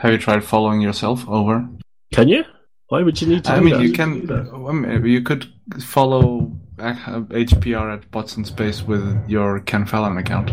[0.00, 1.28] Have you tried following yourself?
[1.28, 1.68] Over.
[2.12, 2.44] Can you?
[2.88, 3.82] Why would you need to I do mean, that?
[3.82, 4.30] you can.
[4.30, 10.18] I mean, you could follow uh, HPR at Bots in Space with your Ken Fallon
[10.18, 10.52] account.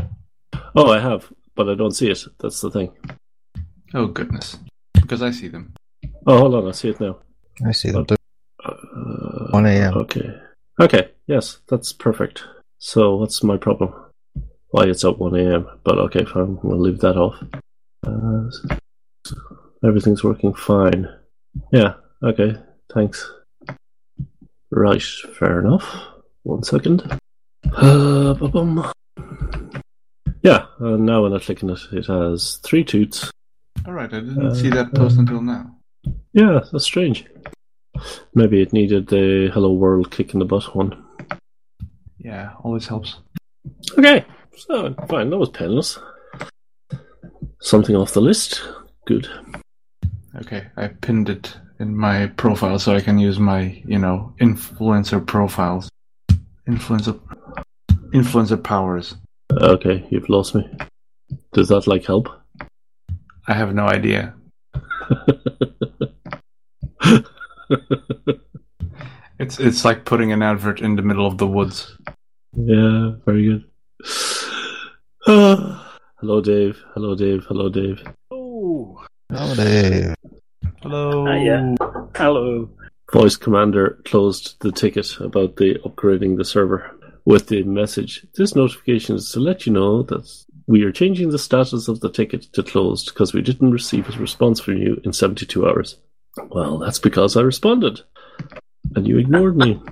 [0.76, 2.24] Oh, I have, but I don't see it.
[2.40, 2.92] That's the thing.
[3.94, 4.58] Oh goodness,
[4.94, 5.74] because I see them.
[6.26, 7.18] Oh, hold on, I see it now.
[7.66, 8.16] I see them too.
[8.64, 9.94] Uh, 1 a.m.
[9.98, 10.34] Okay.
[10.80, 12.44] Okay, yes, that's perfect.
[12.78, 13.94] So, what's my problem?
[14.70, 17.36] Why it's at 1 a.m., but okay, fine, we'll leave that off.
[18.06, 18.78] Uh,
[19.84, 21.08] everything's working fine.
[21.72, 21.94] Yeah,
[22.24, 22.56] okay,
[22.94, 23.30] thanks.
[24.70, 25.04] Right,
[25.38, 25.86] fair enough.
[26.44, 27.20] One second.
[27.74, 28.34] Uh,
[30.44, 33.32] yeah, and now when I click on it, it has three toots.
[33.86, 35.76] All right, I didn't see that uh, post uh, until now.
[36.34, 37.26] Yeah, that's strange.
[38.34, 41.04] Maybe it needed the Hello World kick in the butt one.
[42.18, 43.18] Yeah, always helps.
[43.98, 44.26] Okay,
[44.56, 46.00] so fine, that was painless.
[47.60, 48.62] Something off the list.
[49.06, 49.28] Good.
[50.36, 55.26] Okay, I pinned it in my profile so I can use my, you know, influencer
[55.26, 55.90] profiles.
[56.68, 57.20] Influencer
[58.14, 59.16] influencer powers.
[59.52, 60.70] Okay, you've lost me.
[61.54, 62.30] Does that like help?
[63.48, 64.36] I have no idea.
[69.42, 71.98] It's it's like putting an advert in the middle of the woods.
[72.56, 73.64] Yeah, very good.
[75.26, 76.80] Hello, Dave.
[76.94, 77.44] Hello, Dave.
[77.46, 78.04] Hello, Dave.
[78.64, 80.14] Oh, Dave.
[80.84, 81.26] Hello.
[81.34, 81.76] yeah.
[82.16, 82.70] Hello.
[83.12, 86.92] Voice Commander closed the ticket about the upgrading the server
[87.26, 90.30] with the message: "This notification is to let you know that
[90.68, 94.20] We are changing the status of the ticket to closed because we didn't receive a
[94.20, 95.98] response from you in 72 hours.
[96.50, 98.02] Well, that's because I responded.
[98.96, 99.82] And you ignored me.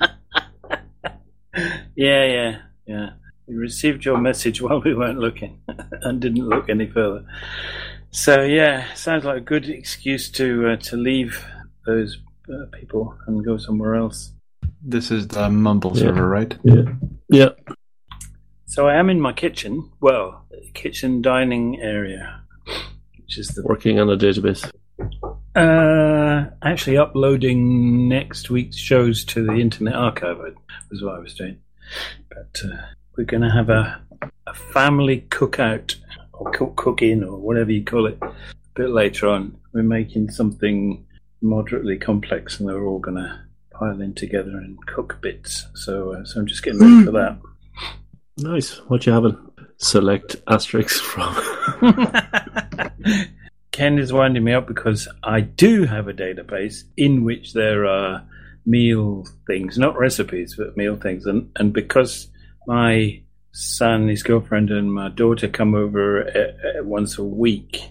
[1.96, 3.10] Yeah, yeah, yeah.
[3.46, 5.60] We received your message while we weren't looking
[6.04, 7.26] and didn't look any further.
[8.12, 11.46] So yeah, sounds like a good excuse to uh, to leave
[11.86, 12.18] those
[12.52, 14.34] uh, people and go somewhere else.
[14.82, 16.02] This is the Mumble Yeah.
[16.04, 16.58] server, right?
[16.64, 16.84] Yeah.
[17.30, 17.50] Yeah.
[18.66, 19.90] So I am in my kitchen.
[20.02, 22.42] Well, kitchen dining area,
[23.18, 24.70] which is the Working on the database.
[25.56, 30.38] uh, actually uploading next week's shows to the Internet Archive.
[30.90, 31.58] Was what I was doing.
[32.30, 32.76] But uh,
[33.16, 34.02] we're going to have a
[34.48, 35.96] a family cookout
[36.40, 38.34] or cook cooking or whatever you call it a
[38.76, 39.58] bit later on.
[39.74, 41.06] We're making something
[41.42, 43.40] moderately complex, and they're all going to
[43.72, 45.68] pile in together and cook bits.
[45.76, 47.40] So, uh, so I'm just getting ready for that.
[48.38, 48.78] Nice.
[48.90, 49.38] What you having?
[49.78, 51.36] Select asterisks from.
[53.72, 58.26] Ken is winding me up because I do have a database in which there are
[58.66, 61.26] meal things, not recipes, but meal things.
[61.26, 62.28] And, and because
[62.68, 67.90] my son, his girlfriend, and my daughter come over uh, uh, once a week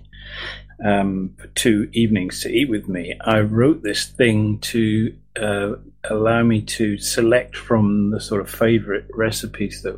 [0.85, 5.73] um, for two evenings to eat with me, I wrote this thing to uh,
[6.05, 9.97] allow me to select from the sort of favorite recipes that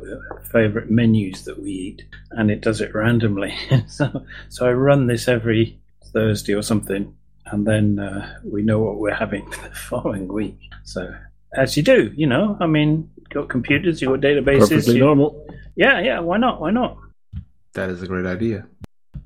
[0.51, 3.55] favorite menus that we eat, and it does it randomly.
[3.87, 7.15] so, so I run this every Thursday or something,
[7.45, 10.59] and then uh, we know what we're having for the following week.
[10.83, 11.13] So,
[11.53, 14.69] as you do, you know, I mean, got computers, you got databases.
[14.69, 15.47] Perfectly you- normal.
[15.75, 16.19] Yeah, yeah.
[16.19, 16.61] Why not?
[16.61, 16.97] Why not?
[17.73, 18.67] That is a great idea.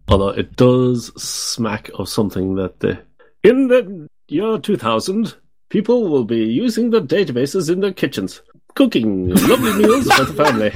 [0.08, 3.00] Although it does smack of something that the
[3.44, 5.36] in the year 2000,
[5.70, 8.42] people will be using the databases in their kitchens,
[8.76, 10.72] cooking lovely meals for the family.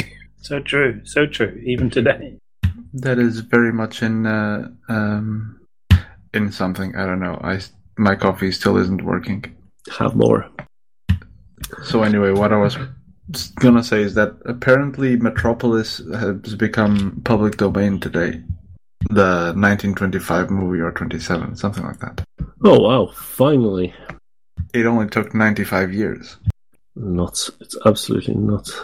[0.48, 1.60] So true, so true.
[1.66, 2.38] Even today.
[2.94, 5.60] That is very much in uh, um,
[6.32, 6.96] in something.
[6.96, 7.38] I don't know.
[7.44, 7.60] I
[7.98, 9.44] my coffee still isn't working.
[9.98, 10.48] Have more.
[11.84, 12.76] So anyway, what I was
[13.56, 18.42] gonna say is that apparently Metropolis has become public domain today.
[19.10, 22.22] The 1925 movie or 27, something like that.
[22.64, 23.06] Oh wow!
[23.14, 23.94] Finally,
[24.74, 26.36] It only took 95 years.
[26.96, 27.50] nuts!
[27.60, 28.78] It's absolutely nuts.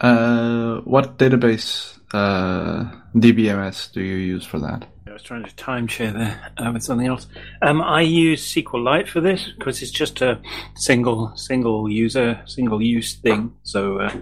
[0.00, 2.84] Uh, what database uh,
[3.14, 4.86] DBMS do you use for that?
[5.06, 7.26] I was trying to time share there uh, with something else.
[7.62, 10.40] Um, I use SQLite for this because it's just a
[10.74, 13.54] single single user, single use thing.
[13.62, 14.14] So, uh,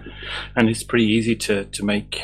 [0.55, 2.21] and it's pretty easy to to make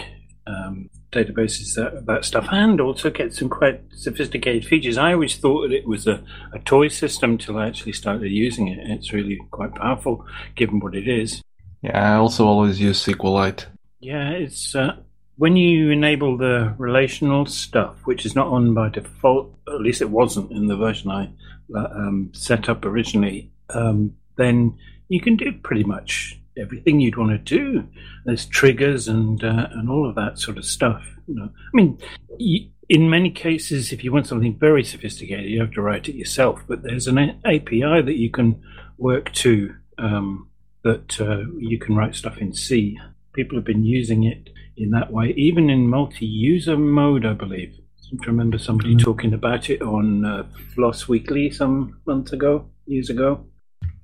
[0.47, 4.97] um, databases that that stuff, and also get some quite sophisticated features.
[4.97, 6.23] I always thought that it was a,
[6.53, 8.79] a toy system till I actually started using it.
[8.89, 10.25] It's really quite powerful,
[10.55, 11.41] given what it is.
[11.81, 13.65] Yeah, I also always use SQLite.
[13.99, 14.97] Yeah, it's uh,
[15.41, 19.51] when you enable the relational stuff, which is not on by default.
[19.67, 21.31] At least it wasn't in the version I
[21.75, 23.51] um, set up originally.
[23.71, 24.77] Um, then
[25.09, 27.87] you can do pretty much everything you'd want to do.
[28.23, 31.03] There's triggers and uh, and all of that sort of stuff.
[31.25, 31.97] You know, I mean,
[32.39, 36.13] y in many cases, if you want something very sophisticated, you have to write it
[36.13, 36.61] yourself.
[36.67, 38.61] But there's an API that you can
[38.99, 39.73] work to.
[39.97, 40.49] Um,
[40.83, 42.99] that uh, you can write stuff in C.
[43.33, 47.73] People have been using it in that way, even in multi-user mode, I believe.
[48.13, 50.45] I remember somebody talking about it on uh,
[50.75, 53.45] Floss Weekly some months ago, years ago.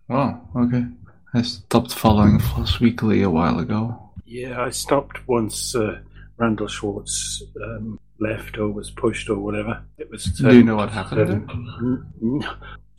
[0.07, 0.85] Wow, okay.
[1.34, 4.11] I stopped following Floss Weekly a while ago.
[4.26, 5.99] Yeah, I stopped once uh,
[6.38, 9.84] Randall Schwartz um, left or was pushed or whatever.
[9.98, 10.26] It was.
[10.26, 12.44] Do you know what happened um,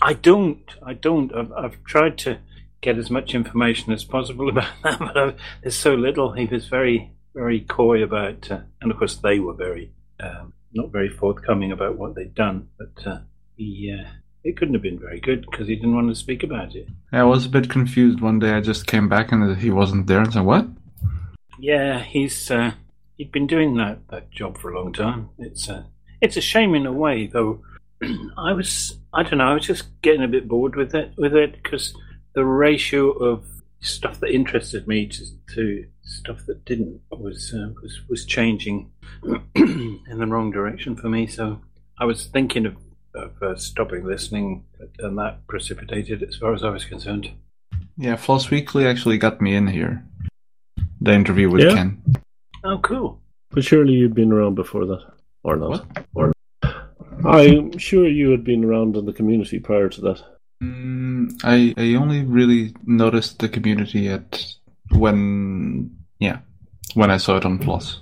[0.03, 0.63] I don't.
[0.83, 1.35] I don't.
[1.35, 2.39] I've, I've tried to
[2.81, 6.33] get as much information as possible about that, but i there's so little.
[6.33, 10.91] He was very, very coy about, uh, and of course they were very, um, not
[10.91, 12.69] very forthcoming about what they'd done.
[12.79, 13.19] But uh,
[13.57, 14.09] he, uh,
[14.45, 16.89] it couldn't have been very good because he didn't want to speak about it.
[17.13, 18.21] I was a bit confused.
[18.21, 20.67] One day I just came back and he wasn't there and said, What?
[21.59, 22.73] Yeah, he's uh,
[23.17, 25.31] he'd been doing that, that job for a long time.
[25.39, 25.85] It's uh,
[26.21, 27.63] it's a shame in a way, though.
[28.39, 29.49] I was I don't know.
[29.49, 31.95] I was just getting a bit bored with it with it because
[32.35, 33.45] the ratio of
[33.81, 35.25] stuff that interested me to,
[35.55, 38.91] to stuff that didn't was uh, was was changing
[39.55, 41.27] in the wrong direction for me.
[41.27, 41.61] So
[41.99, 42.77] I was thinking of,
[43.15, 44.65] of uh, stopping listening,
[44.99, 47.31] and that precipitated as far as I was concerned.
[47.97, 50.05] Yeah, Floss Weekly actually got me in here.
[51.01, 51.75] The interview with Yeah?
[51.75, 52.03] Ken.
[52.65, 53.21] Oh, cool.
[53.51, 55.05] But surely you'd been around before that,
[55.43, 56.05] or not?
[56.15, 56.33] Or
[57.25, 60.23] I'm sure you had been around in the community prior to that.
[60.63, 64.45] Mm, I I only really noticed the community at
[64.91, 66.39] when yeah
[66.95, 68.01] when I saw it on Plus.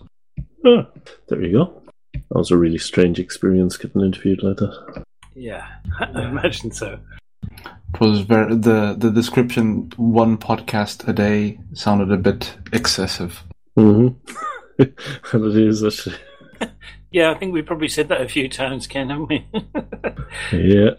[0.65, 0.87] Ah,
[1.29, 1.83] there you go.
[2.15, 5.05] That was a really strange experience getting interviewed like that.
[5.35, 5.67] Yeah,
[6.01, 6.99] I imagine so.
[7.43, 13.43] It was very the the description one podcast a day sounded a bit excessive.
[13.77, 14.09] Mm-hmm.
[14.79, 16.17] and it is actually.
[17.11, 19.47] Yeah, I think we probably said that a few times, Ken, haven't we?
[20.53, 20.91] Yeah.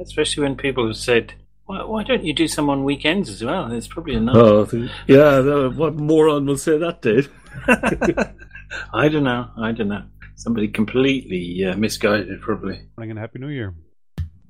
[0.00, 1.34] Especially when people have said,
[1.66, 3.68] why, why don't you do some on weekends as well?
[3.68, 4.36] There's probably enough.
[4.36, 5.40] Oh, th- yeah.
[5.40, 7.30] no, What moron will say that, Dave?
[8.94, 9.48] I don't know.
[9.56, 10.04] I don't know.
[10.34, 12.82] Somebody completely uh, misguided, probably.
[12.98, 13.74] And Happy New Year.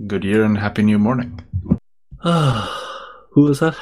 [0.07, 1.39] Good year and happy new morning.
[2.23, 3.77] Who was that?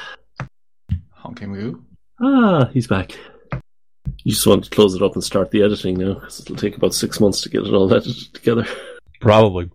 [1.23, 1.81] Honky Magoo.
[2.19, 3.17] Ah, he's back.
[4.23, 6.75] You just want to close it up and start the editing now, because it'll take
[6.77, 8.65] about six months to get it all edited together.
[9.19, 9.71] Probably.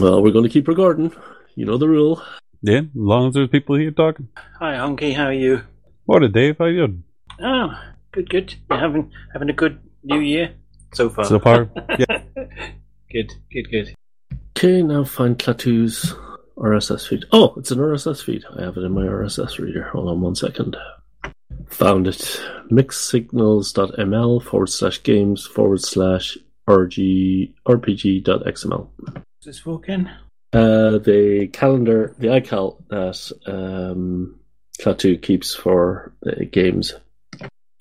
[0.00, 1.12] Well, we're going to keep recording.
[1.54, 2.22] You know the rule.
[2.62, 4.28] Yeah, as long as there's people here talking.
[4.60, 5.14] Hi, Honky.
[5.14, 5.62] How are you?
[6.04, 7.04] What a Dave, how you doing?
[7.40, 7.76] Oh,
[8.12, 8.54] good, good.
[8.70, 10.54] You having having a good New Year
[10.94, 11.24] so far?
[11.24, 11.68] So far,
[11.98, 12.22] yeah.
[13.10, 13.94] good, good, good.
[14.56, 16.14] Okay, now find Klaatu's
[16.56, 17.24] RSS feed.
[17.32, 18.44] Oh, it's an RSS feed.
[18.56, 19.88] I have it in my RSS reader.
[19.88, 20.76] Hold on one second.
[21.70, 22.40] Found it.
[22.70, 28.88] Mixsignals.ml forward slash games forward slash rg rpg.xml.
[29.16, 30.08] Is this for Ken?
[30.52, 34.38] Uh, the calendar, the iCal that um,
[34.80, 36.94] Klaatu keeps for the games.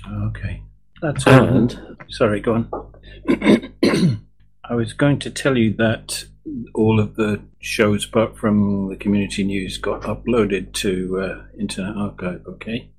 [0.07, 0.61] Okay.
[1.01, 1.43] That's all.
[1.43, 2.69] And Sorry, go on.
[4.63, 6.25] I was going to tell you that
[6.73, 12.41] all of the shows, apart from the community news, got uploaded to uh, Internet Archive.
[12.47, 12.89] Okay.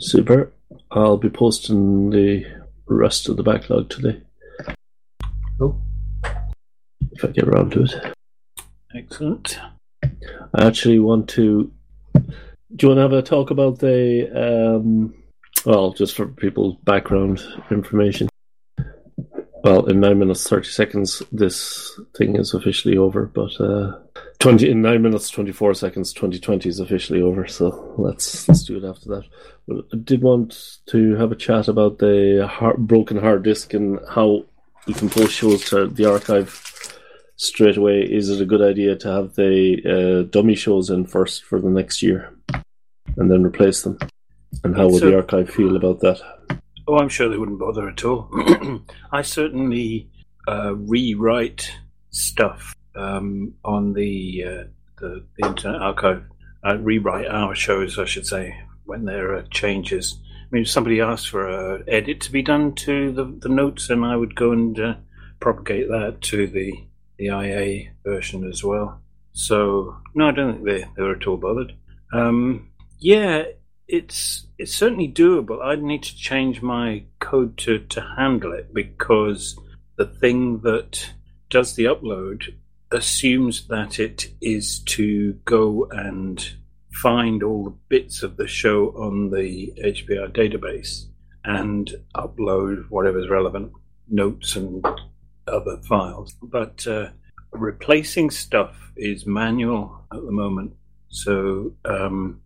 [0.00, 0.52] super.
[0.90, 2.44] I'll be posting the
[2.86, 4.20] rest of the backlog today.
[5.60, 5.80] Oh.
[7.12, 8.14] If I get around to it.
[8.94, 9.58] Excellent.
[10.02, 11.72] I actually want to.
[12.14, 12.22] Do
[12.80, 14.76] you want to have a talk about the?
[14.76, 15.14] Um,
[15.64, 18.28] well, just for people's background information.
[19.64, 23.26] Well, in nine minutes thirty seconds, this thing is officially over.
[23.26, 23.98] But uh,
[24.38, 27.48] twenty in nine minutes twenty four seconds, twenty twenty is officially over.
[27.48, 29.24] So let's let's do it after that.
[29.66, 33.98] But I did want to have a chat about the hard, broken hard disk and
[34.08, 34.44] how
[34.86, 36.73] you can post shows to the archive
[37.36, 38.00] straight away.
[38.02, 41.70] Is it a good idea to have the uh, dummy shows in first for the
[41.70, 42.32] next year,
[43.16, 43.98] and then replace them?
[44.62, 46.20] And how would So- the archive feel about that?
[46.86, 48.28] Oh, I'm sure they wouldn't bother at all.
[49.12, 50.10] I certainly
[50.46, 51.70] uh, rewrite
[52.10, 54.64] stuff um, on the, uh,
[55.00, 56.24] the the Internet Archive.
[56.62, 58.54] I rewrite our shows, I should say,
[58.84, 60.18] when there are changes.
[60.42, 63.88] I mean, if somebody asked for an edit to be done to the, the notes,
[63.88, 64.94] and I would go and uh,
[65.40, 66.74] propagate that to the
[67.18, 69.00] the IA version as well.
[69.32, 71.74] So no, I don't think they they were at all bothered.
[72.12, 73.44] Um, yeah,
[73.88, 75.62] it's it's certainly doable.
[75.62, 79.58] I'd need to change my code to, to handle it because
[79.96, 81.10] the thing that
[81.50, 82.54] does the upload
[82.90, 86.52] assumes that it is to go and
[86.92, 91.06] find all the bits of the show on the HPR database
[91.44, 93.72] and upload whatever's relevant,
[94.08, 94.84] notes and
[95.46, 96.34] other files.
[96.42, 97.08] But uh,
[97.52, 100.74] replacing stuff is manual at the moment.
[101.08, 102.40] So um,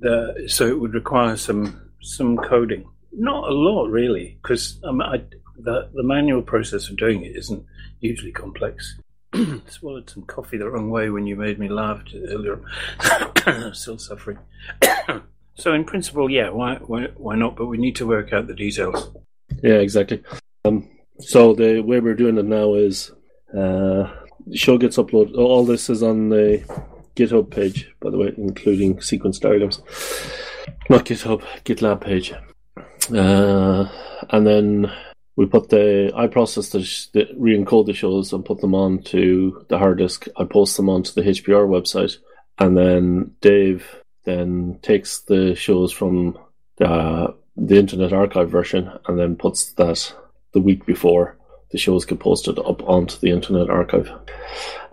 [0.00, 2.88] the, so it would require some some coding.
[3.12, 5.22] Not a lot, really, because um, I,
[5.56, 7.64] the the manual process of doing it isn't
[8.00, 8.98] hugely complex.
[9.68, 12.60] Swallowed some coffee the wrong way when you made me laugh earlier.
[13.46, 14.38] I'm still suffering.
[15.54, 17.56] so, in principle, yeah, why, why why not?
[17.56, 19.10] But we need to work out the details.
[19.62, 20.22] Yeah, exactly.
[20.64, 20.88] Um,
[21.20, 23.12] so the way we're doing it now is
[23.56, 24.10] uh,
[24.52, 25.36] show gets uploaded.
[25.36, 26.62] All this is on the
[27.16, 29.78] GitHub page, by the way, including sequence diagrams.
[30.90, 32.32] Not GitHub, GitLab page.
[33.14, 33.88] Uh,
[34.30, 34.92] and then
[35.36, 36.78] we put the I process the,
[37.12, 40.26] the re-encode the shows and put them onto the hard disk.
[40.36, 42.18] I post them onto the HPR website,
[42.58, 46.38] and then Dave then takes the shows from
[46.76, 50.12] the the Internet Archive version and then puts that
[50.54, 51.36] the week before
[51.70, 54.10] the shows get posted up onto the Internet Archive.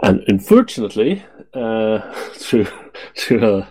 [0.04, 1.24] And unfortunately,
[1.54, 2.00] uh,
[2.34, 2.68] through
[3.16, 3.68] through uh,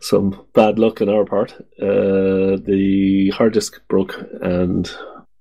[0.00, 4.90] some bad luck on our part, uh, the hard disk broke and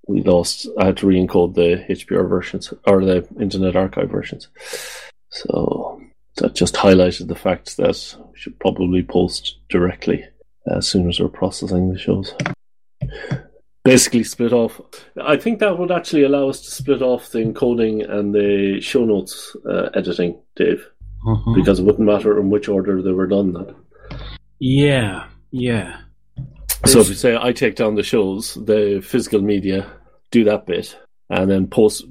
[0.08, 0.68] we lost.
[0.80, 4.48] I had to re-encode the HPR versions or the Internet Archive versions.
[5.30, 6.02] So
[6.38, 10.24] that just highlighted the fact that we should probably post directly
[10.68, 12.34] as soon as we're processing the shows.
[13.92, 14.80] Basically, split off.
[15.22, 19.06] I think that would actually allow us to split off the encoding and the show
[19.06, 20.86] notes uh, editing, Dave,
[21.26, 21.56] Mhm.
[21.56, 23.54] because it wouldn't matter in which order they were done.
[23.54, 23.76] Then.
[24.60, 25.98] Yeah, yeah.
[26.86, 29.86] So if you say I take down the shows, the physical media
[30.32, 30.96] do that bit,
[31.30, 32.06] and then post.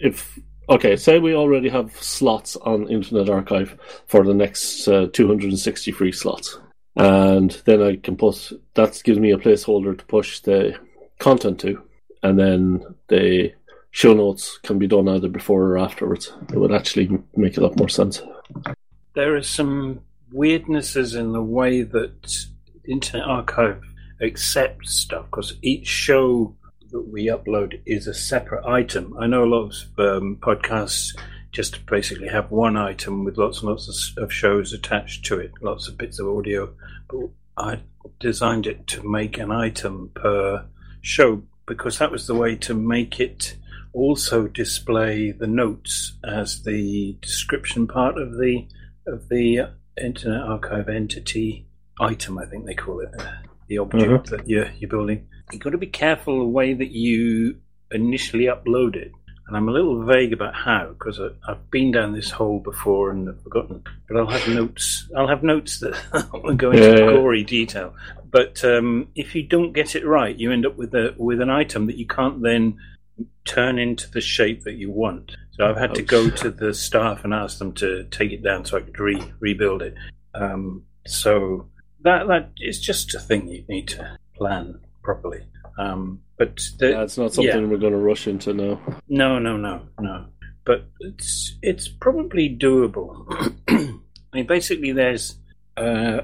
[0.00, 0.38] If
[0.68, 3.76] okay, say we already have slots on Internet Archive
[4.06, 6.58] for the next uh, 260 free slots,
[6.96, 10.76] and then I can put that gives me a placeholder to push the
[11.18, 11.82] content to,
[12.22, 13.52] and then the
[13.90, 16.32] show notes can be done either before or afterwards.
[16.52, 18.22] It would actually make a lot more sense.
[19.14, 20.00] There are some
[20.32, 22.36] weirdnesses in the way that
[22.86, 23.82] Internet Archive
[24.20, 26.54] accepts stuff because each show
[26.90, 29.16] that we upload is a separate item.
[29.18, 31.16] I know a lot of um, podcasts
[31.52, 35.52] just basically have one item with lots and lots of, of shows attached to it,
[35.62, 36.72] lots of bits of audio.
[37.08, 37.80] But I
[38.20, 40.66] designed it to make an item per
[41.00, 43.56] show because that was the way to make it
[43.92, 48.66] also display the notes as the description part of the
[49.06, 49.60] of the
[50.00, 51.66] Internet Archive entity
[52.00, 52.38] item.
[52.38, 53.10] I think they call it
[53.68, 54.26] the object Mhm.
[54.30, 55.26] that you're you're building.
[55.52, 57.56] You've got to be careful the way that you
[57.90, 59.12] initially upload it.
[59.46, 63.28] And I'm a little vague about how because I've been down this hole before and
[63.28, 63.80] I've forgotten.
[64.08, 65.08] But I'll have notes.
[65.16, 65.94] I'll have notes that
[66.42, 66.96] will go into yeah.
[66.96, 67.94] gory detail.
[68.30, 71.50] But um, if you don't get it right, you end up with a with an
[71.50, 72.78] item that you can't then
[73.44, 75.36] turn into the shape that you want.
[75.52, 78.64] So I've had to go to the staff and ask them to take it down
[78.64, 79.94] so I could re- rebuild it.
[80.34, 81.68] Um, so
[82.02, 85.46] that that is just a thing you need to plan properly.
[85.78, 87.66] Um, but the, That's not something yeah.
[87.66, 88.80] we're going to rush into now.
[89.08, 90.26] No, no, no, no.
[90.64, 93.26] But it's it's probably doable.
[93.68, 95.36] I mean, basically, there's
[95.76, 96.20] uh,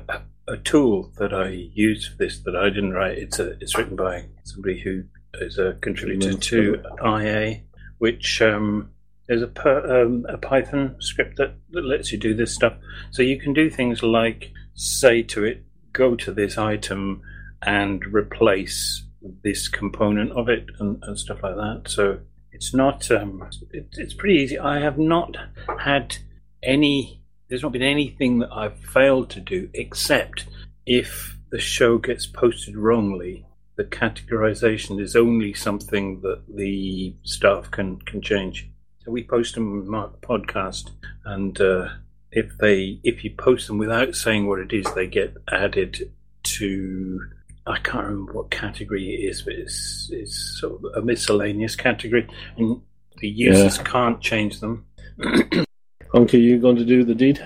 [0.53, 3.19] a tool that I use for this that I didn't write.
[3.19, 5.05] It's a it's written by somebody who
[5.35, 7.63] is a contributor to IA,
[7.99, 8.91] which um,
[9.27, 12.75] there's a per, um, a Python script that, that lets you do this stuff.
[13.11, 17.23] So you can do things like say to it, go to this item
[17.63, 19.05] and replace
[19.43, 21.85] this component of it and, and stuff like that.
[21.87, 22.19] So
[22.51, 24.59] it's not um, it, it's pretty easy.
[24.59, 25.37] I have not
[25.79, 26.17] had
[26.63, 27.22] any.
[27.53, 30.47] There's not been anything that I've failed to do except
[30.87, 33.45] if the show gets posted wrongly.
[33.77, 38.71] The categorization is only something that the staff can can change.
[39.05, 40.93] So we post them on Mark Podcast,
[41.27, 41.89] and uh,
[42.31, 46.11] if they if you post them without saying what it is, they get added
[46.45, 47.21] to
[47.67, 52.27] I can't remember what category it is, but it's it's sort of a miscellaneous category,
[52.57, 52.81] and
[53.19, 53.83] the users Yeah.
[53.83, 54.87] can't change them.
[56.15, 57.45] Uncle, you going to do the deed?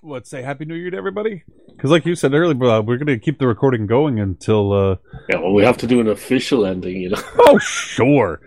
[0.00, 1.42] What say Happy New Year to everybody?
[1.68, 4.72] Because, like you said earlier, Bob, we're going to keep the recording going until.
[4.72, 4.96] uh
[5.28, 7.22] Yeah, well, we have to do an official ending, you know.
[7.38, 8.40] Oh, sure.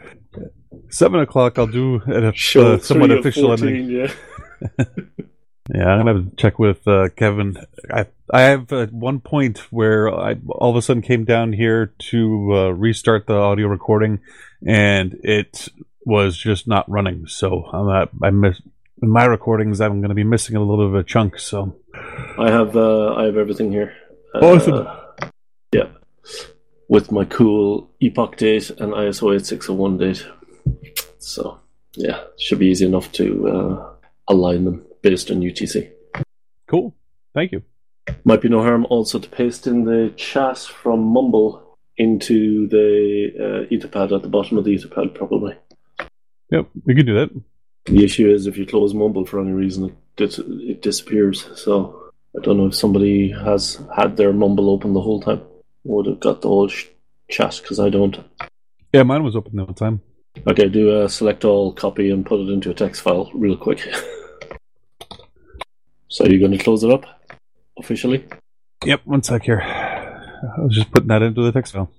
[0.90, 1.60] Seven o'clock.
[1.60, 3.90] I'll do an uh, somewhat official 14, ending.
[3.90, 4.86] yeah.
[5.74, 7.56] Yeah, I'm gonna have to check with uh, Kevin.
[7.90, 11.94] I I have at one point where I all of a sudden came down here
[12.10, 14.20] to uh, restart the audio recording,
[14.66, 15.70] and it
[16.04, 17.28] was just not running.
[17.28, 18.60] So I'm not, I miss
[19.02, 19.82] in my recordings.
[19.82, 21.40] I'm going to be missing a little bit of a chunk.
[21.40, 21.76] So
[22.38, 23.94] I have uh, I have everything here.
[24.36, 24.88] Awesome.
[24.88, 25.30] Uh,
[25.74, 25.90] yeah,
[26.88, 30.26] with my cool epoch date and ISO 8601 date.
[31.20, 31.60] So
[31.94, 33.94] yeah, should be easy enough to uh,
[34.28, 35.92] align them based on UTC.
[36.68, 36.96] cool.
[37.34, 37.64] Thank you.
[38.24, 43.74] Might be no harm also to paste in the chat from Mumble into the uh,
[43.74, 45.56] Etherpad at the bottom of the Etherpad, probably.
[46.50, 47.30] Yep, we could do that.
[47.86, 51.48] The issue is if you close Mumble for any reason, it, dis- it disappears.
[51.60, 55.42] So I don't know if somebody has had their Mumble open the whole time.
[55.84, 56.88] Would have got the whole sh-
[57.30, 58.18] chat because I don't.
[58.94, 60.02] Yeah, mine was open the whole time.
[60.48, 63.80] Okay, do a select all copy and put it into a text file real quick.
[66.08, 67.06] so you're going to close it up
[67.78, 68.26] officially?
[68.86, 69.62] Yep, one sec here.
[69.62, 71.92] I was just putting that into the text file.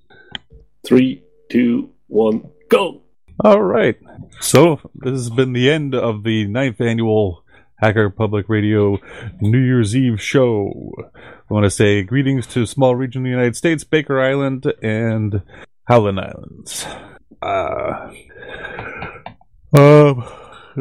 [0.84, 3.01] Three, two, one, go!
[3.40, 3.96] All right.
[4.40, 7.44] So this has been the end of the ninth annual
[7.78, 8.98] Hacker Public Radio
[9.40, 10.92] New Year's Eve show.
[11.04, 15.42] I want to say greetings to small region of the United States, Baker Island, and
[15.84, 16.86] Howland Islands.
[17.40, 18.12] Uh,
[19.76, 20.14] uh,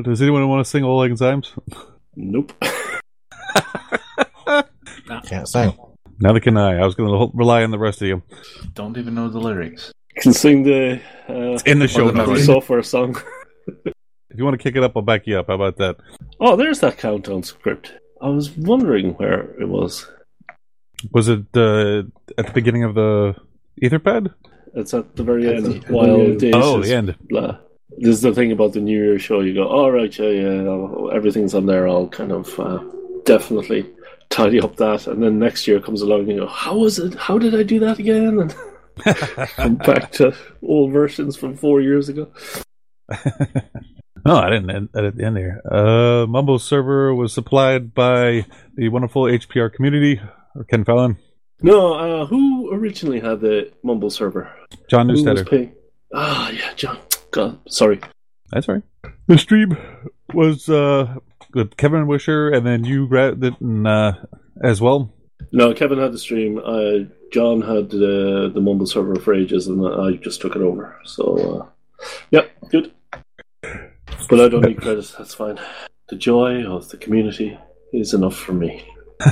[0.01, 1.43] does anyone want to sing Auld Lang Syne?
[2.15, 2.53] Nope.
[5.25, 5.77] Can't sing.
[6.19, 6.77] Neither can I.
[6.77, 8.21] I was going to rely on the rest of you.
[8.75, 9.91] Don't even know the lyrics.
[10.17, 12.45] Can sing the uh, in the show the notes.
[12.45, 13.17] software song.
[13.85, 15.47] If you want to kick it up, I'll back you up.
[15.47, 15.97] How about that?
[16.39, 17.93] Oh, there's that countdown script.
[18.21, 20.07] I was wondering where it was.
[21.11, 22.03] Was it uh,
[22.37, 23.35] at the beginning of the
[23.81, 24.33] Etherpad?
[24.73, 25.65] It's at the very At end.
[25.83, 27.15] the- While Dave Oh, the end.
[27.29, 27.57] Blah.
[27.97, 29.41] This is the thing about the New Year show.
[29.41, 32.81] You go, all right, yeah, yeah, everything's on there, all kind of uh,
[33.25, 33.85] definitely
[34.29, 37.13] tidy up that, and then next year comes along and you go, how was it?
[37.15, 38.39] How did I do that again?
[38.39, 38.55] And
[39.55, 42.31] come back to old versions from four years ago.
[44.25, 45.61] No, I didn't ed- edit the end here.
[45.69, 48.45] Uh, Mumble server was supplied by
[48.75, 50.19] the wonderful HPR community,
[50.55, 51.17] or Ken Fallon.
[51.61, 54.51] No, uh, who originally had the Mumble server?
[54.89, 55.49] John Who was Neusteter.
[55.49, 55.75] paying?
[56.13, 56.97] Ah, yeah, John.
[57.31, 57.99] God, sorry.
[58.51, 58.81] That's right.
[59.27, 59.77] The stream
[60.33, 61.15] was uh,
[61.53, 64.13] with Kevin Wisher, and then you grabbed it and, uh,
[64.63, 65.13] as well.
[65.51, 66.59] No, Kevin had the stream.
[66.63, 70.99] Uh, John had the the Mumble server for ages, and I just took it over.
[71.05, 72.91] So, uh, yep, good.
[73.61, 75.13] But I don't need credit.
[75.17, 75.59] That's fine.
[76.09, 77.57] The joy of the community
[77.93, 78.85] is enough for me.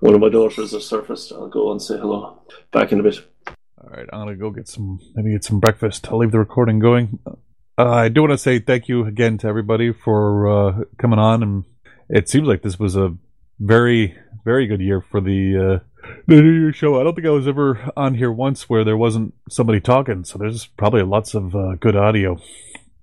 [0.00, 1.32] One of my daughters has surfaced.
[1.32, 2.40] I'll go and say hello.
[2.72, 3.20] Back in a bit.
[3.46, 6.08] All right, I'm gonna go get some, maybe get some breakfast.
[6.08, 7.18] I'll leave the recording going.
[7.26, 7.34] Uh,
[7.78, 11.64] I do want to say thank you again to everybody for uh, coming on, and
[12.08, 13.16] it seems like this was a
[13.60, 16.98] very, very good year for the uh, the New Year's show.
[16.98, 20.38] I don't think I was ever on here once where there wasn't somebody talking, so
[20.38, 22.38] there's probably lots of uh, good audio.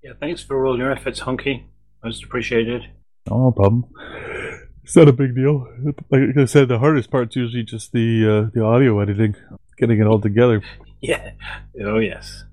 [0.03, 1.63] Yeah, thanks for all your efforts, Honky.
[2.03, 2.83] Most appreciated.
[3.29, 3.85] Oh, no problem.
[4.83, 5.67] It's not a big deal.
[6.09, 9.35] Like I said, the hardest part's usually just the uh, the audio editing,
[9.77, 10.61] getting it all together.
[10.99, 11.33] Yeah.
[11.85, 12.43] Oh yes.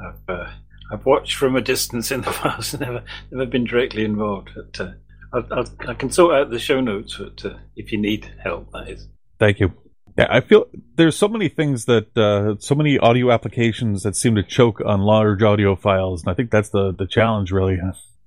[0.00, 0.50] I've uh,
[0.92, 2.78] I've watched from a distance in the past.
[2.80, 3.02] Never
[3.32, 4.50] never been directly involved.
[4.54, 4.92] But, uh,
[5.32, 8.70] I'll, I'll, I can sort out the show notes but, uh, if you need help.
[8.72, 9.08] That is.
[9.38, 9.72] Thank you.
[10.18, 14.34] Yeah, I feel there's so many things that uh, so many audio applications that seem
[14.34, 17.78] to choke on large audio files, and I think that's the the challenge really.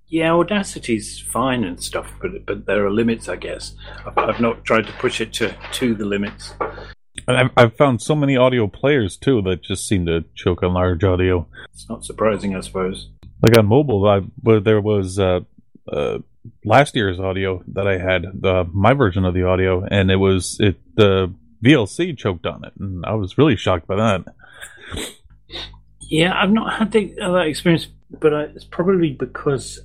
[0.07, 3.75] Yeah, Audacity's fine and stuff, but but there are limits, I guess.
[4.05, 6.55] I've, I've not tried to push it to to the limits.
[7.27, 10.73] And I've, I've found so many audio players too that just seem to choke on
[10.73, 11.47] large audio.
[11.71, 13.09] It's not surprising, I suppose.
[13.41, 15.41] Like on mobile, I, where there was uh,
[15.91, 16.19] uh,
[16.63, 20.57] last year's audio that I had, the my version of the audio, and it was
[20.59, 24.25] it the VLC choked on it, and I was really shocked by that.
[26.01, 27.87] Yeah, I've not had the, uh, that experience,
[28.19, 29.79] but I, it's probably because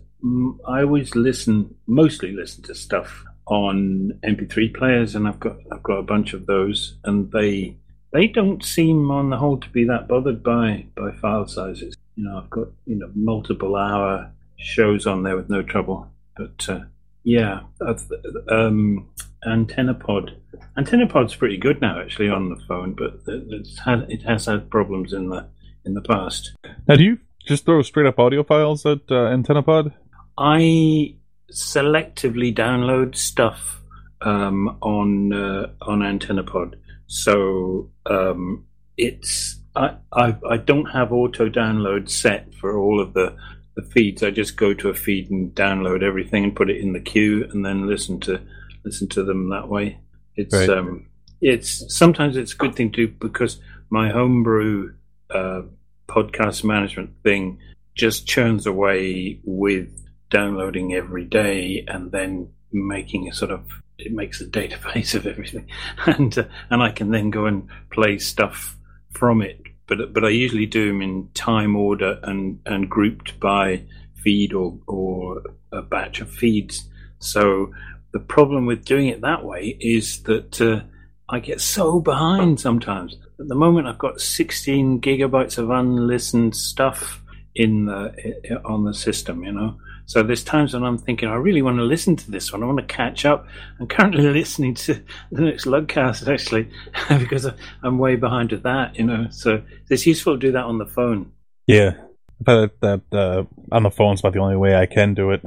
[0.69, 5.99] I always listen, mostly listen to stuff on MP3 players, and I've got I've got
[5.99, 7.77] a bunch of those, and they
[8.13, 11.97] they don't seem, on the whole, to be that bothered by by file sizes.
[12.17, 16.09] You know, I've got you know multiple hour shows on there with no trouble,
[16.41, 16.81] but uh,
[17.25, 18.03] yeah, I've,
[18.49, 19.09] um,
[19.47, 20.37] AntennaPod.
[20.77, 24.71] AntennaPod's pretty good now, actually, on the phone, but it- it's had it has had
[24.71, 25.47] problems in the
[25.85, 26.53] in the past.
[26.89, 29.93] Now, do you just throw straight up audio files at uh, AntennaPod?
[30.39, 31.17] I
[31.53, 33.83] selectively download stuff
[34.23, 36.75] um, on uh, on AntennaPod,
[37.07, 38.65] so um,
[38.97, 43.37] it's I, I I don't have auto download set for all of the
[43.77, 44.23] the feeds.
[44.23, 47.49] I just go to a feed and download everything and put it in the queue,
[47.51, 48.41] and then listen to
[48.85, 49.99] listen to them that way.
[50.37, 50.69] It's Right.
[50.71, 51.07] um
[51.41, 54.93] it's sometimes it's a good thing to do because my homebrew
[55.35, 55.63] uh,
[56.09, 57.59] podcast management thing
[57.95, 59.89] just churns away with
[60.31, 63.63] downloading every day and then making a sort of
[63.99, 65.67] it makes a database of everything
[66.07, 68.77] and uh, and I can then go and play stuff
[69.11, 69.61] from it
[69.91, 73.83] but but I usually do them in time order and and grouped by
[74.25, 76.89] feed or or a batch of feeds
[77.19, 77.71] so
[78.13, 80.81] the problem with doing it that way is that uh,
[81.29, 83.17] I get so behind sometimes.
[83.39, 87.23] At the moment, I've got 16 gigabytes of unlistened stuff
[87.55, 89.45] in the on the system.
[89.45, 89.79] You know,
[90.11, 92.65] so there's times when I'm thinking I really want to listen to this one.
[92.65, 93.47] I want to catch up.
[93.79, 94.95] I'm currently listening to
[95.31, 96.69] the Linux Lugcast actually
[97.21, 97.47] because
[97.85, 98.99] I'm way behind with that.
[98.99, 101.31] You know, so it's useful to do that on the phone.
[101.69, 101.93] Yeah,
[102.41, 105.43] but that uh, on the phone's about the only way I can do it.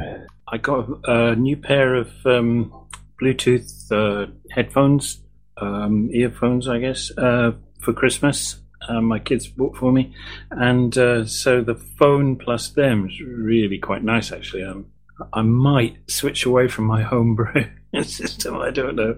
[0.48, 2.72] I got a new pair of um,
[3.22, 5.20] Bluetooth uh, headphones,
[5.58, 8.63] um, earphones, I guess, uh, for Christmas.
[8.88, 10.14] Uh, my kids bought for me,
[10.52, 14.32] and uh, so the phone plus them is really quite nice.
[14.32, 14.86] Actually, um,
[15.34, 17.70] I might switch away from my homebrew
[18.04, 18.58] system.
[18.58, 19.18] I don't know.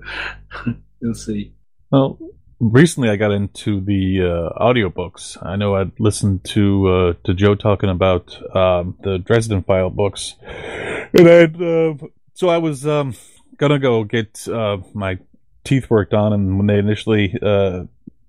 [1.01, 1.53] You'll see.
[1.91, 2.17] Well,
[2.59, 5.37] recently I got into the uh, audiobooks.
[5.45, 10.35] I know I'd listened to uh, to Joe talking about um, the Dresden File books,
[10.43, 11.95] and I'd uh,
[12.33, 13.15] so I was um,
[13.57, 15.19] gonna go get uh, my
[15.63, 17.83] teeth worked on, and when they initially uh,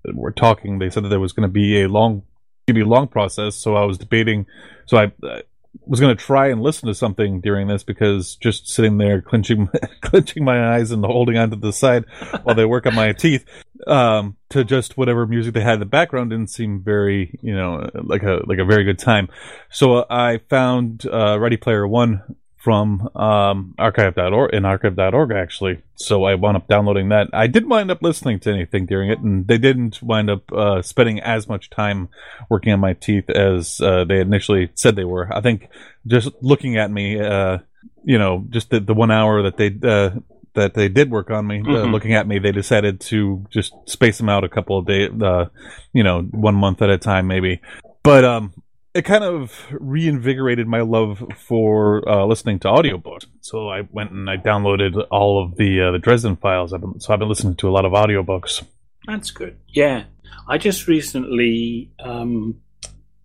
[0.05, 2.23] were talking, they said that there was going to be a long,
[2.65, 3.55] be long process.
[3.55, 4.45] So I was debating.
[4.85, 5.11] So I.
[5.23, 5.43] I
[5.85, 9.69] was going to try and listen to something during this because just sitting there clenching
[10.01, 12.05] clenching my eyes and holding onto the side
[12.43, 13.45] while they work on my teeth
[13.85, 17.89] um, to just whatever music they had in the background didn't seem very you know
[17.93, 19.29] like a like a very good time.
[19.69, 22.23] So I found uh, Ready Player One
[22.57, 25.81] from um, archive.org in archive.org actually.
[25.95, 27.27] So I wound up downloading that.
[27.33, 30.81] I didn't wind up listening to anything during it, and they didn't wind up uh,
[30.81, 32.09] spending as much time
[32.49, 35.31] working on my teeth as uh, they initially said they were.
[35.33, 35.69] I think
[36.05, 37.59] just looking at me, uh,
[38.03, 40.11] you know, just the, the one hour that they uh,
[40.55, 41.91] that they did work on me, uh, Mhm.
[41.91, 45.45] looking at me, they decided to just space them out a couple of days, uh,
[45.93, 47.61] you know, one month at a time maybe.
[48.03, 48.53] But um,
[48.97, 53.25] it kind of reinvigorated my love for uh, listening to audiobooks.
[53.41, 56.73] So I went and I downloaded all of the uh, the Dresden files.
[56.73, 58.65] I've been, so I've been listening to a lot of audiobooks.
[59.05, 59.57] That's good.
[59.67, 60.05] Yeah,
[60.47, 62.59] I just recently um,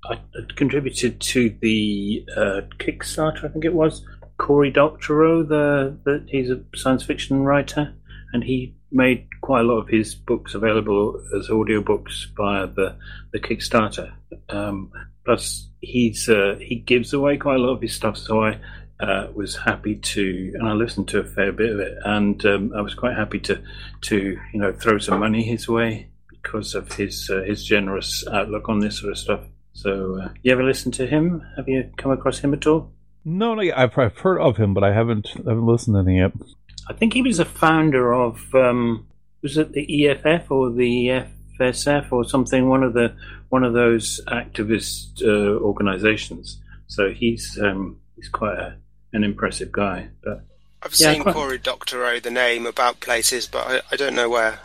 [0.04, 0.18] I,
[0.56, 3.44] contributed to the uh, Kickstarter.
[3.44, 5.42] I think it was Cory Doctorow.
[5.42, 7.94] The, the he's a science fiction writer,
[8.34, 12.98] and he made quite a lot of his books available as audiobooks via the
[13.32, 14.12] the Kickstarter.
[14.50, 14.92] Um,
[15.24, 18.58] plus, he's uh, he gives away quite a lot of his stuff, so I.
[19.00, 22.72] Uh, was happy to, and I listened to a fair bit of it, and um,
[22.72, 23.60] I was quite happy to,
[24.02, 26.06] to you know, throw some money his way
[26.42, 29.40] because of his uh, his generous outlook on this sort of stuff.
[29.72, 31.44] So, uh, you ever listen to him?
[31.56, 32.92] Have you come across him at all?
[33.24, 36.18] No, no, I've, I've heard of him, but I haven't I haven't listened to any
[36.18, 36.32] yet.
[36.88, 39.06] I think he was a founder of um,
[39.42, 41.10] was it the EFF or the
[41.58, 42.68] FSF or something?
[42.68, 43.14] One of the
[43.48, 46.60] one of those activist uh, organizations.
[46.86, 48.76] So he's um, he's quite a,
[49.12, 50.08] an impressive guy.
[50.22, 50.44] But
[50.82, 54.28] I've Yeah, seen quite- Cory Doctorow, the name, about places, but I, I don't know
[54.28, 54.58] where.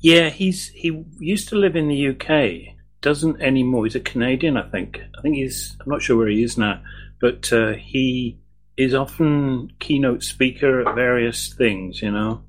[0.00, 2.74] Yeah, he's he used to live in the UK.
[3.02, 3.84] Doesn't anymore.
[3.86, 5.00] He's a Canadian, I think.
[5.18, 5.76] I think he's.
[5.80, 6.82] I'm not sure where he is now,
[7.20, 8.38] but uh, he
[8.76, 12.00] is often keynote speaker at various things.
[12.02, 12.42] You know.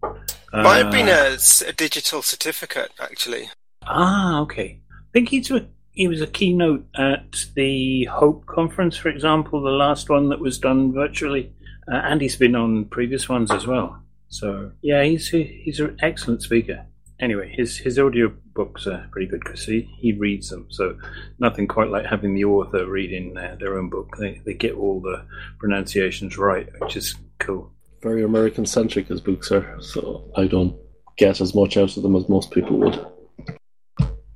[0.54, 3.50] Might have been a, a, a digital certificate, actually.
[3.84, 4.80] Ah, okay.
[4.90, 9.70] I think he's a, he was a keynote at the Hope conference, for example, the
[9.72, 11.52] last one that was done virtually,
[11.92, 14.02] uh, and he's been on previous ones as well.
[14.30, 16.86] So yeah, he's he's an excellent speaker.
[17.20, 20.68] Anyway, his his audio books are pretty good because he, he reads them.
[20.70, 20.98] So
[21.40, 24.16] nothing quite like having the author reading their, their own book.
[24.18, 25.26] They they get all the
[25.60, 27.74] pronunciations right, which is cool.
[28.02, 30.76] Very American centric his books are, so I don't
[31.18, 33.06] get as much out of them as most people would.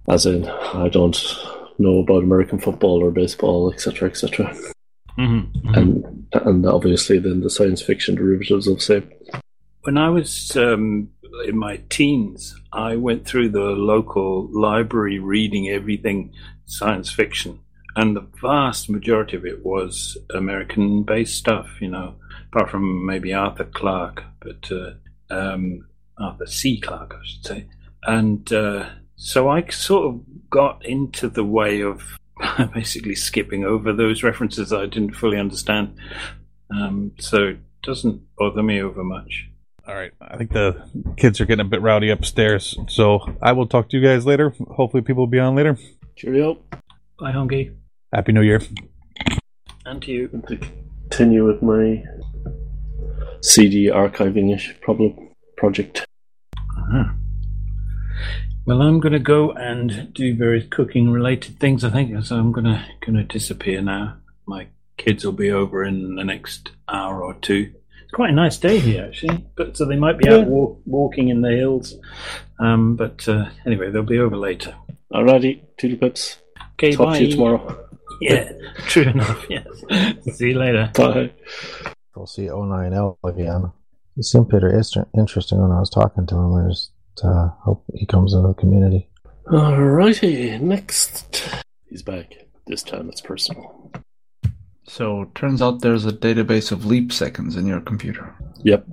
[0.08, 1.18] As in, I don't
[1.78, 4.56] know about American football or baseball, etc., etc.
[5.18, 5.74] Mm-hmm.
[5.74, 9.10] And and obviously then the science fiction derivatives of same.
[9.82, 11.10] When I was um,
[11.48, 16.34] in my teens, I went through the local library reading everything
[16.66, 17.60] science fiction,
[17.96, 22.16] and the vast majority of it was American based stuff, you know,
[22.52, 24.92] apart from maybe Arthur Clarke, but uh,
[25.30, 25.88] um,
[26.18, 26.80] Arthur C.
[26.80, 27.66] Clarke, I should say.
[28.04, 32.20] And uh, so I sort of got into the way of
[32.74, 35.98] basically skipping over those references I didn't fully understand.
[36.70, 39.50] Um, so it doesn't bother me over much.
[39.88, 40.84] All right, I think the
[41.16, 44.52] kids are getting a bit rowdy upstairs, so I will talk to you guys later.
[44.72, 45.78] Hopefully, people will be on later.
[46.16, 46.58] Cheerio.
[47.20, 47.76] Bye, Hongi.
[48.12, 48.62] Happy New Year.
[49.86, 50.28] And to you.
[50.48, 50.58] To
[51.10, 52.04] Continue with my
[53.42, 56.06] CD archiving ish problem project.
[56.58, 57.04] Uh-huh.
[58.66, 61.84] Well, I'm going to go and do various cooking related things.
[61.84, 62.36] I think so.
[62.38, 64.18] I'm going to going to disappear now.
[64.48, 64.68] My
[64.98, 67.72] kids will be over in the next hour or two.
[68.04, 69.46] It's quite a nice day here, actually.
[69.56, 70.46] But so they might be out Yeah.
[70.46, 71.94] walk, walking in the hills.
[72.60, 74.74] Um, but uh, anyway, they'll be over later.
[75.14, 76.38] Alrighty, Toodle Pips.
[76.74, 77.18] Okay, Talk bye.
[77.20, 77.88] to you tomorrow.
[78.20, 78.52] Yeah,
[78.88, 79.46] true enough.
[79.50, 79.68] Yes.
[80.38, 80.90] See you later.
[80.96, 81.32] Bye.
[82.16, 83.72] We'll see 09L again.
[84.16, 84.68] He seemed pretty
[85.16, 86.54] interesting when I was talking to him.
[86.56, 86.92] I just
[87.24, 89.10] uh, hope he comes into the community.
[89.48, 91.64] Alrighty, next.
[91.88, 92.34] He's back.
[92.68, 93.92] This time it's personal.
[94.88, 98.36] So turns out there's a database of leap seconds in your computer.
[98.64, 98.86] Yep.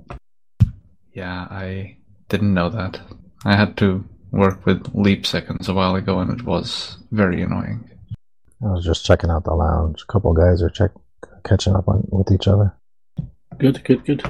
[1.13, 1.97] Yeah, I
[2.29, 2.99] didn't know that.
[3.45, 7.89] I had to work with leap seconds a while ago, and it was very annoying.
[8.63, 10.01] I was just checking out the lounge.
[10.01, 10.91] A couple guys are check
[11.43, 12.75] catching up on with each other.
[13.57, 14.23] Good, good, good.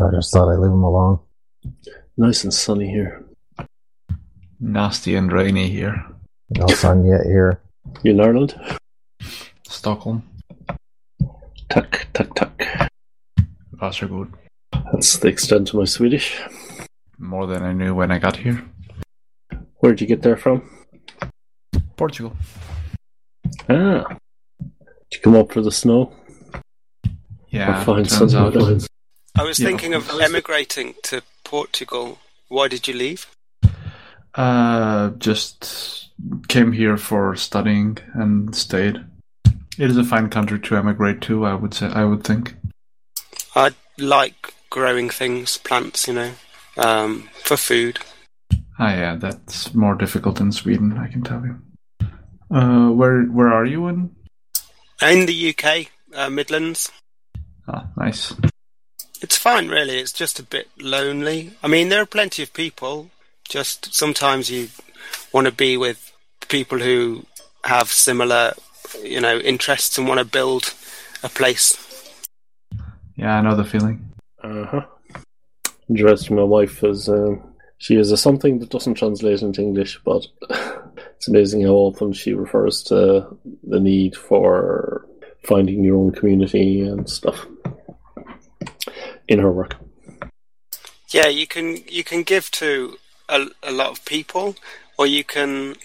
[0.00, 1.20] I just thought I'd leave them alone.
[2.16, 3.23] Nice and sunny here.
[4.68, 6.06] Nasty and rainy here.
[6.56, 7.60] No sun yet here.
[8.02, 8.54] You in Ireland?
[9.68, 10.22] Stockholm.
[11.68, 12.62] Tuck, tuck, tuck.
[13.76, 14.32] Varsågod.
[14.92, 16.40] That's the extent of my Swedish.
[17.18, 18.64] More than I knew when I got here.
[19.80, 20.62] Where'd you get there from?
[21.96, 22.34] Portugal.
[23.68, 24.16] Ah.
[24.58, 26.10] Did you come up for the snow?
[27.48, 28.56] Yeah, Or find turns out-
[29.36, 29.66] I was Yeah.
[29.68, 32.18] thinking of emigrating to Portugal.
[32.48, 33.26] Why did you leave?
[34.34, 36.10] Uh, just
[36.48, 39.04] came here for studying and stayed.
[39.78, 41.44] It is a fine country to emigrate to.
[41.44, 41.86] I would say.
[41.86, 42.54] I would think.
[43.54, 46.32] I like growing things, plants, you know,
[46.76, 48.00] um, for food.
[48.78, 51.58] Ah, yeah, that's more difficult in Sweden, I can tell you.
[52.50, 54.14] Uh, where where are you in?
[55.00, 56.90] In the UK, uh, Midlands.
[57.68, 58.34] Ah, nice.
[59.20, 59.98] It's fine, really.
[59.98, 61.52] It's just a bit lonely.
[61.62, 63.10] I mean, there are plenty of people.
[63.48, 64.68] Just sometimes you
[65.32, 66.12] want to be with
[66.48, 67.24] people who
[67.64, 68.52] have similar,
[69.02, 70.74] you know, interests and want to build
[71.22, 71.78] a place.
[73.16, 74.12] Yeah, I know the feeling.
[74.42, 74.86] Uh huh.
[75.88, 76.36] Interesting.
[76.36, 77.08] My wife is.
[77.08, 80.26] Um, she is a something that doesn't translate into English, but
[81.16, 85.06] it's amazing how often she refers to the need for
[85.44, 87.46] finding your own community and stuff
[89.28, 89.76] in her work.
[91.10, 92.96] Yeah, you can you can give to
[93.28, 94.56] a, a lot of people,
[94.98, 95.76] or you can.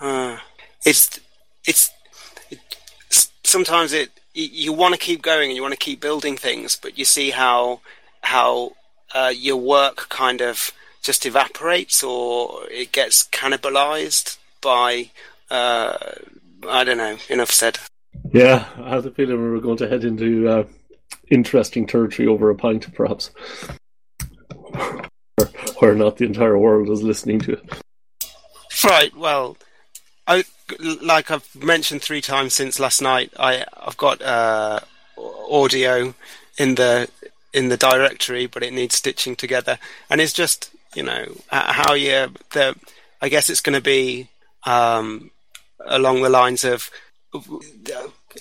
[0.00, 0.38] Uh,
[0.84, 1.20] it's
[1.66, 1.90] it's
[2.50, 2.58] it,
[3.42, 6.96] sometimes it you, want to keep going and you want to keep building things, but
[6.98, 7.80] you see how
[8.20, 8.72] how
[9.14, 10.70] uh, your work kind of
[11.02, 15.10] just evaporates or it gets cannibalized by
[15.50, 15.96] uh,
[16.68, 17.16] I don't know.
[17.28, 17.78] Enough said.
[18.32, 20.64] Yeah, I have the feeling we were going to head into uh,
[21.30, 23.30] interesting territory over a pint, perhaps,
[25.78, 27.82] where not the entire world is listening to it.
[28.84, 29.14] Right.
[29.16, 29.56] Well,
[30.26, 30.44] I
[31.02, 33.32] like I've mentioned three times since last night.
[33.38, 34.80] I I've got uh,
[35.50, 36.14] audio
[36.58, 37.08] in the
[37.52, 39.78] in the directory, but it needs stitching together,
[40.10, 42.76] and it's just you know how you the.
[43.20, 44.28] I guess it's going to be
[44.64, 45.32] um,
[45.84, 46.88] along the lines of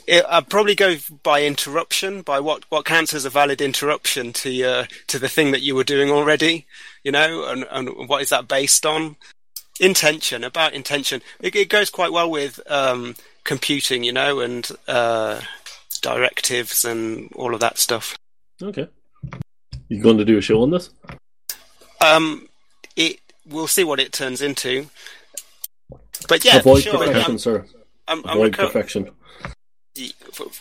[0.08, 4.88] I'd probably go by interruption, by what, what counts as a valid interruption to your
[5.08, 6.66] to the thing that you were doing already,
[7.04, 9.16] you know, and, and what is that based on?
[9.80, 11.22] Intention, about intention.
[11.40, 15.42] It, it goes quite well with um, computing, you know, and uh,
[16.02, 18.18] directives and all of that stuff.
[18.62, 18.88] Okay.
[19.88, 20.90] You going to do a show on this?
[22.02, 22.50] Um,
[22.96, 24.88] it we'll see what it turns into.
[26.28, 27.66] But yeah, avoid sure, perfection, I'm, sir.
[28.08, 29.12] I'm, I'm avoid reco- perfection.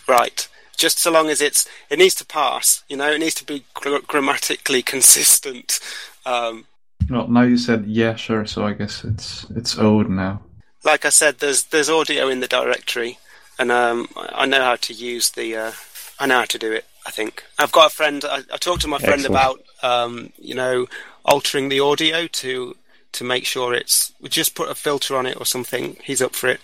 [0.09, 0.49] Right.
[0.77, 2.85] Just so long as it's, it needs to pass.
[2.89, 5.81] You know, it needs to be gr- grammatically consistent.
[6.27, 6.67] Um,
[7.09, 8.47] Well, now you said yeah, sure.
[8.47, 10.41] So I guess it's it's owed now.
[10.85, 13.19] like I said, there's there's audio in the directory,
[13.59, 15.57] and um, I I know how to use the.
[15.57, 15.73] Uh,
[16.19, 16.85] I know how to do it.
[17.07, 18.25] I think I've got a friend.
[18.25, 19.35] I, I talked to my friend Excellent.
[19.35, 20.87] about, um, you know,
[21.25, 22.75] altering the audio to
[23.13, 24.13] to make sure it's.
[24.21, 25.97] We just put a filter on it or something.
[26.03, 26.61] He's up for it.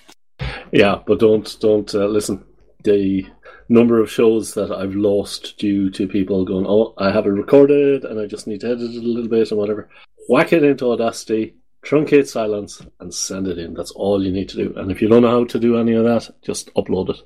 [0.72, 2.42] Yeah, but don't don't uh, listen.
[2.84, 3.26] The
[3.68, 8.04] number of shows that I've lost due to people going, "Oh, I have it recorded
[8.04, 9.88] and I just need to edit it a little bit and whatever."
[10.28, 11.54] Whack it into Audacity,
[11.84, 13.74] truncate silence, and send it in.
[13.74, 14.74] That's all you need to do.
[14.76, 17.22] And if you don't know how to do any of that, just upload it.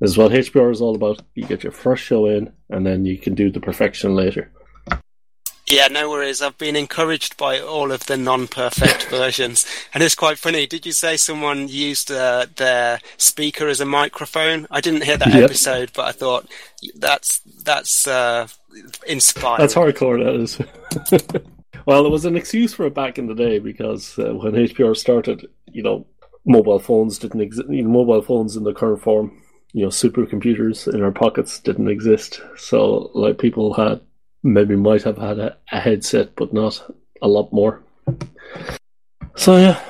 [0.00, 1.22] This is what HPR is all about.
[1.34, 4.50] You get your first show in, and then you can do the perfection later.
[5.70, 6.42] Yeah, no worries.
[6.42, 9.64] I've been encouraged by all of the non-perfect versions,
[9.94, 10.66] and it's quite funny.
[10.66, 14.66] Did you say someone used uh, their speaker as a microphone?
[14.70, 15.44] I didn't hear that Yep.
[15.44, 16.50] episode, but I thought
[16.96, 18.48] that's that's uh,
[19.06, 19.60] inspiring.
[19.60, 20.58] That's hardcore, that is.
[21.86, 24.96] well, it was an excuse for it back in the day because uh, when HPR
[24.96, 26.04] started, you know,
[26.44, 27.68] mobile phones didn't exist.
[27.70, 29.40] You know, mobile phones in the current form,
[29.72, 32.40] you know, supercomputers in our pockets didn't exist.
[32.56, 34.00] So, like, people had
[34.42, 36.82] maybe might have had a, a headset, but not
[37.22, 37.82] a lot more.
[39.36, 39.80] So yeah,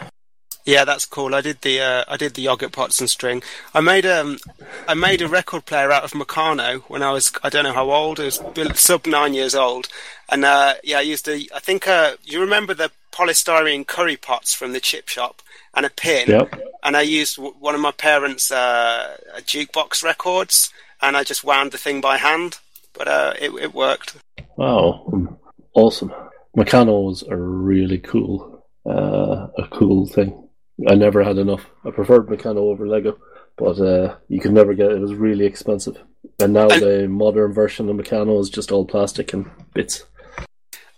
[0.66, 1.34] Yeah, that's cool.
[1.34, 3.42] I did the uh, I did the yogurt pots and string.
[3.74, 4.38] I made um
[4.86, 7.90] I made a record player out of Meccano when I was I don't know how
[7.90, 8.20] old.
[8.20, 8.24] It
[8.56, 9.88] was sub nine years old,
[10.28, 14.54] and uh, yeah, I used a I think uh, you remember the polystyrene curry pots
[14.54, 15.42] from the chip shop
[15.74, 16.28] and a pin.
[16.28, 16.60] Yep.
[16.82, 20.70] And I used w- one of my parents' uh, jukebox records,
[21.02, 22.58] and I just wound the thing by hand.
[22.92, 24.16] But uh, it it worked.
[24.60, 25.38] Wow,
[25.72, 26.12] awesome.
[26.54, 28.62] Meccanos are really cool.
[28.84, 30.50] Uh, a cool thing.
[30.86, 31.64] I never had enough.
[31.86, 33.16] I preferred Meccano over Lego,
[33.56, 34.98] but uh, you could never get it.
[34.98, 35.96] It was really expensive.
[36.38, 40.04] And now the modern version of Meccano is just all plastic and bits.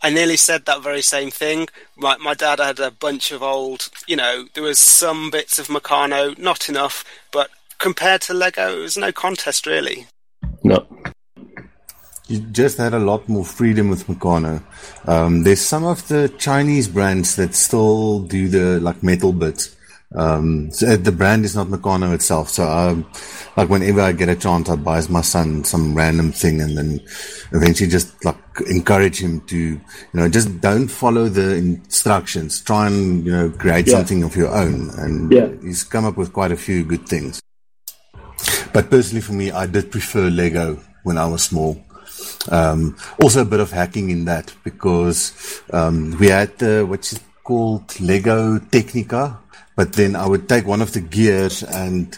[0.02, 1.68] I nearly said that very same thing.
[1.96, 5.68] My my dad had a bunch of old, you know, there was some bits of
[5.68, 7.48] Meccano, not enough, but
[7.78, 10.08] compared to Lego, it was no contest really.
[10.64, 10.88] No.
[12.32, 14.62] You just had a lot more freedom with Meccano.
[15.06, 19.76] Um, there's some of the Chinese brands that still do the like metal bits.
[20.14, 22.48] Um, so the brand is not Meccano itself.
[22.48, 23.04] So, um,
[23.58, 27.00] like whenever I get a chance, I buy my son some random thing and then
[27.52, 29.80] eventually just like encourage him to, you
[30.14, 32.62] know, just don't follow the instructions.
[32.62, 33.96] Try and, you know, create Yeah.
[33.96, 34.88] something of your own.
[34.96, 35.48] And Yeah.
[35.62, 37.42] he's come up with quite a few good things.
[38.72, 41.76] But personally for me, I did prefer Lego when I was small.
[42.50, 45.32] Um, also, a bit of hacking in that because
[45.72, 49.38] um, we had the what's it called Lego Technica,
[49.76, 52.16] but then I would take one of the gears and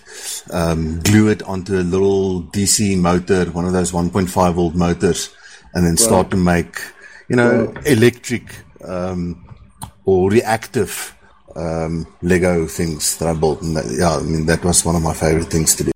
[0.53, 5.31] um, glue it onto a little DC motor, one of those 1.5 volt motors,
[5.73, 6.31] and then start Right.
[6.33, 6.81] to make,
[7.29, 7.87] you know, Right.
[7.87, 8.55] electric
[8.85, 9.45] um,
[10.05, 11.15] or reactive
[11.57, 13.63] um, Lego things that I built.
[13.63, 15.94] And that, yeah, I mean that was one of my favorite things to do.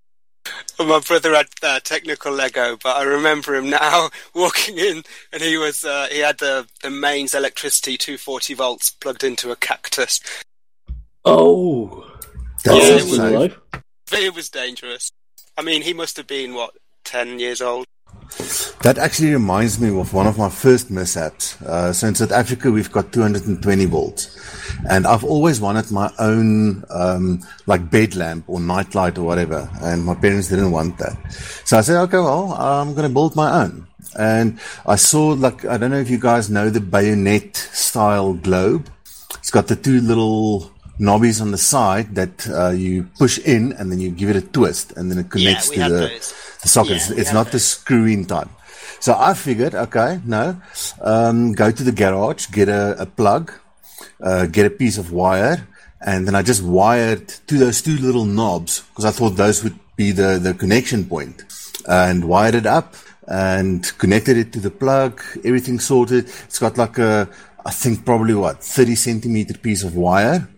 [0.78, 5.02] My brother had uh, technical Lego, but I remember him now walking in,
[5.32, 9.56] and he was uh, he had the the mains electricity 240 volts plugged into a
[9.56, 10.20] cactus.
[11.24, 12.06] Oh,
[12.64, 13.60] That's Yeah, yeah, it was- alive.
[14.12, 15.10] It was dangerous.
[15.58, 16.70] I mean, he must have been what
[17.04, 17.84] 10 years old.
[18.82, 21.60] That actually reminds me of one of my first mishaps.
[21.62, 24.38] Uh, so in South Africa, we've got 220 volts,
[24.88, 29.68] and I've always wanted my own um, like bed lamp or night light or whatever,
[29.80, 31.16] and my parents didn't want that.
[31.64, 33.86] So I said, okay, well, I'm going to build my own.
[34.18, 38.88] And I saw like I don't know if you guys know the bayonet style globe.
[39.38, 43.90] It's got the two little knobbies on the side that uh, you push in, and
[43.90, 46.47] then you give it a twist, and then it connects we to the those.
[46.62, 46.98] The socket.
[47.08, 48.48] Yeah, it's had not the screw-in type.
[49.00, 50.60] So I figured, okay, no,
[51.00, 53.52] um, go to the garage, get a, a plug,
[54.20, 55.68] uh, get a piece of wire,
[56.00, 59.78] and then I just wired to those two little knobs because I thought those would
[59.96, 61.44] be the, the connection point
[61.88, 62.94] and wired it up
[63.26, 66.24] and connected it to the plug, everything sorted.
[66.44, 67.28] It's got like a,
[67.64, 70.48] I think probably what, 30 centimeter piece of wire.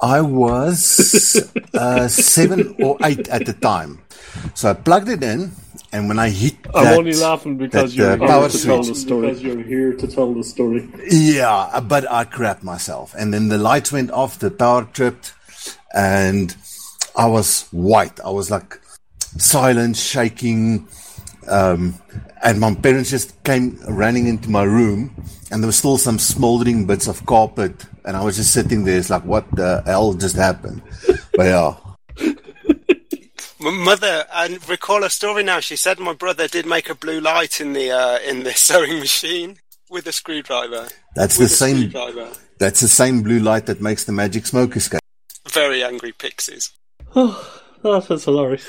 [0.00, 4.00] I was uh, seven or eight at the time.
[4.54, 5.50] So I plugged it in,
[5.92, 8.58] and when I hit I'm that- only laughing because that, you're uh, here power to
[8.62, 9.26] tell switch- the story.
[9.28, 10.88] Because you're here to tell the story.
[11.10, 13.14] yeah, but I crapped myself.
[13.18, 15.34] And then the lights went off, the power tripped,
[15.94, 16.54] and
[17.16, 18.20] I was white.
[18.20, 18.78] I was like
[19.36, 20.86] silent, shaking.
[21.48, 21.94] Um,
[22.42, 25.14] and my parents just came running into my room,
[25.50, 27.86] and there was still some smoldering bits of carpet.
[28.04, 30.82] And I was just sitting there, it's like, what the hell just happened?
[31.34, 31.76] But yeah.
[33.60, 35.58] My mother, I recall a story now.
[35.58, 39.00] She said my brother did make a blue light in the uh, in the sewing
[39.00, 39.58] machine
[39.90, 40.86] with a screwdriver.
[41.16, 41.92] That's With the same.
[42.58, 45.00] That's the same blue light that makes the magic smoke escape.
[45.48, 46.70] Very angry pixies.
[47.16, 48.66] Oh, that's hilarious.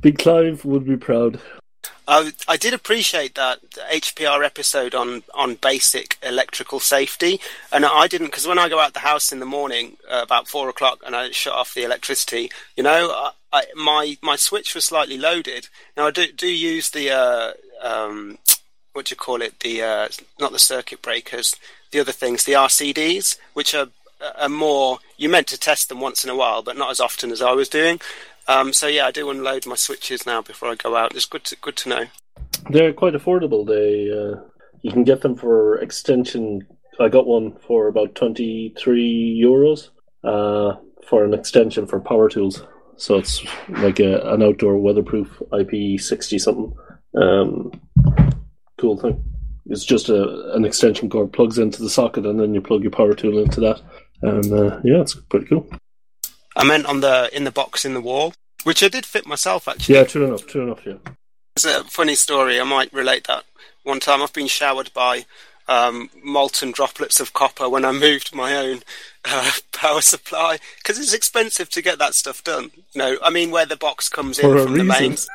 [0.00, 1.40] Big Clive would be proud.
[2.08, 7.40] I, I did appreciate that HPR episode on, on basic electrical safety,
[7.72, 10.46] and I didn't because when I go out the house in the morning uh, about
[10.46, 14.74] four o'clock and I shut off the electricity, you know, I, I, my my switch
[14.74, 15.68] was slightly loaded.
[15.96, 17.52] Now I do do use the uh,
[17.82, 18.38] um,
[18.92, 19.58] what do you call it?
[19.60, 20.08] The uh,
[20.38, 21.56] not the circuit breakers,
[21.90, 23.88] the other things, the RCDs, which are
[24.38, 25.00] are more.
[25.16, 27.52] You meant to test them once in a while, but not as often as I
[27.52, 28.00] was doing.
[28.48, 31.14] Um, so yeah, I do unload my switches now before I go out.
[31.14, 32.04] It's good to good to know.
[32.70, 33.66] They're quite affordable.
[33.66, 34.42] They uh,
[34.82, 36.66] you can get them for extension.
[37.00, 39.90] I got one for about twenty three euros
[40.24, 40.76] uh,
[41.08, 42.62] for an extension for power tools.
[42.96, 46.72] So it's like a, an outdoor weatherproof IP sixty something.
[47.20, 47.72] Um,
[48.78, 49.22] cool thing.
[49.66, 52.92] It's just a, an extension cord plugs into the socket, and then you plug your
[52.92, 53.80] power tool into that.
[54.22, 55.68] And uh, yeah, it's pretty cool.
[56.56, 58.34] I meant on the in the box in the wall,
[58.64, 59.96] which I did fit myself actually.
[59.96, 60.46] Yeah, true enough.
[60.46, 60.84] True enough.
[60.86, 60.94] Yeah.
[61.54, 62.60] It's a funny story.
[62.60, 63.44] I might relate that.
[63.82, 65.24] One time I've been showered by
[65.68, 68.80] um, molten droplets of copper when I moved my own
[69.24, 72.70] uh, power supply because it's expensive to get that stuff done.
[72.92, 75.28] You know, I mean, where the box comes in For a from the mains.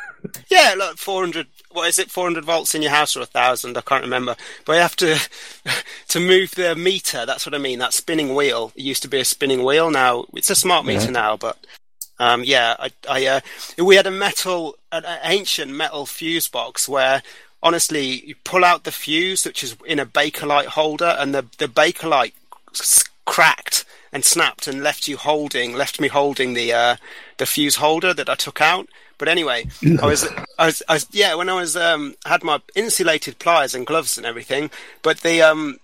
[0.49, 1.48] Yeah, like 400.
[1.73, 2.11] What is it?
[2.11, 3.77] 400 volts in your house or a thousand?
[3.77, 4.35] I can't remember.
[4.65, 5.18] But you have to
[6.10, 7.26] to move the meter.
[7.26, 7.80] That's what I mean.
[7.80, 8.72] That spinning wheel.
[8.76, 9.89] It used to be a spinning wheel.
[9.91, 11.11] Now it's a smart meter Yeah.
[11.11, 11.57] now, but
[12.19, 13.39] um, yeah, I, I uh,
[13.84, 17.23] we had a metal, an an ancient metal fuse box where,
[17.64, 21.68] honestly, you pull out the fuse, which is in a Bakelite holder, and the the
[21.68, 22.34] Bakelite
[23.26, 26.95] cracked and snapped and left you holding, left me holding the uh,
[27.38, 28.88] the fuse holder that I took out.
[29.22, 29.68] But anyway,
[30.02, 30.27] I was,
[30.57, 34.18] I was, I was, yeah, when I was um, had my insulated pliers and gloves
[34.18, 34.72] and everything,
[35.03, 35.77] but the um,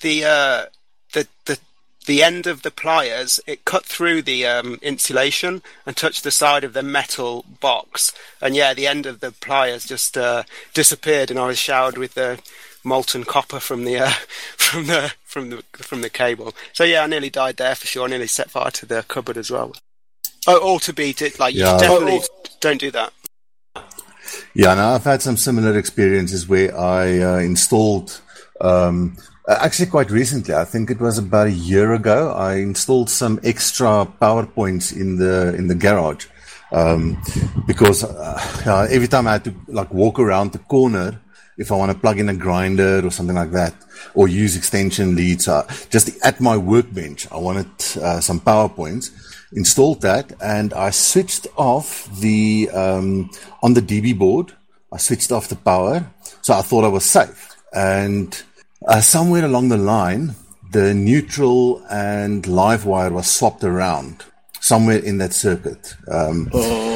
[0.00, 0.64] the uh,
[1.12, 1.58] the the
[2.06, 6.64] the end of the pliers it cut through the um, insulation and touched the side
[6.64, 11.38] of the metal box, and yeah, the end of the pliers just uh, disappeared, and
[11.38, 12.40] I was showered with the
[12.82, 14.08] molten copper from the uh,
[14.56, 16.54] from the from the from the cable.
[16.72, 18.06] So yeah, I nearly died there for sure.
[18.06, 19.74] I nearly set fire to the cupboard as well.
[20.46, 21.74] Oh, all to beat it, like Yeah.
[21.74, 22.20] you definitely
[22.60, 23.12] don't do that.
[24.54, 28.20] Yeah, now I've had some similar experiences where I uh, installed,
[28.60, 29.16] um,
[29.48, 33.40] uh, actually quite recently, I think it was about a year ago, I installed some
[33.44, 36.26] extra power points in the in the garage
[36.72, 37.22] um,
[37.66, 41.20] because uh, every time I had to like walk around the corner
[41.58, 43.74] if I want to plug in a grinder or something like that,
[44.14, 45.48] or use extension leads.
[45.48, 47.68] Uh, just at my workbench, I wanted
[48.00, 49.10] uh, some power points.
[49.54, 53.30] Installed that, and I switched off the um,
[53.62, 54.52] on the DB board.
[54.90, 56.06] I switched off the power,
[56.42, 57.54] so I thought I was safe.
[57.74, 58.42] And
[58.86, 60.34] uh, somewhere along the line,
[60.70, 64.24] the neutral and live wire was swapped around
[64.60, 65.96] somewhere in that circuit.
[66.10, 66.50] Um,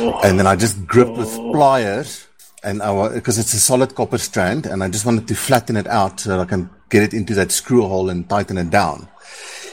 [0.06, 0.20] Oh.
[0.22, 2.26] And then I just gripped with pliers
[2.62, 5.86] and I because it's a solid copper strand and I just wanted to flatten it
[5.86, 9.08] out so that I can get it into that screw hole and tighten it down.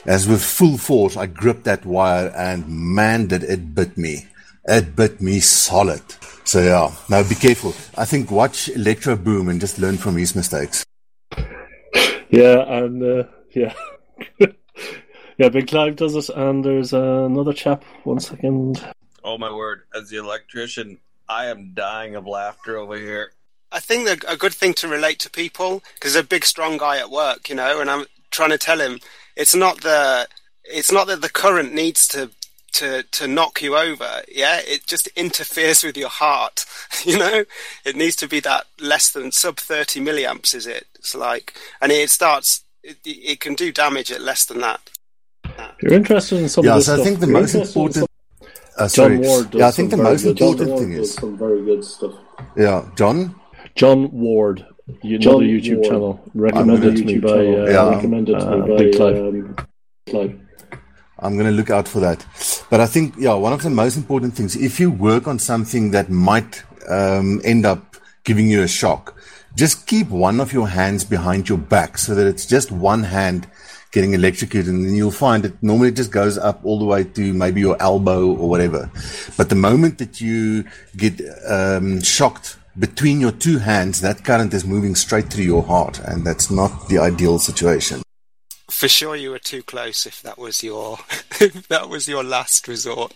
[0.05, 4.27] As with full force, I gripped that wire and man, did it bit me.
[4.65, 6.01] It bit me solid.
[6.43, 7.73] So yeah, now be careful.
[7.97, 10.85] I think watch Electro Boom and just learn from his mistakes.
[12.29, 13.73] Yeah, and uh, yeah,
[15.37, 15.49] yeah.
[15.49, 17.83] Big Clive does it, and there's another chap.
[18.03, 18.83] One second.
[19.23, 19.83] Oh my word!
[19.95, 20.99] As the electrician,
[21.29, 23.31] I am dying of laughter over here.
[23.71, 26.97] I think that a good thing to relate to people because a big, strong guy
[26.99, 28.99] at work, you know, and I'm trying to tell him
[29.35, 30.27] it's not the
[30.65, 32.29] it's not that the current needs to
[32.73, 34.23] to to knock you over.
[34.31, 36.65] Yeah, it just interferes with your heart.
[37.05, 37.43] You know,
[37.83, 40.55] it needs to be that less than sub thirty milliamps.
[40.55, 40.85] Is it?
[40.95, 42.63] It's like, and it starts.
[42.81, 44.79] It, it can do damage at less than that.
[45.43, 47.95] If you're interested in some yeah, of this so I stuff, think the most important.
[47.95, 48.07] some-
[48.77, 49.17] Uh, sorry.
[49.17, 51.13] John Ward does yeah, I think the most important thing is.
[51.15, 52.13] some very good stuff.
[52.55, 53.35] Yeah, John.
[53.75, 54.65] John Ward,
[55.01, 55.85] you- John another YouTube Ward.
[55.89, 57.65] channel recommended I'm to me gonna- by uh.
[57.71, 57.89] Yeah.
[57.95, 59.17] recommended to me Uh, by Big Clive.
[59.17, 59.55] um,
[60.09, 60.39] Clive.
[61.19, 62.25] I'm going to look out for that.
[62.69, 65.91] But I think, yeah, one of the most important things, if you work on something
[65.91, 67.95] that might um, end up
[68.25, 69.15] giving you a shock,
[69.55, 73.47] just keep one of your hands behind your back so that it's just one hand
[73.93, 77.31] getting electrocuted and then you'll find it normally just goes up all the way to
[77.33, 78.89] maybe your elbow or whatever.
[79.37, 80.65] But the moment that you
[80.97, 85.99] get um, shocked between your two hands, that current is moving straight through your heart
[85.99, 88.01] and that's not the ideal situation.
[88.69, 90.05] For sure, you were too close.
[90.05, 90.97] If that was your
[91.39, 93.13] if that was your last resort.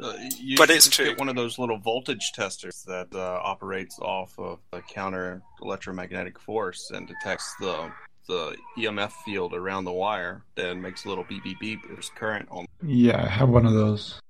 [0.00, 1.06] Uh, you But it's true.
[1.06, 6.38] Get one of those little voltage testers that uh, operates off of the counter electromagnetic
[6.38, 7.90] force and detects the
[8.28, 10.44] the EMF field around the wire.
[10.54, 11.80] Then makes a little beep beep beep.
[11.88, 12.66] There's current on.
[12.82, 14.20] Yeah, I have one of those.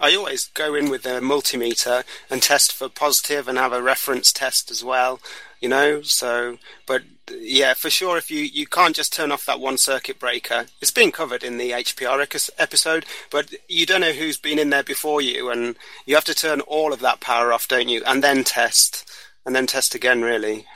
[0.00, 4.32] I always go in with a multimeter and test for positive and have a reference
[4.32, 5.20] test as well,
[5.60, 6.02] you know.
[6.02, 10.18] So, but yeah, for sure, if you, you can't just turn off that one circuit
[10.18, 14.70] breaker, it's been covered in the HPR episode, but you don't know who's been in
[14.70, 18.02] there before you, and you have to turn all of that power off, don't you?
[18.06, 19.08] And then test,
[19.46, 20.66] and then test again, really.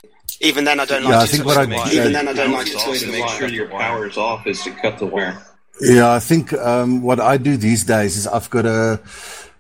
[0.41, 1.93] Even then, I don't Yeah, like I to think touch what the I- wire.
[1.95, 3.21] Even then, I don't like to power's touch off the wire.
[3.31, 5.43] make sure your power is off is to cut the wire.
[5.81, 9.01] Yeah, I think um, what I do these days is I've got a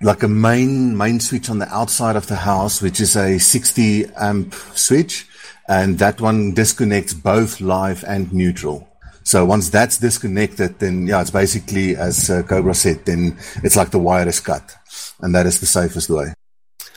[0.01, 4.07] like a main main switch on the outside of the house, which is a 60
[4.16, 5.27] amp switch,
[5.69, 8.89] and that one disconnects both live and neutral.
[9.24, 13.91] So once that's disconnected, then yeah, it's basically as uh, Cobra said, then it's like
[13.91, 14.77] the wire is cut,
[15.20, 16.35] and that is the safest way.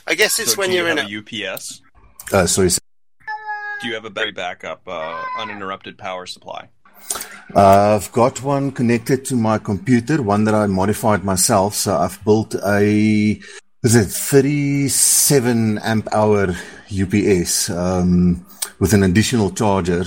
[0.06, 1.82] I guess it's So when do you you're in a a UPS.
[2.32, 2.68] Uh, sorry.
[3.80, 6.68] Do you have a battery backup, uh, uninterrupted power supply?
[7.54, 11.74] Uh, I've got one connected to my computer, one that I modified myself.
[11.74, 13.40] So I've built a,
[13.82, 16.54] is it 37 amp hour
[16.90, 18.44] UPS, um,
[18.78, 20.04] with an additional charger,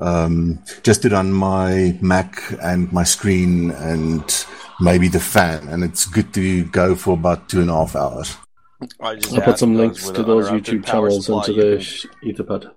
[0.00, 4.44] um, just to run my Mac and my screen and
[4.80, 5.68] maybe the fan.
[5.68, 8.36] And it's good to go for about two and a half hours.
[9.00, 12.72] I just I'll put some links to those YouTube channels supply, into the Etherpad.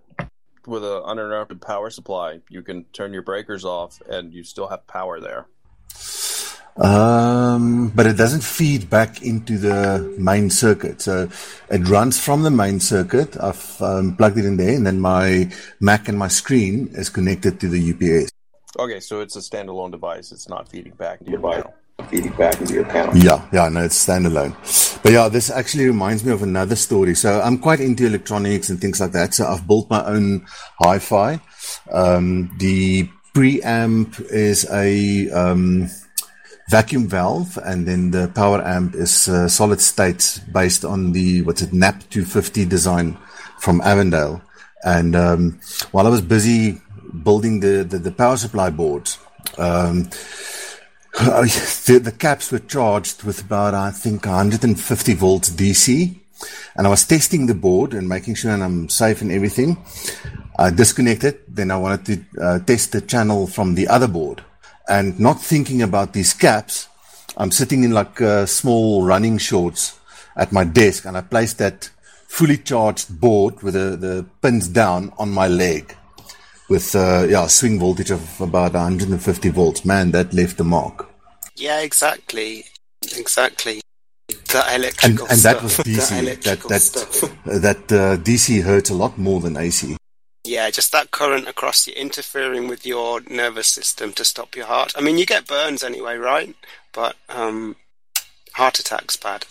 [0.65, 4.85] With an uninterrupted power supply, you can turn your breakers off and you still have
[4.87, 5.47] power there.
[6.77, 11.01] Um, but it doesn't feed back into the main circuit.
[11.01, 11.29] So
[11.69, 13.37] it runs from the main circuit.
[13.39, 17.59] I've um, plugged it in there, and then my Mac and my screen is connected
[17.59, 18.31] to the UPS.
[18.79, 20.31] Okay, so it's a standalone device.
[20.31, 21.75] It's not feeding back into your panel.
[22.09, 23.15] Feeding back into your panel.
[23.15, 24.53] Yeah, yeah, no, it's standalone.
[25.03, 27.13] But yeah, this actually reminds me of another story.
[27.13, 29.35] So I'm quite into electronics and things like that.
[29.35, 30.45] So I've built my own
[30.79, 31.39] hi-fi.
[31.91, 35.87] Um, the preamp is a um,
[36.69, 41.61] vacuum valve, and then the power amp is uh, solid state based on the what's
[41.61, 43.17] it NAP 250 design
[43.59, 44.41] from Avondale.
[44.83, 45.59] And um,
[45.91, 46.81] while I was busy
[47.23, 49.11] building the the, the power supply board.
[49.59, 50.09] Um,
[51.85, 56.15] the, the caps were charged with about, I think, 150 volts DC.
[56.75, 59.77] And I was testing the board and making sure that I'm safe and everything.
[60.57, 61.39] I disconnected.
[61.47, 64.43] Then I wanted to uh, test the channel from the other board.
[64.89, 66.87] And not thinking about these caps,
[67.37, 69.99] I'm sitting in like uh, small running shorts
[70.35, 71.91] at my desk and I placed that
[72.27, 75.95] fully charged board with the, the pins down on my leg
[76.69, 79.85] with uh, yeah swing voltage of about 150 volts.
[79.85, 81.09] Man, that left a mark.
[81.55, 82.65] Yeah, exactly,
[83.15, 83.81] exactly.
[84.27, 85.55] The And, electrical and stuff.
[85.55, 86.43] that was DC.
[86.43, 87.31] That that
[87.61, 89.97] that uh, DC hurts a lot more than AC.
[90.45, 94.93] Yeah, just that current across you interfering with your nervous system to stop your heart.
[94.97, 96.53] I mean, you get burns anyway, right?
[96.91, 97.75] But um,
[98.53, 99.45] heart attack's bad.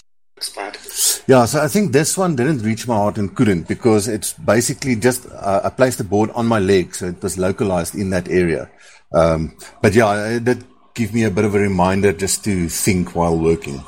[0.51, 1.23] It's.
[1.27, 4.97] Yeah, so I think this one didn't reach my heart and couldn't because it's basically
[4.97, 8.29] just uh, I placed the board on my leg, so it was localized in that
[8.29, 8.71] area.
[9.15, 10.65] Um, but yeah, it did
[10.95, 13.85] give me a bit of a reminder just to think while working.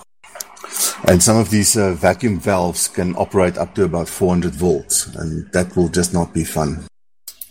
[1.06, 5.50] And some of these uh, vacuum valves can operate up to about 400 volts, and
[5.52, 6.86] that will just not be fun.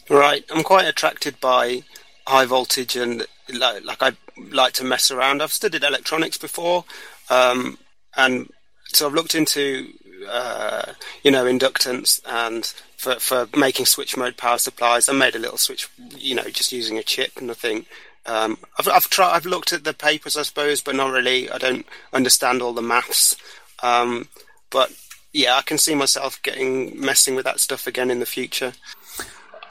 [0.09, 1.83] Right, I'm quite attracted by
[2.27, 4.11] high voltage and like, like I
[4.51, 5.41] like to mess around.
[5.41, 6.85] I've studied electronics before,
[7.29, 7.77] um,
[8.15, 8.49] and
[8.95, 9.93] so I've looked into
[10.29, 10.93] uh,
[11.23, 12.65] you know inductance and
[12.97, 15.09] for for making switch mode power supplies.
[15.09, 17.85] I made a little switch, you know, just using a chip, and nothing.
[18.25, 19.33] Um, I've I've tried.
[19.33, 21.49] I've looked at the papers, I suppose, but not really.
[21.49, 23.35] I don't understand all the maths.
[23.81, 24.29] Um,
[24.69, 24.91] but
[25.33, 28.73] yeah, I can see myself getting messing with that stuff again in the future.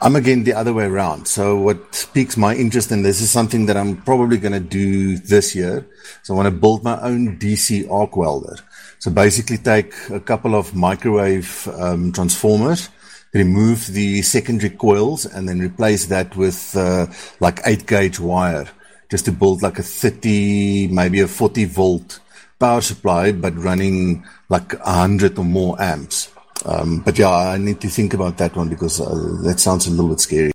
[0.01, 1.27] I'm again the other way around.
[1.27, 5.17] So what piques my interest in this is something that I'm probably going to do
[5.17, 5.87] this year.
[6.23, 8.57] So I want to build my own DC arc welder.
[9.03, 12.87] So basically take a couple of microwave um, transformers,
[13.33, 17.07] remove the secondary coils and then replace that with uh,
[17.41, 18.65] like 8 gauge wire
[19.11, 22.21] just to build like a 30, maybe a 40 volt
[22.61, 26.31] power supply, but running like 100 or more amps.
[26.63, 29.91] Um, but yeah, I need to think about that one because uh, that sounds a
[29.91, 30.53] little bit scary.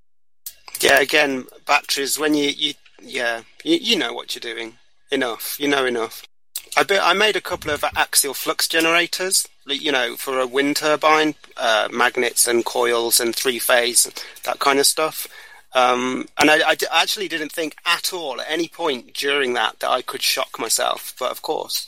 [0.80, 2.18] Yeah, again, batteries.
[2.18, 2.72] When you, you
[3.02, 4.78] yeah, you, you know what you're doing.
[5.10, 5.60] Enough.
[5.60, 6.27] You know enough.
[6.76, 9.46] I be, I made a couple of axial flux generators.
[9.66, 14.10] You know, for a wind turbine, uh, magnets and coils and three phase,
[14.44, 15.28] that kind of stuff.
[15.74, 19.80] Um, and I, I d- actually didn't think at all at any point during that
[19.80, 21.14] that I could shock myself.
[21.18, 21.86] But of course,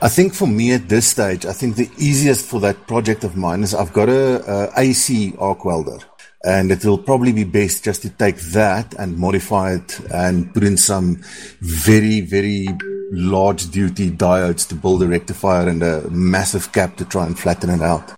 [0.00, 3.36] I think for me at this stage, I think the easiest for that project of
[3.36, 5.98] mine is I've got a, a AC arc welder.
[6.44, 10.64] And it will probably be best just to take that and modify it and put
[10.64, 11.22] in some
[11.60, 12.66] very, very
[13.12, 17.70] large duty diodes to build a rectifier and a massive cap to try and flatten
[17.70, 18.12] it out.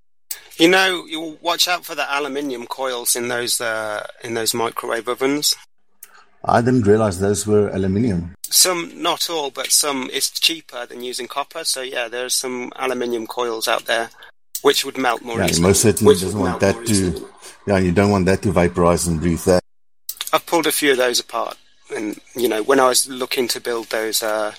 [0.57, 5.09] you know, you watch out for the aluminium coils in those uh, in those microwave
[5.09, 5.55] ovens.
[6.45, 8.35] I didn't realize those were aluminium.
[8.51, 10.09] Some, not all, but some.
[10.13, 11.65] It's cheaper than using copper.
[11.65, 14.11] So yeah, there's some aluminium coils out there,
[14.63, 15.69] which would melt more Yeah, easily.
[15.69, 17.27] most certainly doesn't want that to, easily.
[17.67, 19.63] Yeah, you don't want that to vaporize and breathe that.
[20.33, 21.57] I've pulled a few of those apart,
[21.95, 24.55] and you know, when I was looking to build those uh,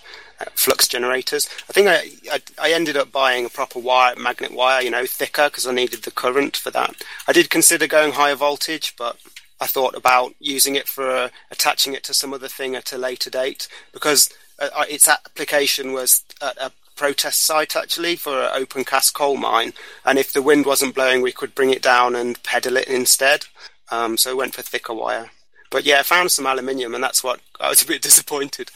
[0.54, 4.82] flux generators, I think I, I I ended up buying a proper wire, magnet wire,
[4.82, 6.96] you know, thicker because I needed the current for that.
[7.28, 9.18] I did consider going higher voltage, but
[9.60, 12.98] I thought about using it for uh, attaching it to some other thing at a
[12.98, 14.30] later date because
[14.60, 19.74] uh, its application was at a protest site actually for an open cast coal mine,
[20.06, 23.46] and if the wind wasn't blowing, we could bring it down and pedal it instead.
[23.92, 25.32] Um, so I went for thicker wire.
[25.70, 28.72] But yeah, I found some aluminium, and that's what I was a bit disappointed.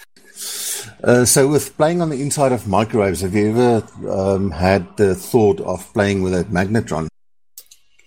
[1.04, 5.16] Uh, so with playing on the inside of microwaves, have you ever um, had the
[5.16, 7.08] thought of playing with a magnetron?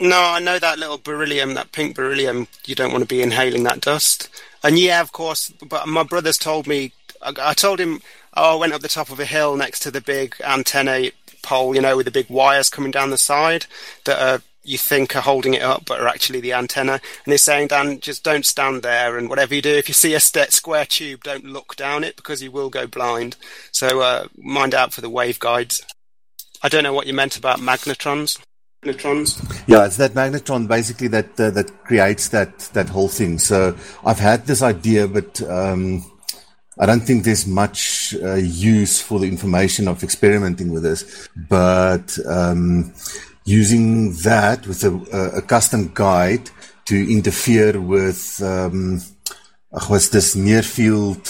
[0.01, 2.49] No, I know that little beryllium, that pink beryllium.
[2.67, 4.29] You don't want to be inhaling that dust.
[4.65, 5.53] And yeah, of course.
[5.67, 6.93] But my brother's told me.
[7.23, 8.01] I, told him.
[8.35, 11.11] Oh, I went up the top of a hill next to the big antenna
[11.43, 11.75] pole.
[11.75, 13.67] You know, with the big wires coming down the side
[14.05, 17.01] that are you think are holding it up, but are actually the antenna.
[17.25, 20.15] And he's saying, Dan, just don't stand there, and whatever you do, if you see
[20.15, 23.37] a st- square tube, don't look down it because you will go blind.
[23.73, 25.83] So uh, mind out for the waveguides.
[26.63, 28.41] I don't know what you meant about magnetrons.
[28.85, 29.65] Magnetrons.
[29.67, 33.39] Yeah, it's that magnetron basically that uh, that creates that that whole thing.
[33.39, 36.05] So I've had this idea, but um,
[36.79, 41.29] I don't think there's much uh, use for the information of experimenting with this.
[41.37, 42.95] But um,
[43.45, 46.49] using that with a, a, custom guide
[46.87, 49.03] to interfere with um,
[49.89, 51.27] what's this near field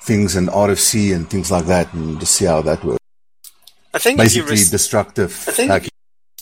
[0.00, 2.98] things and RFC and things like that, and just see how that works.
[3.92, 5.90] I think basically res- destructive I think- hacking.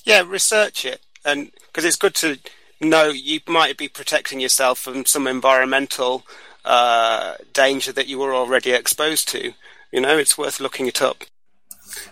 [0.05, 2.37] Yeah, research it, and because it's good to
[2.79, 6.25] know you might be protecting yourself from some environmental
[6.65, 9.53] uh, danger that you were already exposed to.
[9.93, 11.25] You know, it's worth looking it up.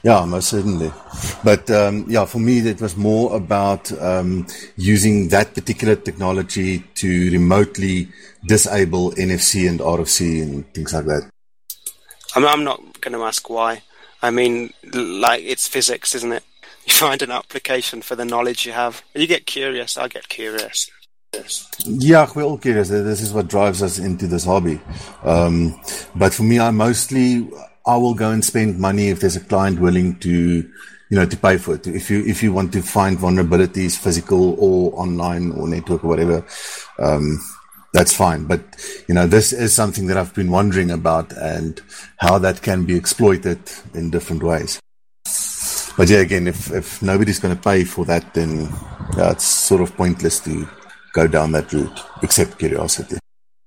[0.03, 0.93] Yeah, most certainly.
[1.45, 4.47] But um, yeah, for me, it was more about um,
[4.77, 8.09] using that particular technology to remotely
[8.47, 11.31] disable NFC and RFC and things like that.
[12.35, 13.83] I'm, I'm not going to ask why.
[14.23, 16.45] I mean, like it's physics, isn't it?
[16.87, 19.03] you find an application for the knowledge you have.
[19.15, 19.97] You get curious.
[19.97, 20.91] I get curious.
[21.85, 22.89] Yeah, we're all curious.
[22.89, 24.81] This is what drives us into this hobby.
[25.25, 25.81] Um,
[26.15, 27.49] but for me, I mostly
[27.87, 31.37] I will go and spend money if there's a client willing to, you know, to
[31.37, 31.87] pay for it.
[31.87, 36.47] If you if you want to find vulnerabilities, physical or online or network or whatever,
[36.99, 37.41] um,
[37.93, 38.45] that's fine.
[38.45, 38.61] But
[39.09, 41.81] you know, this is something that I've been wondering about and
[42.19, 43.59] how that can be exploited
[43.95, 44.81] in different ways.
[45.97, 48.69] But yeah, again, if if nobody's going to pay for that, then
[49.17, 50.69] yeah, sort of pointless to
[51.13, 53.19] go down that route, except curiosity.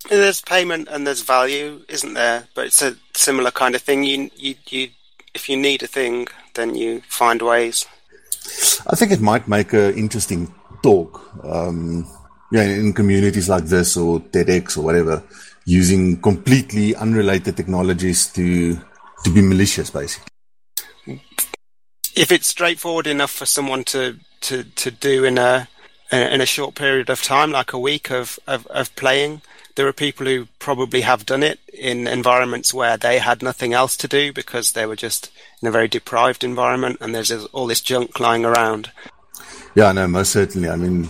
[0.09, 2.47] There's payment and there's value, isn't there?
[2.53, 4.03] But it's a similar kind of thing.
[4.03, 4.89] You, you, you,
[5.33, 7.85] if you need a thing, then you find ways.
[8.87, 10.53] I think it might make an interesting
[10.83, 11.21] talk.
[11.43, 12.07] Um,
[12.51, 15.23] yeah, in communities like this or TEDx or whatever,
[15.65, 18.79] using completely unrelated technologies to
[19.23, 20.29] to be malicious, basically.
[22.15, 25.67] If it's straightforward enough for someone to, to, to do in a
[26.11, 29.41] in a short period of time, like a week of, of, of playing.
[29.75, 33.97] There are people who probably have done it in environments where they had nothing else
[33.97, 37.81] to do because they were just in a very deprived environment and there's all this
[37.81, 38.91] junk lying around.
[39.75, 40.69] Yeah, no, most certainly.
[40.69, 41.09] I mean,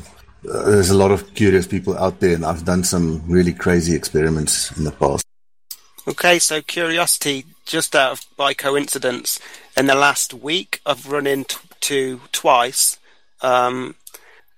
[0.51, 3.95] uh, there's a lot of curious people out there, and I've done some really crazy
[3.95, 5.23] experiments in the past.
[6.07, 9.39] Okay, so curiosity, just out of by coincidence,
[9.77, 12.97] in the last week, I've run into twice
[13.41, 13.95] um,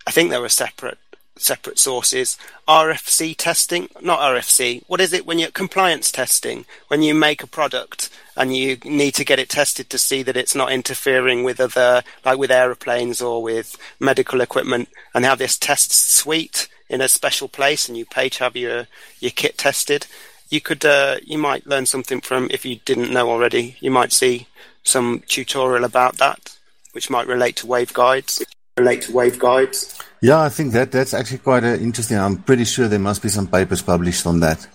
[0.07, 0.99] I think there were separate
[1.35, 2.37] separate sources.
[2.65, 4.83] RFC testing, not RFC.
[4.87, 6.65] What is it when you're compliance testing?
[6.87, 10.37] When you make a product and you need to get it tested to see that
[10.37, 15.57] it's not interfering with other, like with aeroplanes or with medical equipment, and have this
[15.57, 18.87] test suite in a special place, and you pay to have your
[19.19, 20.07] your kit tested.
[20.49, 23.75] You could, uh, you might learn something from if you didn't know already.
[23.81, 24.47] You might see
[24.83, 26.57] some tutorial about that,
[26.93, 28.41] which might relate to waveguides
[28.77, 30.01] relate to waveguides.
[30.21, 32.17] Yeah, I think that that's actually quite uh, interesting.
[32.17, 34.67] I'm pretty sure there must be some papers published on that.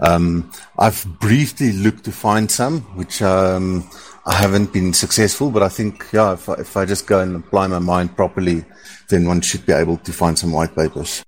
[0.00, 3.88] Um, I've briefly looked to find some, which um,
[4.26, 7.36] I haven't been successful, but I think, yeah, if I, if I just go and
[7.36, 8.64] apply my mind properly,
[9.08, 11.22] then one should be able to find some white papers.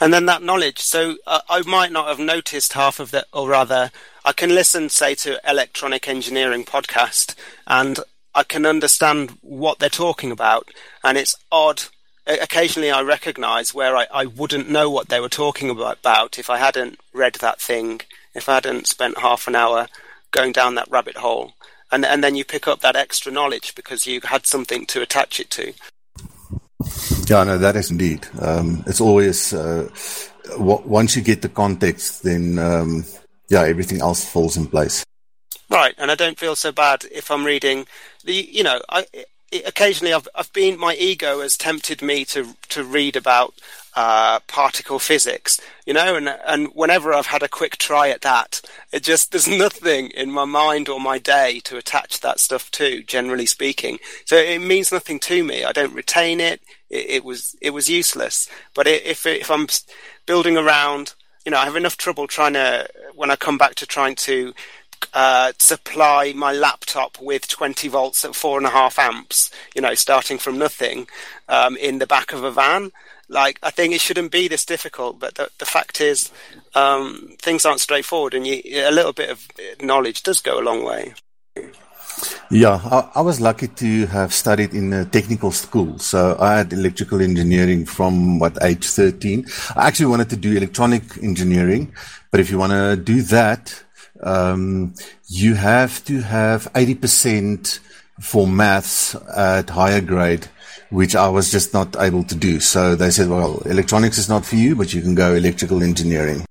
[0.00, 0.80] And then that knowledge.
[0.80, 3.90] So uh, I might not have noticed half of that, or rather,
[4.24, 7.34] I can listen, say, to electronic engineering podcast,
[7.66, 8.00] and
[8.34, 10.70] I can understand what they're talking about,
[11.04, 11.82] and it's odd.
[12.26, 16.58] Occasionally, I recognise where I, I wouldn't know what they were talking about if I
[16.58, 18.00] hadn't read that thing,
[18.34, 19.88] if I hadn't spent half an hour
[20.30, 21.52] going down that rabbit hole,
[21.90, 25.40] and and then you pick up that extra knowledge because you had something to attach
[25.40, 25.72] it to.
[27.26, 28.26] Yeah, no, that is indeed.
[28.40, 29.88] Um, it's always uh,
[30.50, 33.04] w- once you get the context, then um,
[33.48, 35.04] yeah, everything else falls in place.
[35.72, 37.86] Right, and I don't feel so bad if I'm reading
[38.22, 38.34] the.
[38.34, 39.06] You know, I
[39.64, 43.54] occasionally I've I've been my ego has tempted me to to read about
[43.96, 48.60] uh, particle physics, you know, and and whenever I've had a quick try at that,
[48.92, 53.02] it just there's nothing in my mind or my day to attach that stuff to.
[53.02, 55.64] Generally speaking, so it means nothing to me.
[55.64, 56.60] I don't retain it.
[56.90, 58.46] It, it was it was useless.
[58.74, 59.68] But if if I'm
[60.26, 61.14] building around,
[61.46, 64.52] you know, I have enough trouble trying to when I come back to trying to
[65.14, 69.94] uh, supply my laptop with 20 volts at four and a half amps, you know,
[69.94, 71.06] starting from nothing
[71.48, 72.92] um, in the back of a van.
[73.28, 76.30] Like, I think it shouldn't be this difficult, but the, the fact is,
[76.74, 79.48] um, things aren't straightforward, and you, a little bit of
[79.80, 81.14] knowledge does go a long way.
[82.50, 85.98] Yeah, I, I, was lucky to have studied in a technical school.
[85.98, 89.46] So I had electrical engineering from what age 13.
[89.74, 91.94] I actually wanted to do electronic engineering,
[92.30, 93.82] but if you want to do that,
[94.22, 94.94] um,
[95.28, 97.80] you have to have 80%
[98.20, 100.46] for maths at higher grade,
[100.90, 102.60] which I was just not able to do.
[102.60, 106.44] So they said, well, electronics is not for you, but you can go electrical engineering.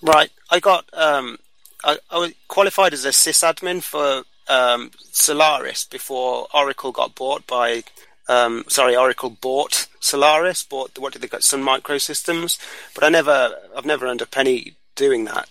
[0.00, 0.30] Right.
[0.50, 1.38] I got, um,
[1.84, 7.84] I, I qualified as a sysadmin for um, Solaris before Oracle got bought by,
[8.28, 12.58] um, sorry, Oracle bought Solaris, bought, what did they got, Sun Microsystems,
[12.94, 15.48] but I never, I've never earned a penny doing that.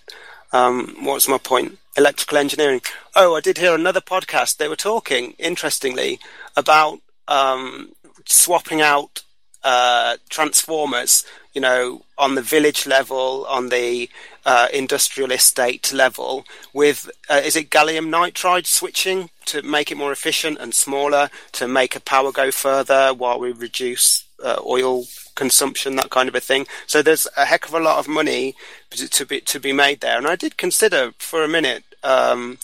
[0.52, 1.78] Um, what's my point?
[1.96, 2.82] Electrical engineering.
[3.14, 4.56] Oh, I did hear another podcast.
[4.56, 6.18] They were talking, interestingly,
[6.56, 7.92] about um,
[8.26, 9.22] swapping out
[9.64, 14.08] uh, transformers, you know, on the village level, on the
[14.44, 20.12] uh, industrial estate level, with uh, is it gallium nitride switching to make it more
[20.12, 25.04] efficient and smaller to make a power go further while we reduce uh, oil
[25.34, 26.66] consumption, that kind of a thing.
[26.86, 28.54] So there's a heck of a lot of money
[28.90, 30.18] to be to be made there.
[30.18, 32.58] And I did consider for a minute, um,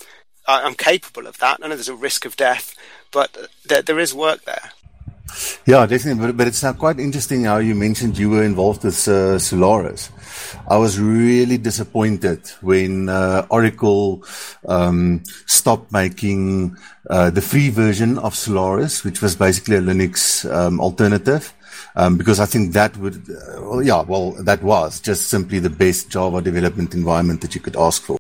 [0.47, 1.61] I, am capable of that.
[1.63, 2.75] I know there's a risk of death,
[3.13, 4.73] but there, there is work there.
[5.67, 6.27] Yeah, definitely.
[6.27, 10.11] But, but it's now quite interesting how you mentioned you were involved with uh, Solaris.
[10.69, 14.25] I was really disappointed when uh, Oracle
[14.67, 16.77] um, stopped making
[17.11, 21.53] uh, the free version of Solaris, which was basically a Linux um, alternative.
[21.99, 25.69] Um, because I think that would, uh, well, yeah, well, that was just simply the
[25.69, 28.17] best Java development environment that you could ask for.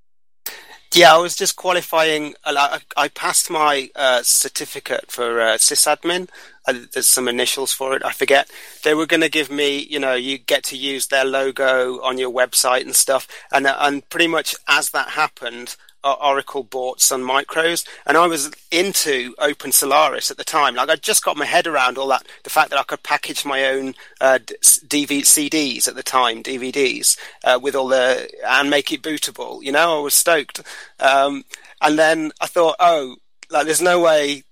[0.92, 2.34] Yeah, I was just qualifying.
[2.44, 6.28] I, I passed my uh, certificate for uh, sysadmin.
[6.66, 8.04] Uh, there's some initials for it.
[8.04, 8.50] I forget.
[8.82, 12.18] They were going to give me, you know, you get to use their logo on
[12.18, 13.28] your website and stuff.
[13.52, 18.50] And uh, and pretty much as that happened, Oracle bought Sun Micros, and I was
[18.70, 20.74] into Open Solaris at the time.
[20.74, 23.44] Like I just got my head around all that, the fact that I could package
[23.44, 28.92] my own uh, DVD, CDs at the time, DVDs, uh, with all the and make
[28.92, 29.62] it bootable.
[29.62, 30.62] You know, I was stoked.
[31.00, 31.44] Um,
[31.80, 33.16] and then I thought, oh,
[33.50, 34.44] like there's no way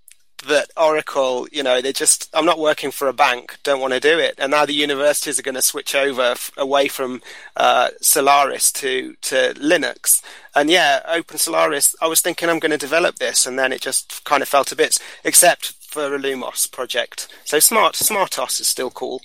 [0.49, 4.01] that Oracle, you know, they just, I'm not working for a bank, don't want to
[4.01, 4.35] do it.
[4.39, 7.23] And now the universities are going to switch over f- away from
[7.57, 10.23] uh, Solaris to, to Linux.
[10.55, 13.81] And yeah, Open Solaris, I was thinking I'm going to develop this, and then it
[13.83, 17.29] just kind of fell to bits, except for illumos project.
[17.45, 19.21] So Smart SmartOS is still cool.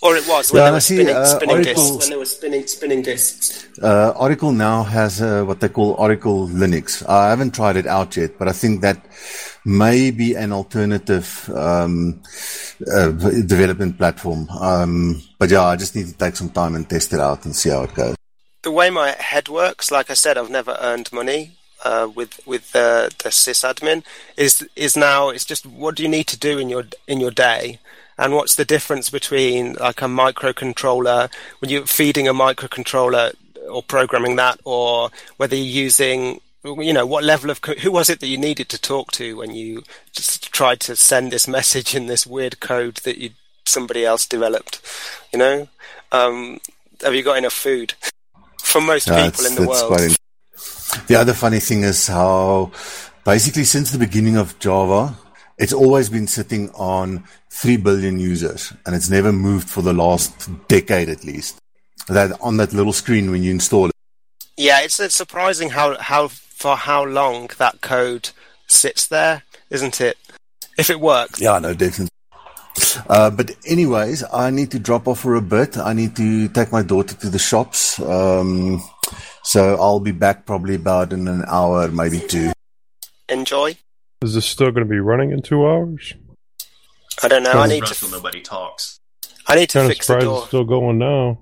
[0.00, 1.98] Or it was when Yeah, they and I were see, spinning, uh, spinning Oracle- discs.
[1.98, 3.66] When they were spinning spinning discs.
[3.82, 7.04] Uh, Oracle now has uh, what they call Oracle Linux.
[7.08, 9.04] I haven't tried it out yet, but I think that
[9.64, 12.22] may be an alternative um,
[12.92, 14.48] uh, development platform.
[14.50, 17.54] Um, but yeah, I just need to take some time and test it out and
[17.54, 18.16] see how it goes.
[18.62, 21.52] the way my head works, like I said, I've never earned money
[21.84, 24.02] uh, with with the the sysadmin.
[24.36, 27.30] Is is now it's just what do you need to do in your in your
[27.30, 27.78] day,
[28.18, 31.30] and what's the difference between like a microcontroller
[31.60, 33.34] when you're feeding a microcontroller
[33.70, 36.40] or programming that, or whether you're using
[36.80, 39.54] you know what level of who was it that you needed to talk to when
[39.54, 39.82] you
[40.12, 43.30] just tried to send this message in this weird code that you
[43.66, 44.80] somebody else developed
[45.32, 45.68] you know
[46.12, 46.58] um,
[47.02, 47.94] have you got enough food
[48.62, 50.14] for most Yeah, people in the world in-
[51.06, 52.72] the other funny thing is how
[53.24, 55.14] basically since the beginning of Java,
[55.58, 60.48] it's always been sitting on 3 billion users and it's never moved for the last
[60.68, 61.58] decade at least.
[62.08, 63.92] That on that little screen when you install it.
[64.56, 68.30] Yeah, it's, it's surprising how how for how long that code
[68.66, 70.18] sits there, isn't it?
[70.76, 71.40] If it works.
[71.40, 72.10] Yeah, no, definitely.
[73.08, 75.76] Uh, but anyways, I need to drop off for a bit.
[75.78, 77.98] I need to take my daughter to the shops.
[78.00, 78.82] Um,
[79.42, 82.52] so I'll be back probably about in an hour, maybe two.
[83.28, 83.76] Enjoy.
[84.22, 86.14] Is this still going to be running in two hours?
[87.22, 87.52] I don't know.
[87.52, 87.90] I need to.
[87.92, 88.98] Until nobody talks.
[89.46, 90.38] I need to Kind of fix the surprised door.
[90.38, 91.38] it's still going now.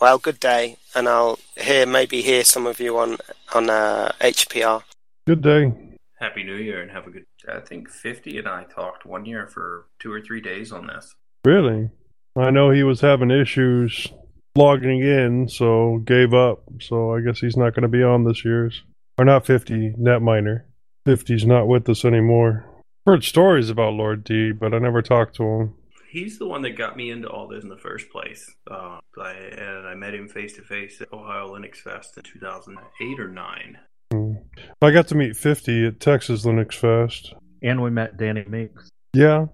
[0.00, 3.18] Well, good day, and I'll hear maybe hear some of you on
[3.54, 4.82] on uh, HPR.
[5.26, 5.72] Good day.
[6.18, 7.24] Happy New Year and have a good.
[7.48, 11.14] I think 50 and I talked one year for two or three days on this.
[11.44, 11.90] Really?
[12.36, 14.06] I know he was having issues
[14.54, 16.62] logging in, so gave up.
[16.80, 18.82] So I guess he's not going to be on this year's.
[19.16, 20.62] Or not 50, Netminer.
[21.06, 22.64] 50's not with us anymore.
[23.06, 25.74] Heard stories about Lord D, but I never talked to him.
[26.08, 28.50] He's the one that got me into all this in the first place.
[28.70, 33.20] Uh, I, and I met him face to face at Ohio Linux Fest in 2008
[33.20, 33.78] or 9.
[34.12, 34.32] Hmm.
[34.80, 37.34] I got to meet 50 at Texas Linux Fest.
[37.62, 38.88] And we met Danny Meeks.
[39.12, 39.46] Yeah.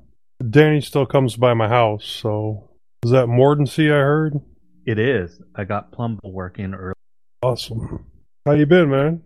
[0.48, 2.70] Danny still comes by my house, so.
[3.04, 4.40] Is that Mordancy I heard?
[4.86, 5.40] It is.
[5.56, 6.94] I got Plumble working early.
[7.42, 8.06] Awesome.
[8.46, 9.22] How you been, man?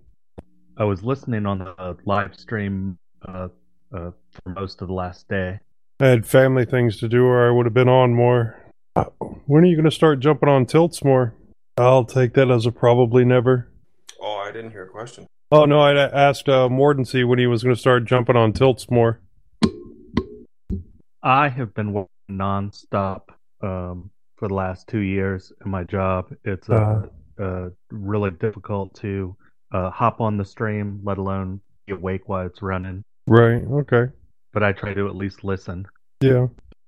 [0.79, 2.97] I was listening on the live stream
[3.27, 3.49] uh,
[3.93, 5.61] uh, for most of the last day.
[6.01, 8.57] I had family things to do or I would have been on more.
[8.95, 9.07] Uh,
[9.47, 11.35] When are you going to start jumping on tilts more?
[11.77, 13.69] I'll take that as a probably never.
[14.21, 15.27] Oh, I didn't hear a question.
[15.51, 18.91] Oh, no, I asked uh, Mordancy when he was going to start jumping on tilts
[18.91, 19.21] more.
[21.23, 23.23] I have been working nonstop
[23.63, 26.33] um, for the last two years in my job.
[26.45, 27.07] It's uh,
[27.41, 29.37] uh, really difficult to
[29.73, 33.03] uh, hop on the stream, let alone be awake while it's running.
[33.27, 34.13] Right, okay.
[34.53, 35.87] But I try to at least listen.
[36.21, 36.47] Yeah.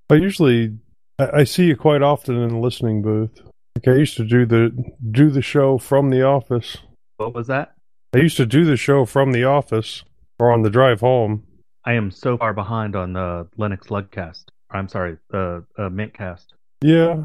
[0.09, 0.77] I usually
[1.19, 3.41] I, I see you quite often in the listening booth.
[3.75, 4.71] Like I used to do the
[5.11, 6.77] do the show from the office.
[7.17, 7.73] What was that?
[8.13, 10.03] I used to do the show from the office
[10.39, 11.43] or on the drive home.
[11.85, 14.45] I am so far behind on the Linux Lugcast.
[14.69, 16.45] I'm sorry, the uh, Mintcast.
[16.81, 17.23] Yeah.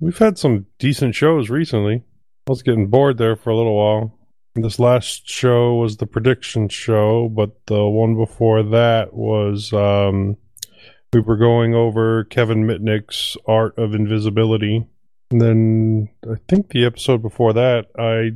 [0.00, 2.02] We've had some decent shows recently.
[2.46, 4.18] I was getting bored there for a little while.
[4.54, 10.36] This last show was the prediction show, but the one before that was um
[11.12, 14.86] we were going over Kevin Mitnick's Art of Invisibility.
[15.30, 18.32] And then I think the episode before that I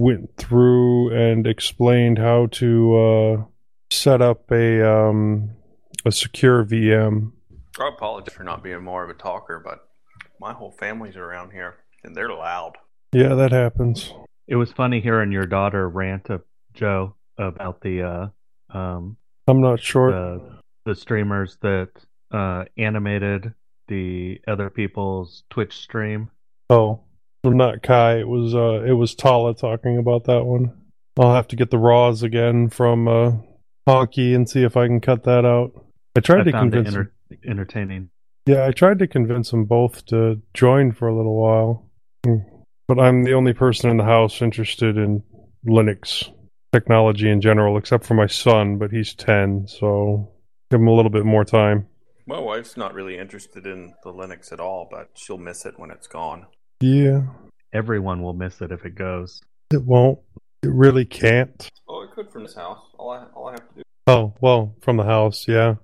[0.00, 3.44] went through and explained how to uh
[3.90, 5.50] set up a um
[6.06, 7.32] a secure VM.
[7.78, 9.86] I apologize for not being more of a talker, but
[10.40, 12.78] my whole family's around here, and they're loud.
[13.12, 14.12] Yeah, that happens.
[14.48, 16.40] It was funny hearing your daughter rant to
[16.74, 19.16] Joe about the uh, um,
[19.46, 20.10] I'm not sure.
[20.10, 21.90] the, the streamers that
[22.32, 23.52] uh, animated
[23.88, 26.30] the other people's Twitch stream.
[26.70, 27.00] Oh,
[27.44, 28.18] not Kai.
[28.20, 30.72] It was uh, it was Tala talking about that one.
[31.18, 33.32] I'll have to get the raws again from uh,
[33.86, 35.72] Hockey and see if I can cut that out.
[36.16, 36.88] I tried I to convince.
[36.88, 37.12] enter-
[37.46, 38.10] entertaining.
[38.46, 41.86] Yeah, I tried to convince them both to join for a little while,
[42.24, 42.38] Hmm.
[42.88, 45.22] But I'm the only person in the house interested in
[45.66, 46.28] Linux
[46.72, 48.78] technology in general, except for my son.
[48.78, 50.30] But he's ten, so
[50.70, 51.86] give him a little bit more time.
[52.26, 55.90] My wife's not really interested in the Linux at all, but she'll miss it when
[55.90, 56.46] it's gone.
[56.80, 57.22] Yeah,
[57.72, 59.40] Everyone will miss it if it goes.
[59.72, 60.18] it won't.
[60.62, 61.68] It really can't.
[61.88, 62.80] Oh, it could from this house.
[62.98, 63.82] All I, all I have to do.
[64.06, 65.74] Oh, well, from the house, yeah.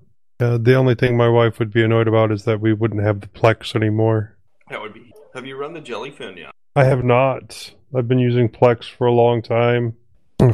[0.40, 3.20] Uh, the only thing my wife would be annoyed about is that we wouldn't have
[3.20, 4.36] the Plex anymore.
[4.70, 5.12] That would be.
[5.34, 6.50] Have you run the Jellyfin yet?
[6.76, 7.72] I have not.
[7.94, 9.94] I've been using Plex for a long time.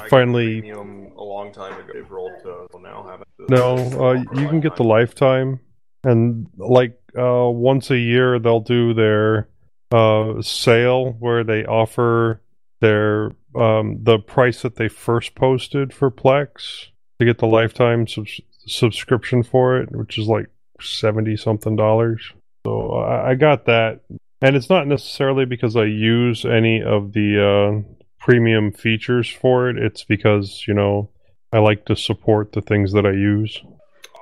[0.08, 1.92] Finally, Premium a long time ago.
[1.92, 3.28] They've rolled to well, now haven't.
[3.48, 5.60] no, uh, you can get the lifetime,
[6.04, 9.48] and like uh, once a year they'll do their
[9.90, 12.42] uh, sale where they offer
[12.80, 16.88] their um, the price that they first posted for Plex
[17.18, 20.46] to get the lifetime subs- subscription for it, which is like
[20.80, 22.32] seventy something dollars.
[22.66, 24.00] So I, I got that,
[24.42, 29.78] and it's not necessarily because I use any of the uh, premium features for it.
[29.78, 31.10] It's because you know
[31.52, 33.60] I like to support the things that I use.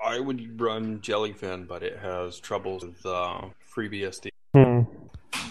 [0.05, 3.43] I would run Jellyfin, but it has troubles with uh,
[3.75, 4.81] FreeBSD, Hmm.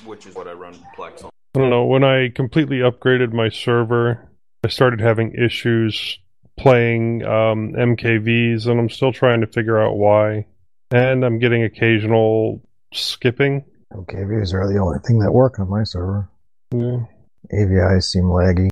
[0.05, 1.29] which is what I run Plex on.
[1.55, 1.85] I don't know.
[1.85, 4.27] When I completely upgraded my server,
[4.63, 6.19] I started having issues
[6.57, 10.45] playing um, MKVs, and I'm still trying to figure out why.
[10.91, 12.63] And I'm getting occasional
[12.93, 13.65] skipping.
[13.93, 16.29] OKVs are the only thing that work on my server.
[16.73, 16.99] Yeah.
[17.53, 18.69] AVIs seem laggy.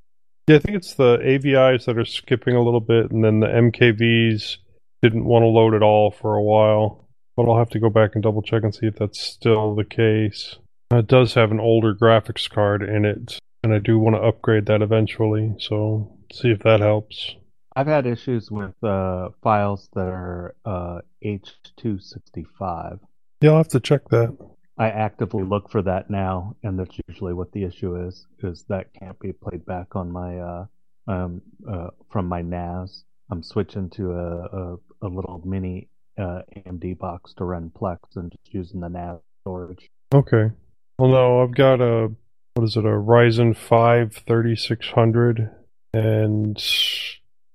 [0.47, 3.47] Yeah, I think it's the AVIs that are skipping a little bit, and then the
[3.47, 4.57] MKVs
[5.01, 7.07] didn't want to load at all for a while.
[7.35, 9.83] But I'll have to go back and double check and see if that's still the
[9.85, 10.57] case.
[10.93, 14.21] Uh, It does have an older graphics card in it, and I do want to
[14.21, 17.35] upgrade that eventually, so see if that helps.
[17.75, 22.99] I've had issues with uh, files that are uh, H265.
[23.41, 24.37] Yeah, I'll have to check that.
[24.77, 28.93] I actively look for that now, and that's usually what the issue is, is that
[28.93, 30.65] can't be played back on my uh,
[31.07, 33.05] um, uh, from my NAS.
[33.31, 38.31] I'm switching to a, a, a little mini uh, AMD box to run Plex and
[38.31, 39.89] just using the NAS storage.
[40.13, 40.51] Okay.
[40.99, 42.11] Well, no, I've got a
[42.55, 42.85] what is it?
[42.85, 45.51] A Ryzen 5 3600
[45.93, 46.57] and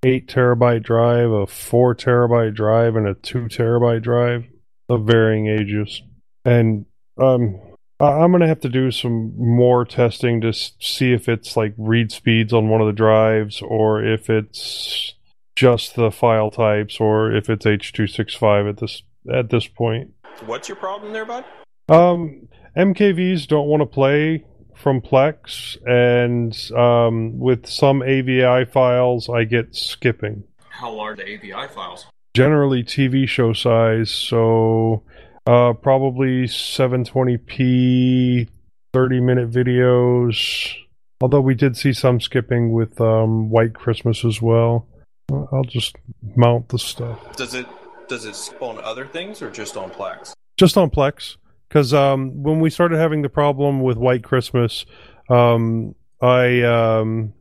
[0.03, 4.45] eight terabyte drive, a four terabyte drive, and a two terabyte drive
[4.89, 6.01] of varying ages.
[6.45, 6.85] And
[7.17, 7.59] um,
[7.99, 12.53] I'm gonna have to do some more testing to see if it's like read speeds
[12.53, 15.13] on one of the drives, or if it's
[15.55, 20.11] just the file types, or if it's H265 at this at this point.
[20.45, 21.45] What's your problem there, bud?
[21.89, 29.43] Um, MKVs don't want to play from Plex, and um, with some AVI files, I
[29.43, 30.43] get skipping.
[30.69, 32.07] How large are the AVI files?
[32.33, 35.03] Generally, TV show size, so
[35.45, 38.47] uh, probably 720p,
[38.93, 40.75] 30 minute videos.
[41.21, 44.87] Although we did see some skipping with um, White Christmas as well.
[45.31, 45.95] Uh, I'll just
[46.35, 47.35] mount the stuff.
[47.35, 47.67] Does it
[48.07, 50.33] does it skip on other things or just on Plex?
[50.61, 51.37] just on Plex
[51.67, 54.85] because um, when we started having the problem with White Christmas,
[55.27, 57.33] um, I um,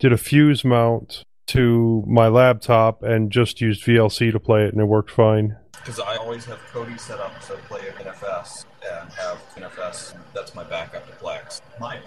[0.00, 4.80] did a fuse mount to my laptop and just used VLC to play it, and
[4.80, 5.56] it worked fine.
[5.86, 10.16] Because I always have Kodi set up to play NFS and have NFS.
[10.34, 11.60] That's my backup to Plex.
[11.78, 12.00] My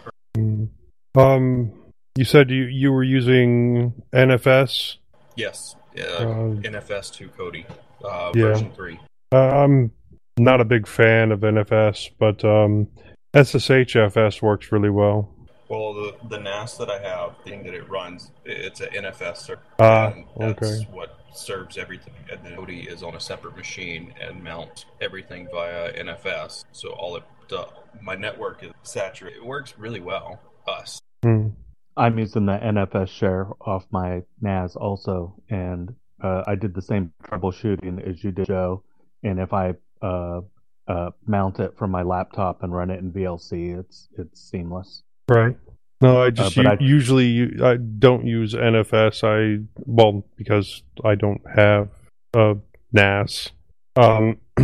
[1.16, 1.72] Um,
[2.18, 4.98] you said you you were using NFS.
[5.38, 7.64] yes, uh, Um, NFS to Kodi
[8.04, 8.48] uh, yeah.
[8.48, 9.00] version three.
[9.32, 9.94] Uh, I'm
[10.38, 12.90] not a big fan of NFS, but um,
[13.34, 15.34] SSHFS works really well.
[15.70, 19.38] Well, the the NAS that I have, the thing that it runs, it's an NFS
[19.38, 19.62] server.
[19.78, 20.88] Ah, and that's okay.
[20.92, 22.16] what serves everything.
[22.32, 26.66] And then Kodi is on a separate machine and mounts everything via NFS.
[26.72, 27.66] So all it uh,
[28.02, 29.38] my network is saturated.
[29.38, 30.40] It works really well.
[30.68, 31.02] Us.
[31.24, 31.50] Hmm.
[31.98, 37.12] I'm using the NFS share off my NAS also, and uh, I did the same
[37.24, 38.84] troubleshooting as you did, Joe.
[39.24, 40.42] And if I uh,
[40.88, 45.04] uh, mount it from my laptop and run it in VLC, it's it's seamless.
[45.30, 45.56] Right.
[46.02, 49.24] No, I just Uh, u- I- usually u- I don't use NFS.
[49.24, 51.90] I well because I don't have
[52.34, 52.58] a
[52.94, 53.52] NAS.
[53.96, 54.38] Um,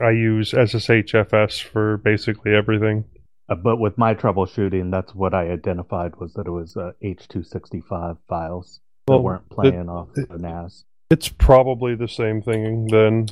[0.00, 3.04] I use SSHFS for basically everything.
[3.48, 8.18] Uh, but with my troubleshooting, that's what I identified was that it was uh, H265
[8.28, 10.84] files that Well, weren't playing it- off it- the NAS.
[11.10, 13.26] It's probably the same thing then.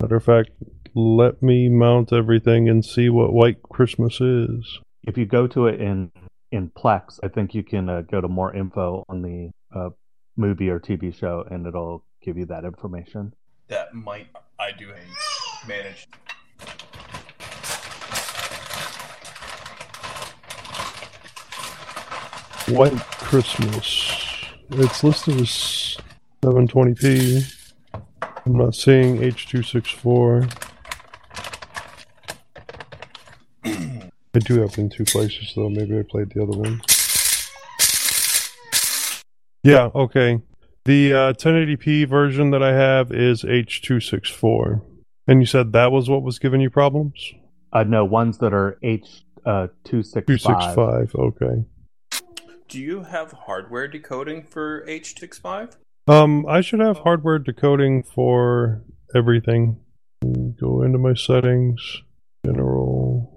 [0.00, 0.50] Matter of fact,
[0.96, 4.80] let me mount everything and see what White Christmas is.
[5.04, 6.12] If you go to it in
[6.52, 9.90] in Plex, I think you can uh, go to more info on the uh,
[10.36, 13.34] movie or TV show, and it'll give you that information.
[13.66, 14.28] That might
[14.60, 14.92] I do
[15.66, 16.06] manage.
[22.68, 24.14] White Christmas.
[24.70, 25.96] It's listed as
[26.44, 27.72] 720p.
[28.46, 30.71] I'm not seeing H264.
[34.34, 35.68] I do have it in two places though.
[35.68, 36.80] Maybe I played the other one.
[39.62, 40.40] Yeah, okay.
[40.84, 44.82] The uh, 1080p version that I have is H264.
[45.28, 47.32] And you said that was what was giving you problems?
[47.72, 50.74] Uh, no, ones that are H uh, 265.
[50.74, 51.64] 265, okay.
[52.68, 55.76] Do you have hardware decoding for H65?
[56.08, 58.82] Um, I should have hardware decoding for
[59.14, 59.78] everything.
[60.22, 62.02] Go into my settings,
[62.44, 63.31] general.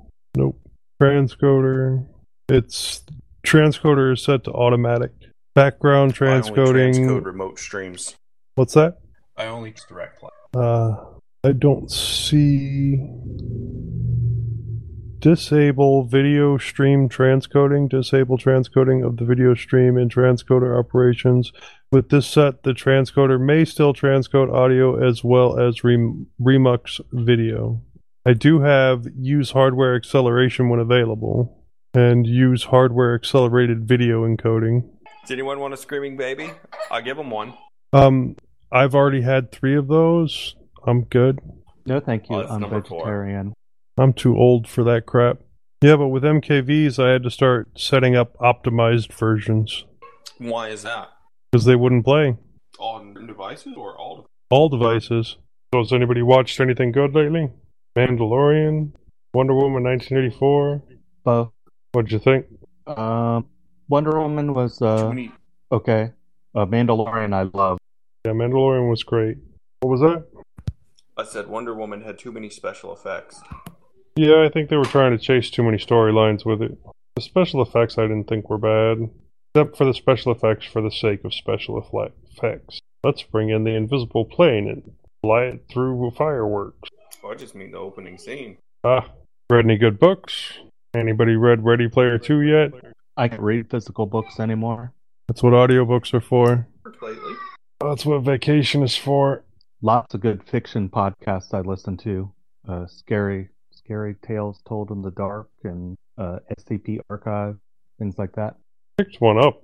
[0.99, 1.11] Nope.
[1.11, 2.05] Transcoder.
[2.49, 3.03] It's
[3.45, 5.11] transcoder is set to automatic.
[5.53, 6.55] Background transcoding.
[6.57, 6.93] I only transcoding.
[6.95, 8.15] transcode remote streams.
[8.55, 8.99] What's that?
[9.37, 10.29] I only direct play.
[10.53, 10.95] Uh,
[11.43, 12.97] I don't see
[15.19, 21.51] disable video stream transcoding, disable transcoding of the video stream in transcoder operations.
[21.91, 27.81] With this set, the transcoder may still transcode audio as well as rem- Remux video.
[28.25, 31.63] I do have use hardware acceleration when available,
[31.93, 34.89] and use hardware accelerated video encoding.
[35.21, 36.51] Does anyone want a screaming baby?
[36.91, 37.53] I'll give them one.
[37.93, 38.35] Um,
[38.71, 40.55] I've already had three of those.
[40.85, 41.39] I'm good.
[41.85, 42.37] No, thank you.
[42.37, 43.01] Oh, I'm number four.
[43.05, 43.53] vegetarian.
[43.97, 45.37] I'm too old for that crap.
[45.81, 49.85] Yeah, but with MKVs, I had to start setting up optimized versions
[50.39, 51.09] Why is that?
[51.51, 52.35] because they wouldn't play
[52.79, 54.25] On devices or all?
[54.49, 55.37] all devices.
[55.73, 57.51] So, has anybody watched anything good lately?
[57.97, 58.91] Mandalorian,
[59.33, 60.83] Wonder Woman 1984.
[61.23, 61.51] Both.
[61.93, 62.45] What'd you think?
[62.87, 63.47] Um,
[63.87, 65.31] Wonder Woman was uh, many-
[65.71, 66.11] okay.
[66.53, 67.77] Uh, Mandalorian, I love.
[68.25, 69.37] Yeah, Mandalorian was great.
[69.79, 70.25] What was that?
[71.17, 73.41] I said Wonder Woman had too many special effects.
[74.17, 76.77] Yeah, I think they were trying to chase too many storylines with it.
[77.15, 79.09] The special effects I didn't think were bad,
[79.53, 82.79] except for the special effects for the sake of special effects.
[83.03, 84.91] Let's bring in the invisible plane and
[85.21, 86.89] fly it through fireworks.
[87.29, 88.57] I just mean the opening scene.
[88.83, 89.09] Ah,
[89.49, 90.59] read any good books?
[90.93, 92.71] Anybody read Ready Player 2 yet?
[93.17, 94.93] I can't read physical books anymore.
[95.27, 96.67] That's what audiobooks are for.
[97.01, 97.33] Lately.
[97.81, 99.43] That's what vacation is for.
[99.81, 102.31] Lots of good fiction podcasts I listen to.
[102.67, 107.57] Uh, scary, scary tales told in the dark, and uh, SCP Archive,
[107.99, 108.55] things like that.
[108.97, 109.63] Picked one up.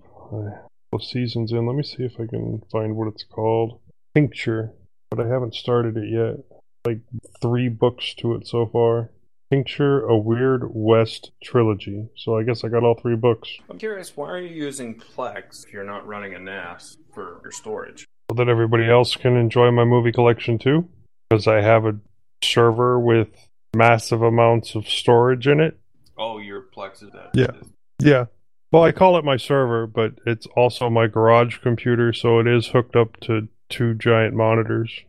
[0.93, 1.65] A seasons in.
[1.65, 3.79] Let me see if I can find what it's called.
[4.13, 4.73] Tincture,
[5.09, 6.60] but I haven't started it yet.
[6.85, 7.01] Like
[7.41, 9.11] three books to it so far.
[9.51, 12.07] Tincture, a Weird West trilogy.
[12.15, 13.49] So I guess I got all three books.
[13.69, 17.51] I'm curious, why are you using Plex if you're not running a NAS for your
[17.51, 18.05] storage?
[18.31, 20.87] so that everybody else can enjoy my movie collection too.
[21.29, 21.97] Because I have a
[22.41, 23.27] server with
[23.75, 25.77] massive amounts of storage in it.
[26.17, 27.31] Oh, your Plex is that.
[27.33, 27.51] Yeah.
[27.99, 28.25] Yeah.
[28.71, 32.67] Well, I call it my server, but it's also my garage computer, so it is
[32.67, 35.03] hooked up to two giant monitors.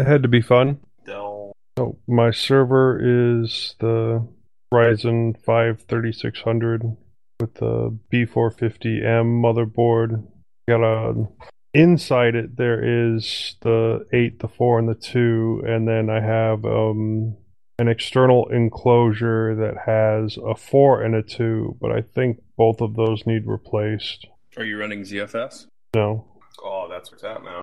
[0.00, 0.80] I acquired an It had to be fun.
[1.06, 1.52] Dell.
[1.78, 2.98] So my server
[3.42, 4.26] is the
[4.72, 6.96] Ryzen 5 3600
[7.40, 10.26] with the B450M motherboard.
[10.68, 11.26] Got a
[11.72, 16.64] inside it there is the 8, the 4 and the 2 and then I have
[16.64, 17.36] um
[17.78, 22.94] an external enclosure that has a 4 and a 2, but I think both of
[22.94, 24.26] those need replaced.
[24.58, 25.66] Are you running ZFS?
[25.94, 26.26] No.
[26.62, 27.62] Oh, that's what's that now.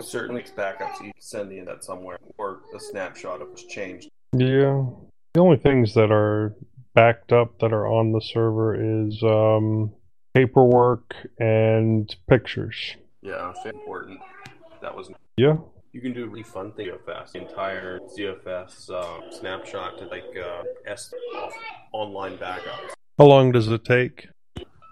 [0.00, 1.00] Certainly, it's backups.
[1.00, 4.08] You can send the that somewhere or a snapshot of what's changed.
[4.32, 4.84] Yeah.
[5.34, 6.54] The only things that are
[6.94, 9.92] backed up that are on the server is um,
[10.34, 12.96] paperwork and pictures.
[13.22, 14.20] Yeah, it's important.
[14.82, 15.10] That was.
[15.36, 15.56] Yeah.
[15.92, 17.32] You can do a really fun thing ZFS.
[17.32, 21.12] The entire ZFS uh, snapshot to like uh, S
[21.92, 22.92] online backups.
[23.18, 24.28] How long does it take?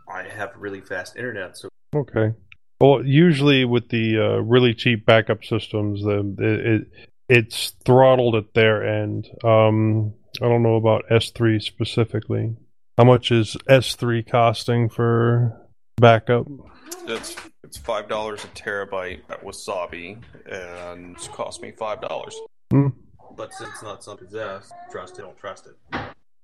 [0.09, 2.35] I have really fast internet, so Okay.
[2.81, 6.89] Well, usually with the uh, really cheap backup systems, the it, it
[7.29, 9.29] it's throttled at their end.
[9.43, 12.57] Um, I don't know about S3 specifically.
[12.99, 15.61] How much is S3 costing for
[15.97, 16.47] backup?
[17.07, 22.39] it's it's five dollars a terabyte at Wasabi, and it's cost me five dollars.
[22.71, 22.89] Hmm.
[23.37, 26.01] But since it's not something possessed, trust it, don't trust it.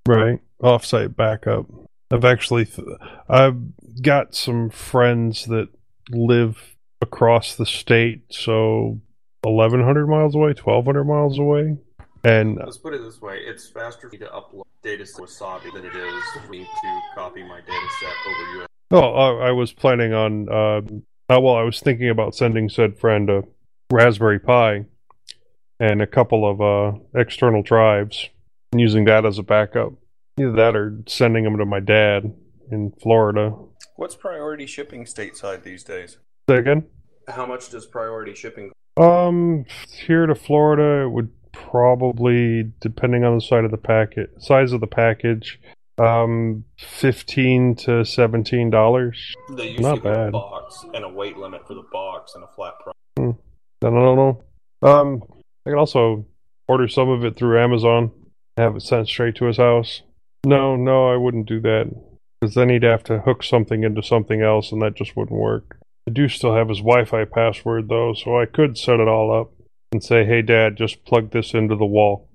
[0.07, 0.41] Right.
[0.63, 1.67] Offsite backup.
[2.11, 2.87] I've actually, th-
[3.29, 3.57] I've
[4.03, 5.69] got some friends that
[6.11, 9.01] live across the state, so
[9.43, 11.77] 1,100 miles away, 1,200 miles away.
[12.25, 15.73] And Let's put it this way: it's faster for me to upload data to Wasabi
[15.73, 18.67] than it is for me to copy my data set over USB.
[18.93, 20.49] Oh, I, I was planning on.
[20.49, 23.43] Um, uh, well, I was thinking about sending said friend a
[23.91, 24.85] Raspberry Pi
[25.81, 28.29] and a couple of uh, external drives,
[28.71, 29.93] and using that as a backup.
[30.39, 32.33] Either that or sending them to my dad
[32.71, 33.55] in Florida.
[33.97, 36.19] What's priority shipping stateside these days?
[36.49, 36.85] Say again.
[37.29, 38.73] How much does priority shipping?
[38.97, 39.65] Um,
[40.07, 44.81] here to Florida, it would probably, depending on the side of the packet, size of
[44.81, 45.61] the package,
[45.99, 49.35] um, fifteen to seventeen dollars.
[49.57, 50.33] They usually Not have a bad.
[50.33, 52.95] box and a weight limit for the box and a flat price.
[53.17, 53.31] Hmm.
[53.85, 54.43] I don't know.
[54.83, 55.23] Um,
[55.67, 56.27] I can also
[56.67, 58.11] order some of it through Amazon,
[58.57, 60.03] have it sent straight to his house.
[60.45, 61.93] No, no, I wouldn't do that
[62.43, 65.79] because then he'd have to hook something into something else, and that just wouldn't work.
[66.09, 69.53] I do still have his Wi-Fi password though, so I could set it all up
[69.93, 72.29] and say, "Hey, Dad, just plug this into the wall."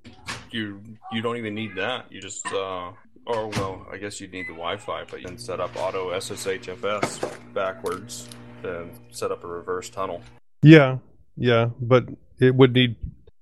[0.50, 2.10] You you don't even need that.
[2.10, 2.94] You just uh,
[3.26, 7.54] or well, I guess you'd need the Wi-Fi, but you can set up auto SSHFS
[7.54, 8.30] backwards
[8.64, 10.22] and set up a reverse tunnel.
[10.64, 11.00] Yeah,
[11.36, 12.06] yeah, but
[12.40, 12.96] it would need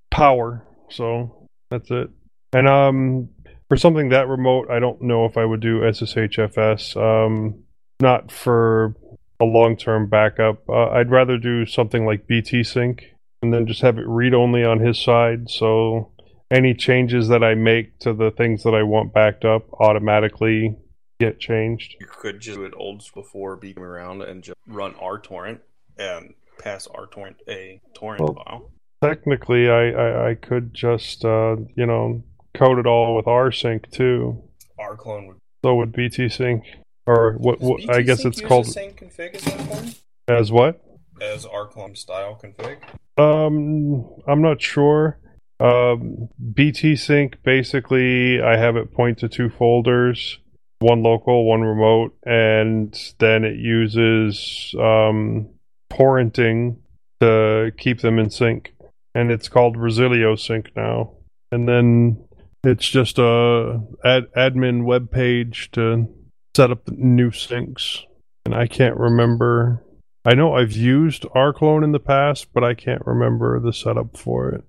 [0.10, 2.10] power, so that's it.
[2.54, 3.30] And um,
[3.68, 6.96] for something that remote, I don't know if I would do SSHFS.
[6.96, 7.64] Um,
[8.00, 8.96] not for
[9.40, 10.68] a long-term backup.
[10.70, 13.04] Uh, I'd rather do something like BT Sync
[13.42, 15.50] and then just have it read only on his side.
[15.50, 16.12] So
[16.52, 20.78] any changes that I make to the things that I want backed up automatically
[21.20, 21.96] get changed.
[22.00, 25.60] You could just do it old before beating around and just run RTorrent
[25.98, 28.72] and pass RTorrent a torrent Well, file.
[29.04, 32.24] Technically, I, I, I could just, uh, you know,
[32.58, 34.42] code it all with rsync too.
[34.80, 35.38] rclone would.
[35.64, 36.64] So would BT Sync.
[37.08, 40.82] Or what, what I guess it's called same config as rclone as what?
[41.22, 42.78] as rclone style config.
[43.18, 45.20] Um, I'm not sure.
[45.60, 50.40] Um, BT Sync basically, I have it point to two folders,
[50.80, 55.50] one local, one remote, and then it uses um,
[55.92, 56.78] torrenting
[57.22, 58.74] to keep them in sync,
[59.14, 61.14] and it's called Resilio Sync now.
[61.52, 62.25] And then
[62.66, 66.08] it's just a ad- admin web page to
[66.56, 68.02] set up new syncs,
[68.46, 69.84] and I can't remember.
[70.24, 74.50] I know I've used rclone in the past, but I can't remember the setup for
[74.50, 74.64] it.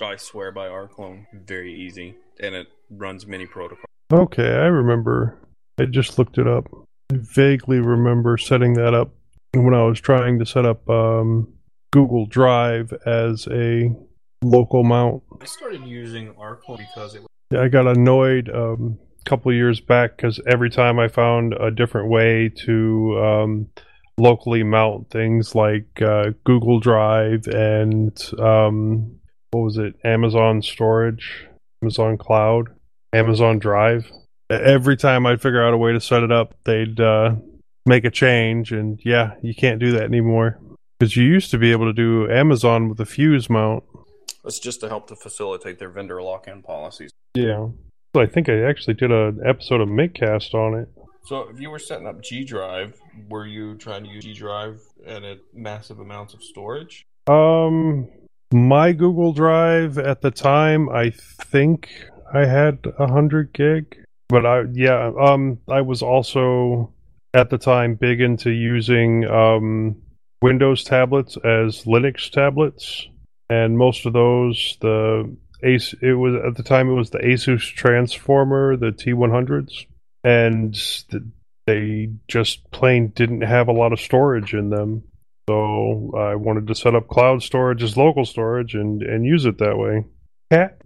[0.00, 3.84] I swear by rclone, very easy, and it runs many protocols.
[4.12, 5.38] Okay, I remember.
[5.78, 6.68] I just looked it up.
[7.12, 9.12] I vaguely remember setting that up
[9.54, 11.52] when I was trying to set up um,
[11.92, 13.92] Google Drive as a
[14.42, 15.22] local mount.
[15.40, 19.80] I started using rclone because it was I got annoyed um, a couple of years
[19.80, 23.68] back because every time I found a different way to um,
[24.18, 29.18] locally mount things like uh, Google Drive and um,
[29.50, 31.48] what was it, Amazon Storage,
[31.82, 32.68] Amazon Cloud,
[33.12, 34.10] Amazon Drive.
[34.48, 37.34] Every time I'd figure out a way to set it up, they'd uh,
[37.86, 40.58] make a change, and yeah, you can't do that anymore
[40.98, 43.84] because you used to be able to do Amazon with a fuse mount.
[44.44, 47.10] It's just to help to facilitate their vendor lock-in policies.
[47.34, 47.68] Yeah.
[48.14, 50.88] So I think I actually did an episode of Makecast on it.
[51.24, 54.80] So if you were setting up G Drive, were you trying to use G Drive
[55.06, 57.04] and at a massive amounts of storage?
[57.26, 58.08] Um,
[58.52, 61.90] my Google Drive at the time, I think
[62.32, 66.92] I had a hundred gig, but I yeah, um, I was also
[67.34, 70.02] at the time big into using um
[70.42, 73.06] Windows tablets as Linux tablets,
[73.50, 77.60] and most of those the Ace it was at the time it was the Asus
[77.60, 79.84] Transformer, the T100s,
[80.24, 80.74] and
[81.10, 81.22] th-
[81.66, 85.02] they just plain didn't have a lot of storage in them.
[85.48, 89.58] So I wanted to set up cloud storage as local storage and, and use it
[89.58, 90.04] that way.
[90.50, 90.80] Cat,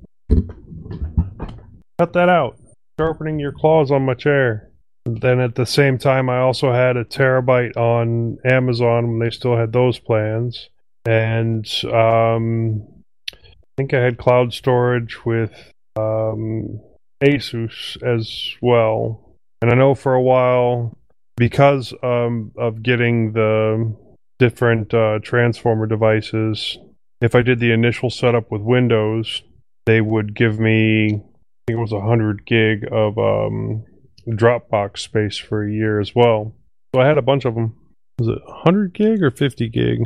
[1.99, 2.57] cut that out.
[2.99, 4.71] Sharpening your claws on my chair.
[5.05, 9.57] Then at the same time, I also had a terabyte on Amazon when they still
[9.57, 10.71] had those plans,
[11.05, 12.87] and um,
[13.33, 15.53] I think I had cloud storage with
[15.97, 16.81] um,
[17.23, 19.37] Asus as well.
[19.61, 20.97] And I know for a while,
[21.37, 23.95] because um, of getting the
[24.39, 26.79] different uh, transformer devices,
[27.21, 29.43] if I did the initial setup with Windows,
[29.87, 31.09] they would give me, I
[31.67, 33.85] think it was 100 gig of um,
[34.29, 36.55] Dropbox space for a year as well.
[36.95, 37.77] So I had a bunch of them.
[38.19, 40.05] Was it 100 gig or 50 gig?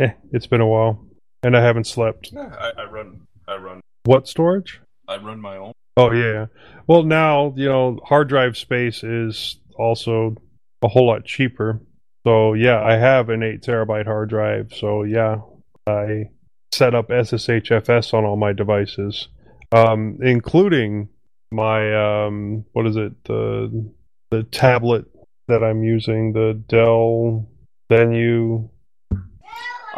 [0.00, 1.04] Eh, it's been a while.
[1.42, 2.30] And I haven't slept.
[2.32, 3.80] Yeah, I, I run I run.
[4.04, 4.80] What storage?
[5.06, 5.72] I run my own.
[5.96, 6.46] Oh yeah.
[6.86, 10.36] Well, now you know hard drive space is also
[10.82, 11.80] a whole lot cheaper.
[12.26, 14.72] So yeah, I have an eight terabyte hard drive.
[14.74, 15.36] So yeah,
[15.86, 16.30] I
[16.72, 19.28] set up SSHFS on all my devices,
[19.72, 21.08] um, including
[21.50, 23.90] my um, what is it the
[24.30, 25.06] the tablet
[25.48, 27.48] that I'm using, the Dell
[27.88, 28.68] Venue.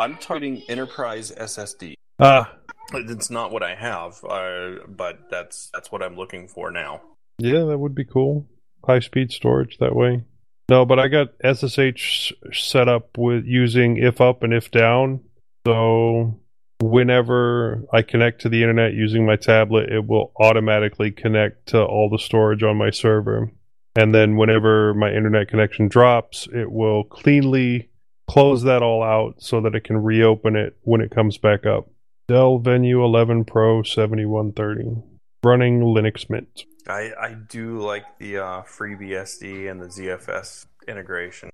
[0.01, 1.93] I'm targeting enterprise SSD.
[2.19, 2.51] Ah,
[2.95, 7.03] It's not what I have, uh, but that's that's what I'm looking for now.
[7.39, 8.47] yeah, that would be cool.
[8.87, 10.25] High speed storage that way.
[10.71, 15.21] No, but I got SSH set up with using if up and if down.
[15.67, 16.41] So
[16.81, 22.09] whenever I connect to the internet using my tablet, it will automatically connect to all
[22.09, 23.53] the storage on my server.
[23.97, 27.90] And then whenever my internet connection drops, it will cleanly
[28.31, 31.91] close that all out so that it can reopen it when it comes back up.
[32.29, 35.03] Dell Venue 11 Pro 7130
[35.43, 36.65] running Linux Mint.
[36.87, 41.51] I, I do like the uh, FreeBSD and the ZFS integration.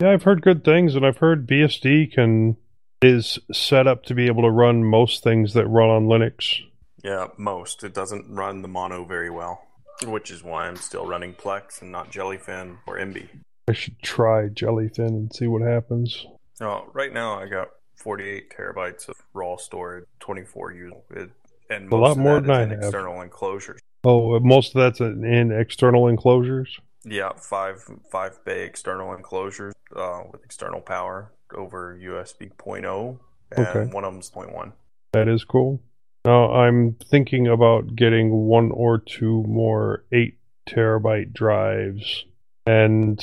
[0.00, 2.56] Yeah, I've heard good things, and I've heard BSD can
[3.02, 6.60] is set up to be able to run most things that run on Linux.
[7.02, 7.82] Yeah, most.
[7.82, 9.66] It doesn't run the mono very well,
[10.04, 13.28] which is why I'm still running Plex and not Jellyfin or Emby.
[13.68, 16.26] I should try Jellyfin and see what happens.
[16.60, 21.30] No, right now I got 48 terabytes of raw storage, 24 usable, it,
[21.70, 22.80] and A lot of more than I in have.
[22.82, 23.80] external enclosures.
[24.04, 26.78] Oh, uh, most of that's in in external enclosures.
[27.04, 33.18] Yeah, five five bay external enclosures uh, with external power over USB 0.0,
[33.56, 33.92] and Okay.
[33.92, 34.72] one of them's 0.1.
[35.12, 35.80] That is cool.
[36.24, 42.24] Now I'm thinking about getting one or two more eight terabyte drives,
[42.66, 43.20] and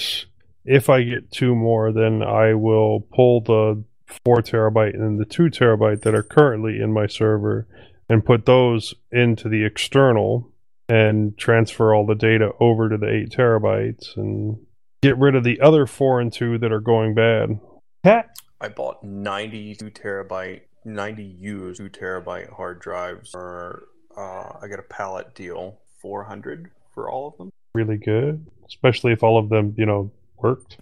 [0.70, 3.84] if I get two more, then I will pull the
[4.24, 7.68] four terabyte and the two terabyte that are currently in my server
[8.08, 10.52] and put those into the external
[10.88, 14.60] and transfer all the data over to the eight terabytes and
[15.02, 17.60] get rid of the other four and two that are going bad.
[18.04, 18.30] Cat.
[18.62, 24.84] I bought 92 terabyte, 90 used 2 terabyte hard drives for, uh, I got a
[24.84, 27.50] pallet deal, 400 for all of them.
[27.74, 30.78] Really good, especially if all of them, you know, worked.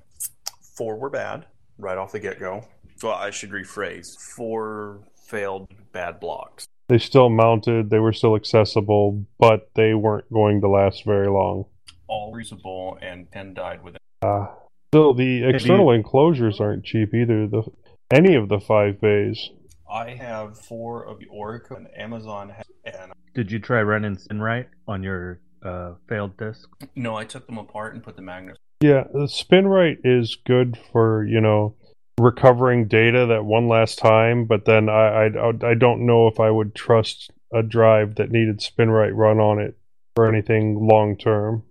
[0.75, 1.45] Four were bad
[1.77, 2.65] right off the get go.
[3.01, 6.67] Well, I should rephrase four failed bad blocks.
[6.89, 11.65] They still mounted, they were still accessible, but they weren't going to last very long.
[12.07, 13.99] All reusable, and 10 died within.
[14.21, 14.47] Uh,
[14.93, 17.47] still, the external enclosures aren't cheap either.
[17.47, 17.63] The
[18.09, 19.49] any of the five bays.
[19.91, 24.67] I have four of the Oracle and Amazon, has, and Did you try running SpinRite
[24.87, 26.69] on your uh, failed disk?
[26.95, 28.59] no, I took them apart and put the magnets.
[28.81, 31.75] Yeah, the SpinRite is good for you know
[32.19, 36.51] recovering data that one last time, but then I I, I don't know if I
[36.51, 39.77] would trust a drive that needed SpinRite run on it
[40.15, 41.63] for anything long term.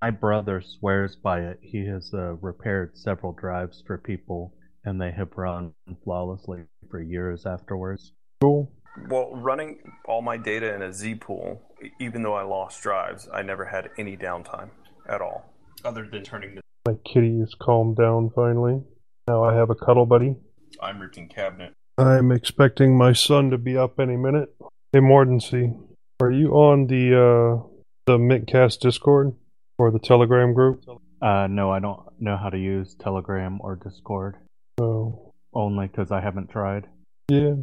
[0.00, 1.58] My brother swears by it.
[1.60, 5.74] He has uh, repaired several drives for people, and they have run
[6.04, 8.12] flawlessly for years afterwards.
[8.40, 8.70] Cool.
[9.08, 11.62] Well, running all my data in a Z pool,
[11.98, 14.70] even though I lost drives, I never had any downtime
[15.08, 15.51] at all,
[15.84, 16.60] other than turning the.
[16.86, 18.82] My kitty is calmed down finally.
[19.28, 20.34] Now I have a cuddle buddy.
[20.80, 21.72] I'm rooting cabinet.
[21.98, 24.54] I'm expecting my son to be up any minute.
[24.92, 25.78] Hey Mordancy,
[26.20, 27.68] are you on the uh
[28.06, 29.34] the Mintcast Discord
[29.78, 30.84] or the Telegram group?
[31.20, 34.36] Uh, no, I don't know how to use Telegram or Discord.
[34.80, 35.32] Oh.
[35.54, 36.88] Only because I haven't tried.
[37.28, 37.54] Yeah.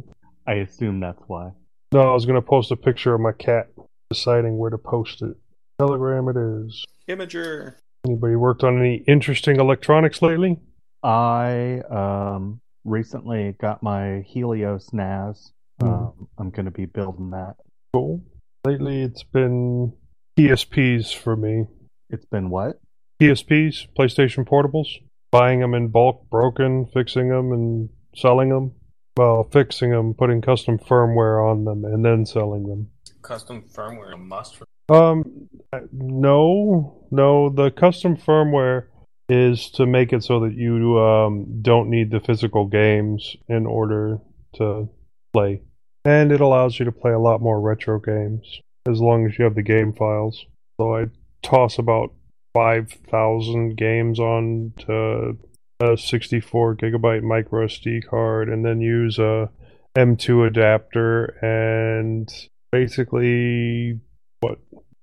[0.46, 1.50] I assume that's why.
[1.92, 3.68] No, I was gonna post a picture of my cat
[4.10, 5.36] deciding where to post it.
[5.78, 6.84] Telegram it is.
[7.08, 7.74] Imgur.
[8.06, 10.58] Anybody worked on any interesting electronics lately?
[11.02, 15.52] I um recently got my Helios NAS.
[15.80, 15.88] Hmm.
[15.88, 17.56] Um, I'm going to be building that.
[17.92, 18.22] Cool.
[18.64, 19.92] Lately it's been
[20.38, 21.66] PSPs for me.
[22.08, 22.80] It's been what?
[23.20, 24.88] PSPs, PlayStation Portables.
[25.30, 28.72] Buying them in bulk, broken, fixing them, and selling them.
[29.16, 32.88] Well, fixing them, putting custom firmware on them, and then selling them.
[33.22, 34.64] Custom firmware a must for.
[34.90, 35.48] Um,
[35.92, 37.48] no, no.
[37.48, 38.86] The custom firmware
[39.28, 44.18] is to make it so that you um, don't need the physical games in order
[44.56, 44.88] to
[45.32, 45.62] play,
[46.04, 49.44] and it allows you to play a lot more retro games as long as you
[49.44, 50.44] have the game files.
[50.80, 51.06] So I
[51.42, 52.12] toss about
[52.52, 55.38] five thousand games on to
[55.80, 59.50] a 64 gigabyte micro SD card, and then use a
[59.96, 62.28] M2 adapter and
[62.72, 64.00] basically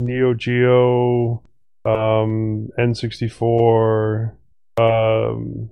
[0.02, 1.44] Neo Geo,
[1.86, 4.34] um, N64,
[4.78, 5.70] um,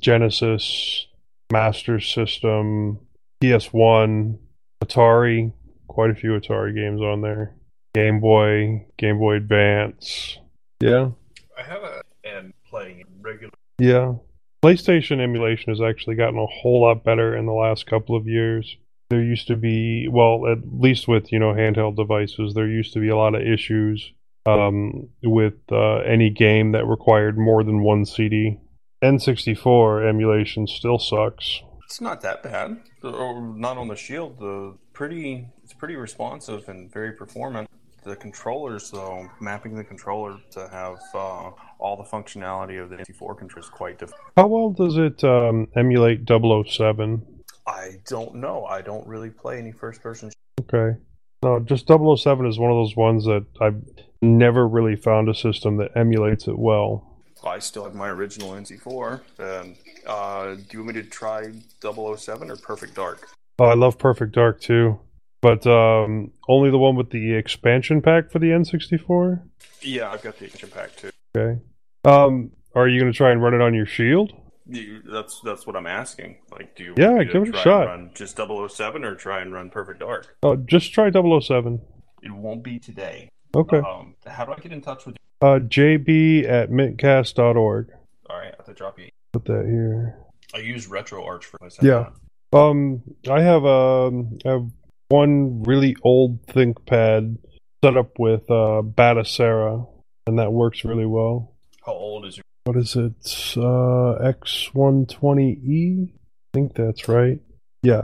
[0.00, 1.06] Genesis,
[1.52, 2.98] Master System,
[3.42, 4.38] PS1,
[4.82, 5.52] Atari,
[5.88, 7.54] quite a few Atari games on there.
[7.94, 10.38] Game Boy, Game Boy Advance.
[10.80, 11.10] Yeah,
[11.58, 13.52] I have a and playing regular.
[13.78, 14.14] yeah.
[14.62, 18.76] PlayStation emulation has actually gotten a whole lot better in the last couple of years.
[19.08, 23.00] There used to be, well, at least with you know handheld devices, there used to
[23.00, 24.12] be a lot of issues
[24.46, 28.58] um, with uh, any game that required more than one CD.
[29.02, 31.60] N64 emulation still sucks.
[31.84, 32.80] It's not that bad.
[33.02, 34.38] Not on the Shield.
[34.38, 37.68] The pretty, it's pretty responsive and very performant.
[38.02, 43.38] The controllers, though, mapping the controller to have uh, all the functionality of the N64
[43.38, 44.32] controller is quite difficult.
[44.36, 47.35] How well does it um, emulate 007?
[47.66, 48.64] I don't know.
[48.64, 50.30] I don't really play any first-person.
[50.60, 50.98] Okay.
[51.42, 53.82] No, just 007 is one of those ones that I've
[54.22, 57.22] never really found a system that emulates it well.
[57.44, 59.20] I still have my original N64.
[59.38, 63.28] And uh, do you want me to try 007 or Perfect Dark?
[63.58, 64.98] Oh, I love Perfect Dark too,
[65.40, 69.42] but um, only the one with the expansion pack for the N64.
[69.82, 71.10] Yeah, I've got the expansion pack too.
[71.36, 71.60] Okay.
[72.04, 74.32] Um, are you going to try and run it on your Shield?
[74.68, 76.38] You, that's that's what I'm asking.
[76.50, 77.86] Like, do you Yeah, want me to give it a shot.
[77.86, 80.36] Run just 007 or try and run Perfect Dark?
[80.42, 81.80] Oh, just try 007.
[82.22, 83.28] It won't be today.
[83.54, 83.78] Okay.
[83.78, 85.46] Um, how do I get in touch with you?
[85.46, 87.90] Uh, JB at mintcast.org.
[88.28, 89.08] All right, I have to drop you.
[89.32, 90.18] Put that here.
[90.54, 92.10] I use RetroArch for my Yeah.
[92.52, 94.70] Um, I have um, I have
[95.08, 97.36] one really old ThinkPad
[97.84, 99.86] set up with uh, Batocera,
[100.26, 101.54] and that works really well.
[101.84, 102.44] How old is your?
[102.66, 103.12] What is it?
[103.56, 106.08] Uh, X120E?
[106.08, 106.12] I
[106.52, 107.38] think that's right.
[107.84, 108.02] Yeah.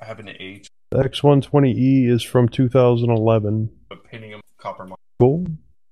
[0.00, 0.68] I have an H.
[0.92, 3.70] The X120E is from 2011.
[3.90, 4.86] Opinion copper.
[4.86, 5.46] mo- Cool.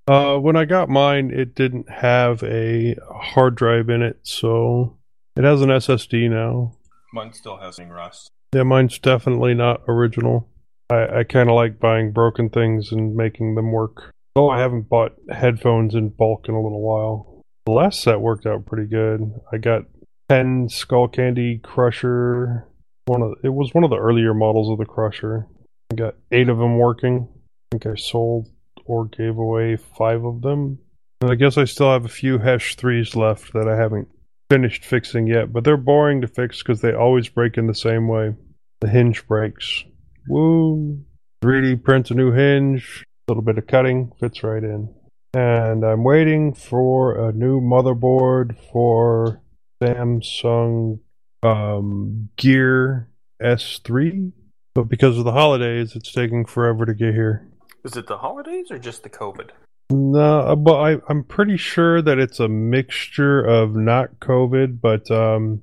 [0.06, 4.98] Uh, when I got mine, it didn't have a hard drive in it, so
[5.36, 6.76] it has an SSD now.
[7.12, 8.28] Mine still has any rust.
[8.54, 10.48] Yeah, mine's definitely not original.
[10.90, 14.12] I, I kind of like buying broken things and making them work.
[14.36, 17.31] Oh, I haven't bought headphones in bulk in a little while.
[17.64, 19.32] The last set worked out pretty good.
[19.52, 19.84] I got
[20.28, 22.66] 10 Skullcandy Crusher.
[23.06, 25.46] One of it was one of the earlier models of the Crusher.
[25.92, 27.28] I got eight of them working.
[27.30, 28.48] I think I sold
[28.84, 30.78] or gave away five of them.
[31.20, 34.08] And I guess I still have a few Hesh 3s left that I haven't
[34.50, 38.08] finished fixing yet, but they're boring to fix because they always break in the same
[38.08, 38.34] way.
[38.80, 39.84] The hinge breaks.
[40.28, 41.04] Woo!
[41.44, 43.04] 3D prints a new hinge.
[43.28, 44.92] A little bit of cutting fits right in.
[45.34, 49.40] And I'm waiting for a new motherboard for
[49.82, 51.00] Samsung
[51.42, 53.08] um, Gear
[53.42, 54.32] S3.
[54.74, 57.46] But because of the holidays, it's taking forever to get here.
[57.84, 59.50] Is it the holidays or just the COVID?
[59.90, 65.62] No, but I, I'm pretty sure that it's a mixture of not COVID, but um,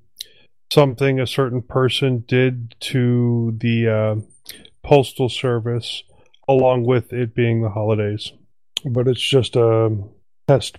[0.72, 4.16] something a certain person did to the uh,
[4.84, 6.04] postal service,
[6.48, 8.32] along with it being the holidays.
[8.86, 9.96] But it's just a
[10.48, 10.78] test,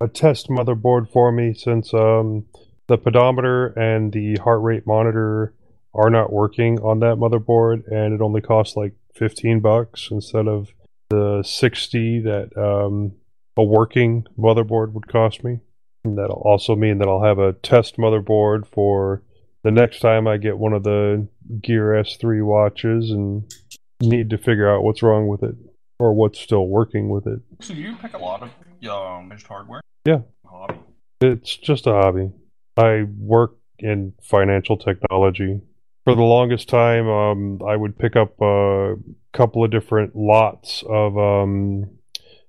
[0.00, 2.46] a test motherboard for me since um,
[2.88, 5.54] the pedometer and the heart rate monitor
[5.94, 10.72] are not working on that motherboard, and it only costs like 15 bucks instead of
[11.10, 13.12] the 60 that um,
[13.56, 15.60] a working motherboard would cost me.
[16.04, 19.22] And that'll also mean that I'll have a test motherboard for
[19.62, 21.28] the next time I get one of the
[21.60, 23.52] Gear S3 watches and
[24.00, 25.54] need to figure out what's wrong with it
[26.02, 27.38] or what's still working with it.
[27.60, 28.50] So you pick a lot of
[28.90, 29.80] um, hardware.
[30.04, 30.22] Yeah.
[30.44, 30.80] Hobby.
[31.20, 32.32] It's just a hobby.
[32.76, 35.60] I work in financial technology.
[36.04, 38.96] For the longest time, um, I would pick up a
[39.32, 41.98] couple of different lots of um,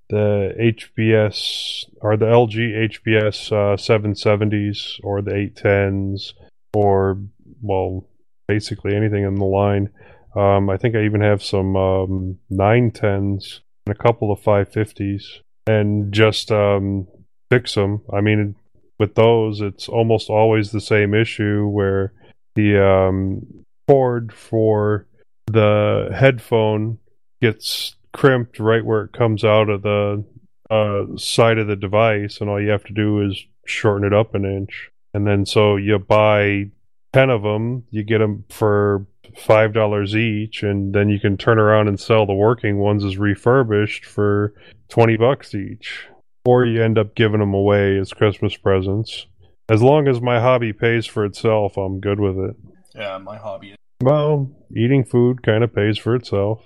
[0.09, 6.33] the HBS or the LG HBS uh, 770s or the 810s
[6.73, 7.21] or,
[7.61, 8.07] well,
[8.47, 9.89] basically anything in the line.
[10.35, 15.23] Um, I think I even have some um, 910s and a couple of 550s
[15.67, 17.07] and just um,
[17.51, 18.01] fix them.
[18.11, 18.55] I mean,
[18.99, 22.13] with those, it's almost always the same issue where
[22.55, 25.07] the um, cord for
[25.47, 26.99] the headphone
[27.41, 30.23] gets crimped right where it comes out of the
[30.69, 34.33] uh, side of the device, and all you have to do is shorten it up
[34.33, 34.89] an inch.
[35.13, 36.71] And then so you buy
[37.13, 39.05] 10 of them, you get them for
[39.35, 44.05] $5 each, and then you can turn around and sell the working ones as refurbished
[44.05, 44.53] for
[44.89, 46.05] 20 bucks each.
[46.45, 49.27] Or you end up giving them away as Christmas presents.
[49.69, 52.55] As long as my hobby pays for itself, I'm good with it.
[52.93, 53.71] Yeah, my hobby.
[53.71, 56.61] is Well, eating food kind of pays for itself.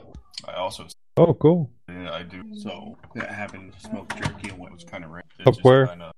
[0.48, 0.88] I also.
[1.16, 1.72] Oh, cool.
[1.88, 2.44] Yeah, I do.
[2.56, 5.24] So I happened to smoke jerky and what was kind of rain.
[5.46, 5.88] Up where?
[5.88, 6.12] Kinda,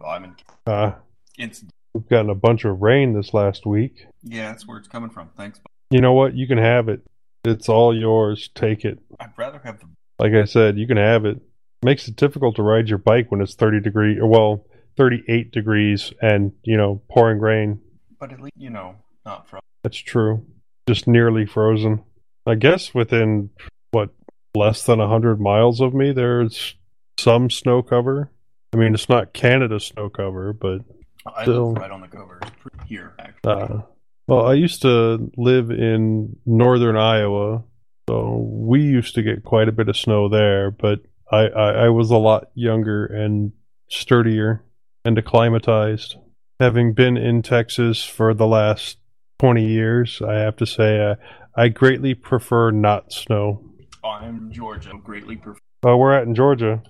[0.00, 0.34] well, I'm in.
[0.66, 0.92] Uh,
[1.38, 4.06] It's, we've gotten a bunch of rain this last week.
[4.22, 5.28] yeah, that's where it's coming from.
[5.36, 5.60] Thanks.
[5.90, 6.34] You know what?
[6.34, 7.02] You can have it.
[7.44, 8.50] It's all yours.
[8.54, 8.98] Take it.
[9.20, 9.86] I'd rather have the.
[10.18, 11.40] Like I said, you can have it.
[11.82, 14.66] Makes it difficult to ride your bike when it's 30 degree, or well,
[14.96, 17.80] 38 degrees and, you know, pouring rain.
[18.18, 19.60] But at least, you know, not from.
[19.82, 20.44] That's true.
[20.88, 22.02] Just nearly frozen.
[22.46, 23.50] I guess within,
[23.90, 24.10] what,
[24.54, 26.74] less than 100 miles of me, there's
[27.18, 28.30] some snow cover.
[28.72, 30.80] I mean, it's not Canada snow cover, but
[31.26, 31.72] I still.
[31.72, 32.40] live right on the cover
[32.86, 33.52] here, actually.
[33.52, 33.82] Uh,
[34.26, 37.62] well, I used to live in northern Iowa,
[38.08, 41.88] so we used to get quite a bit of snow there, but I, I, I
[41.88, 43.52] was a lot younger and
[43.88, 44.64] sturdier
[45.04, 46.16] and acclimatized.
[46.58, 48.98] Having been in Texas for the last
[49.40, 51.14] 20 years, I have to say uh,
[51.54, 53.62] I greatly prefer not snow.
[54.04, 54.92] I'm in Georgia.
[55.02, 56.82] Greatly prefer Uh, we're at in Georgia.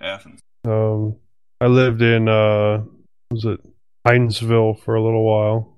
[0.00, 0.40] Athens.
[0.64, 1.16] Um,
[1.60, 2.82] I lived in, uh,
[3.30, 3.60] was it
[4.06, 5.71] Hinesville for a little while.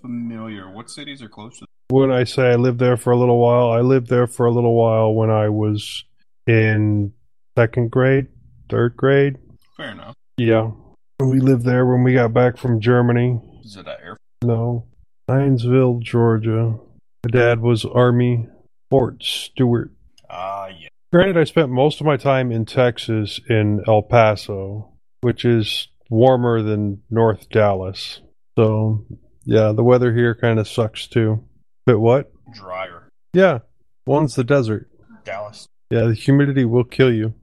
[0.00, 0.70] Familiar.
[0.70, 1.66] What cities are close to?
[1.90, 4.50] when I say I lived there for a little while, I lived there for a
[4.50, 6.04] little while when I was
[6.46, 7.12] in
[7.56, 8.26] second grade,
[8.68, 9.36] third grade.
[9.76, 10.14] Fair enough.
[10.36, 10.72] Yeah.
[11.20, 13.40] We lived there when we got back from Germany.
[13.62, 14.16] Is it at Air?
[14.42, 14.86] No.
[15.30, 16.78] Hinesville, Georgia.
[17.24, 18.48] My dad was Army
[18.90, 19.92] Fort Stewart.
[20.28, 20.88] Ah, yeah.
[21.12, 26.60] Granted, I spent most of my time in Texas in El Paso, which is warmer
[26.60, 28.20] than North Dallas.
[28.58, 29.06] So,
[29.44, 31.44] yeah, the weather here kind of sucks too.
[31.86, 32.32] But what?
[32.52, 33.08] Drier.
[33.32, 33.60] Yeah,
[34.06, 34.88] one's the desert.
[35.24, 35.66] Dallas.
[35.90, 37.34] Yeah, the humidity will kill you.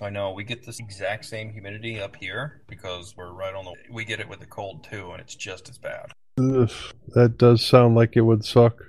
[0.00, 0.32] I know.
[0.32, 3.74] We get this exact same humidity up here because we're right on the.
[3.90, 6.12] We get it with the cold too, and it's just as bad.
[6.38, 6.70] Ugh,
[7.14, 8.80] that does sound like it would suck.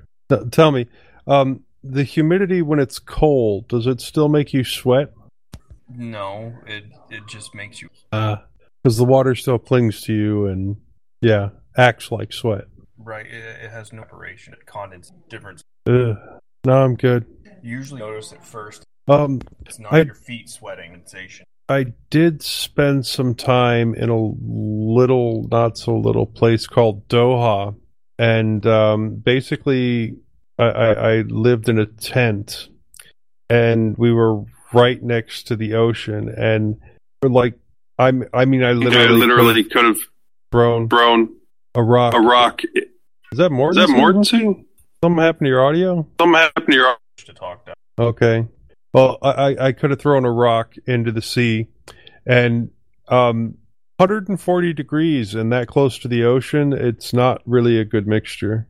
[0.51, 0.85] Tell me,
[1.25, 5.11] um, the humidity when it's cold, does it still make you sweat?
[5.89, 7.89] No, it it just makes you.
[8.11, 10.77] Because the water still clings to you and,
[11.21, 11.49] yeah,
[11.79, 12.65] acts like sweat.
[12.97, 13.25] Right.
[13.25, 14.53] It, it has no operation.
[14.53, 15.61] It condenses different.
[15.87, 16.17] Ugh.
[16.65, 17.25] No, I'm good.
[17.63, 18.83] Usually notice at first.
[19.07, 21.45] Um, It's not I- your feet sweating sensation.
[21.69, 27.75] I did spend some time in a little, not so little place called Doha,
[28.17, 30.15] and um, basically,
[30.57, 32.69] I, I, I lived in a tent,
[33.51, 36.77] and we were right next to the ocean, and
[37.21, 37.53] like,
[37.99, 39.99] I'm, I mean, I literally, literally could have
[40.51, 41.35] thrown thrown
[41.75, 42.13] a rock.
[42.13, 42.61] a rock.
[42.63, 42.83] Is that
[43.31, 43.95] Is that Mortensen?
[43.95, 44.65] Mortensen?
[45.03, 46.07] Something happened to your audio?
[46.19, 46.95] Something happened to your.
[47.17, 47.75] To talk down.
[47.99, 48.47] Okay.
[48.93, 51.67] Well, I, I- I could have thrown a rock into the sea,
[52.25, 52.71] and
[53.07, 53.55] um,
[53.97, 58.67] 140 degrees and that close to the ocean, it's not really a good mixture.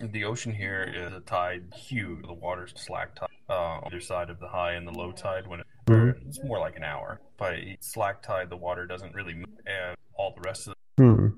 [0.00, 2.22] The ocean here is a tide huge.
[2.26, 5.46] The water's slack tide uh, on either side of the high and the low tide.
[5.46, 6.26] When it, Mhm.
[6.26, 10.34] it's more like an hour, but slack tide, the water doesn't really move, and all
[10.34, 11.28] the rest of Hmm.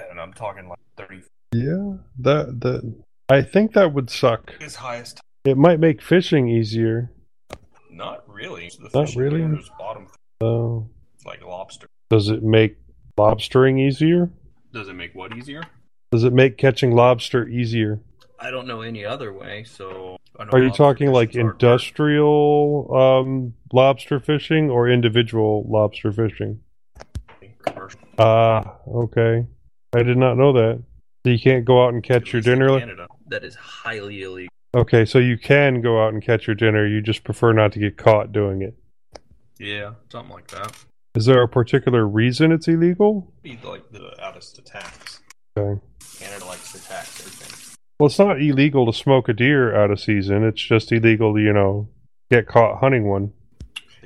[0.00, 0.06] It.
[0.10, 1.22] And I'm talking like 30
[1.52, 2.94] Yeah, that that
[3.28, 4.52] I think that would suck.
[4.60, 5.20] is highest.
[5.44, 7.10] It might make fishing easier.
[7.90, 8.70] Not really.
[8.78, 9.40] The Not fish really?
[9.40, 10.06] here is bottom.
[10.40, 11.86] Oh, It's like lobster.
[12.08, 12.76] does it make
[13.18, 14.30] lobstering easier?
[14.72, 15.62] Does it make what easier?
[16.12, 18.00] Does it make catching lobster easier?
[18.38, 19.64] I don't know any other way.
[19.64, 26.60] So Are you talking like industrial um, lobster fishing or individual lobster fishing?
[27.64, 28.00] Commercial.
[28.18, 29.46] Ah, okay.
[29.92, 30.82] I did not know that.
[31.24, 32.78] So you can't go out and catch your dinner.
[32.78, 33.06] Canada.
[33.28, 34.50] That is highly illegal.
[34.74, 36.86] Okay, so you can go out and catch your dinner.
[36.86, 38.74] You just prefer not to get caught doing it.
[39.58, 40.76] Yeah, something like that.
[41.16, 43.32] Is there a particular reason it's illegal?
[43.42, 45.20] Be like the out of tax.
[45.58, 45.80] Okay.
[46.18, 47.76] Canada likes to tax everything.
[47.98, 50.44] Well, it's not illegal to smoke a deer out of season.
[50.44, 51.88] It's just illegal to, you know,
[52.30, 53.32] get caught hunting one.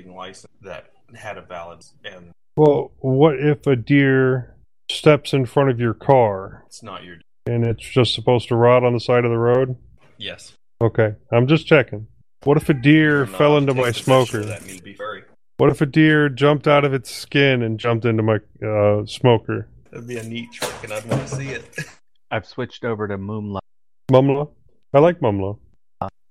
[0.07, 4.54] License that had a valid and Well, what if a deer
[4.91, 7.17] steps in front of your car it's not your.
[7.47, 9.77] and it's just supposed to rot on the side of the road?
[10.19, 10.53] Yes.
[10.81, 12.07] Okay, I'm just checking.
[12.45, 14.45] What if a deer fell into my smoker?
[14.45, 15.23] That need be furry.
[15.57, 19.69] What if a deer jumped out of its skin and jumped into my uh, smoker?
[19.91, 21.65] That'd be a neat trick, and I'd want to see it.
[22.31, 23.63] I've switched over to Moonlight.
[24.11, 24.51] Mumla?
[24.93, 25.59] I like Mumla.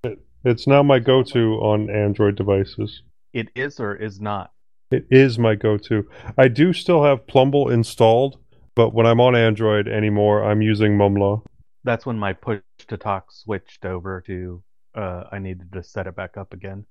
[0.03, 3.01] It, it's now my go-to on Android devices.
[3.32, 4.51] It is or is not.
[4.91, 6.07] It is my go-to.
[6.38, 8.38] I do still have Plumble installed,
[8.76, 11.42] but when I'm on Android anymore, I'm using Mumla.
[11.84, 14.64] That's when my push to talk switched over to.
[14.95, 16.85] Uh, I needed to set it back up again.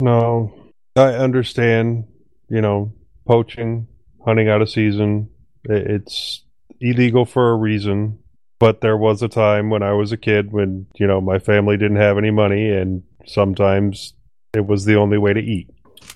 [0.00, 0.54] No,
[0.96, 2.04] I understand.
[2.48, 2.92] You know,
[3.26, 3.86] poaching,
[4.24, 5.28] hunting out of season.
[5.64, 6.44] It's
[6.80, 8.18] illegal for a reason.
[8.58, 11.76] But there was a time when I was a kid when you know my family
[11.76, 14.14] didn't have any money, and sometimes
[14.54, 15.68] it was the only way to eat.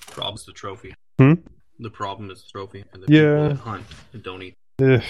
[0.07, 0.93] Problem's the trophy.
[1.19, 1.33] Hmm?
[1.79, 3.35] The problem is the trophy, and the Yeah.
[3.35, 4.53] people that hunt and don't eat.
[4.79, 5.05] If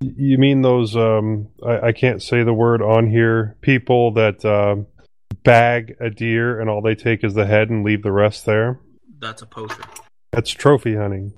[0.00, 3.56] you mean those, um, I, I can't say the word on here.
[3.60, 4.86] People that um,
[5.44, 8.80] bag a deer and all they take is the head and leave the rest there.
[9.18, 9.82] That's a poacher.
[10.32, 11.32] That's trophy hunting.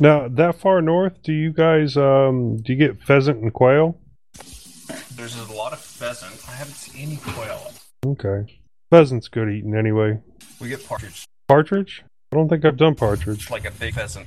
[0.00, 3.98] Now, that far north, do you guys um do you get pheasant and quail?
[5.14, 6.32] There's a lot of pheasant.
[6.48, 7.72] I haven't seen any quail.
[8.04, 8.60] Okay.
[8.90, 10.20] Pheasant's good eating anyway.
[10.60, 11.24] We get partridge.
[11.48, 12.04] Partridge?
[12.32, 13.38] I don't think I've done partridge.
[13.38, 14.26] It's like a big pheasant.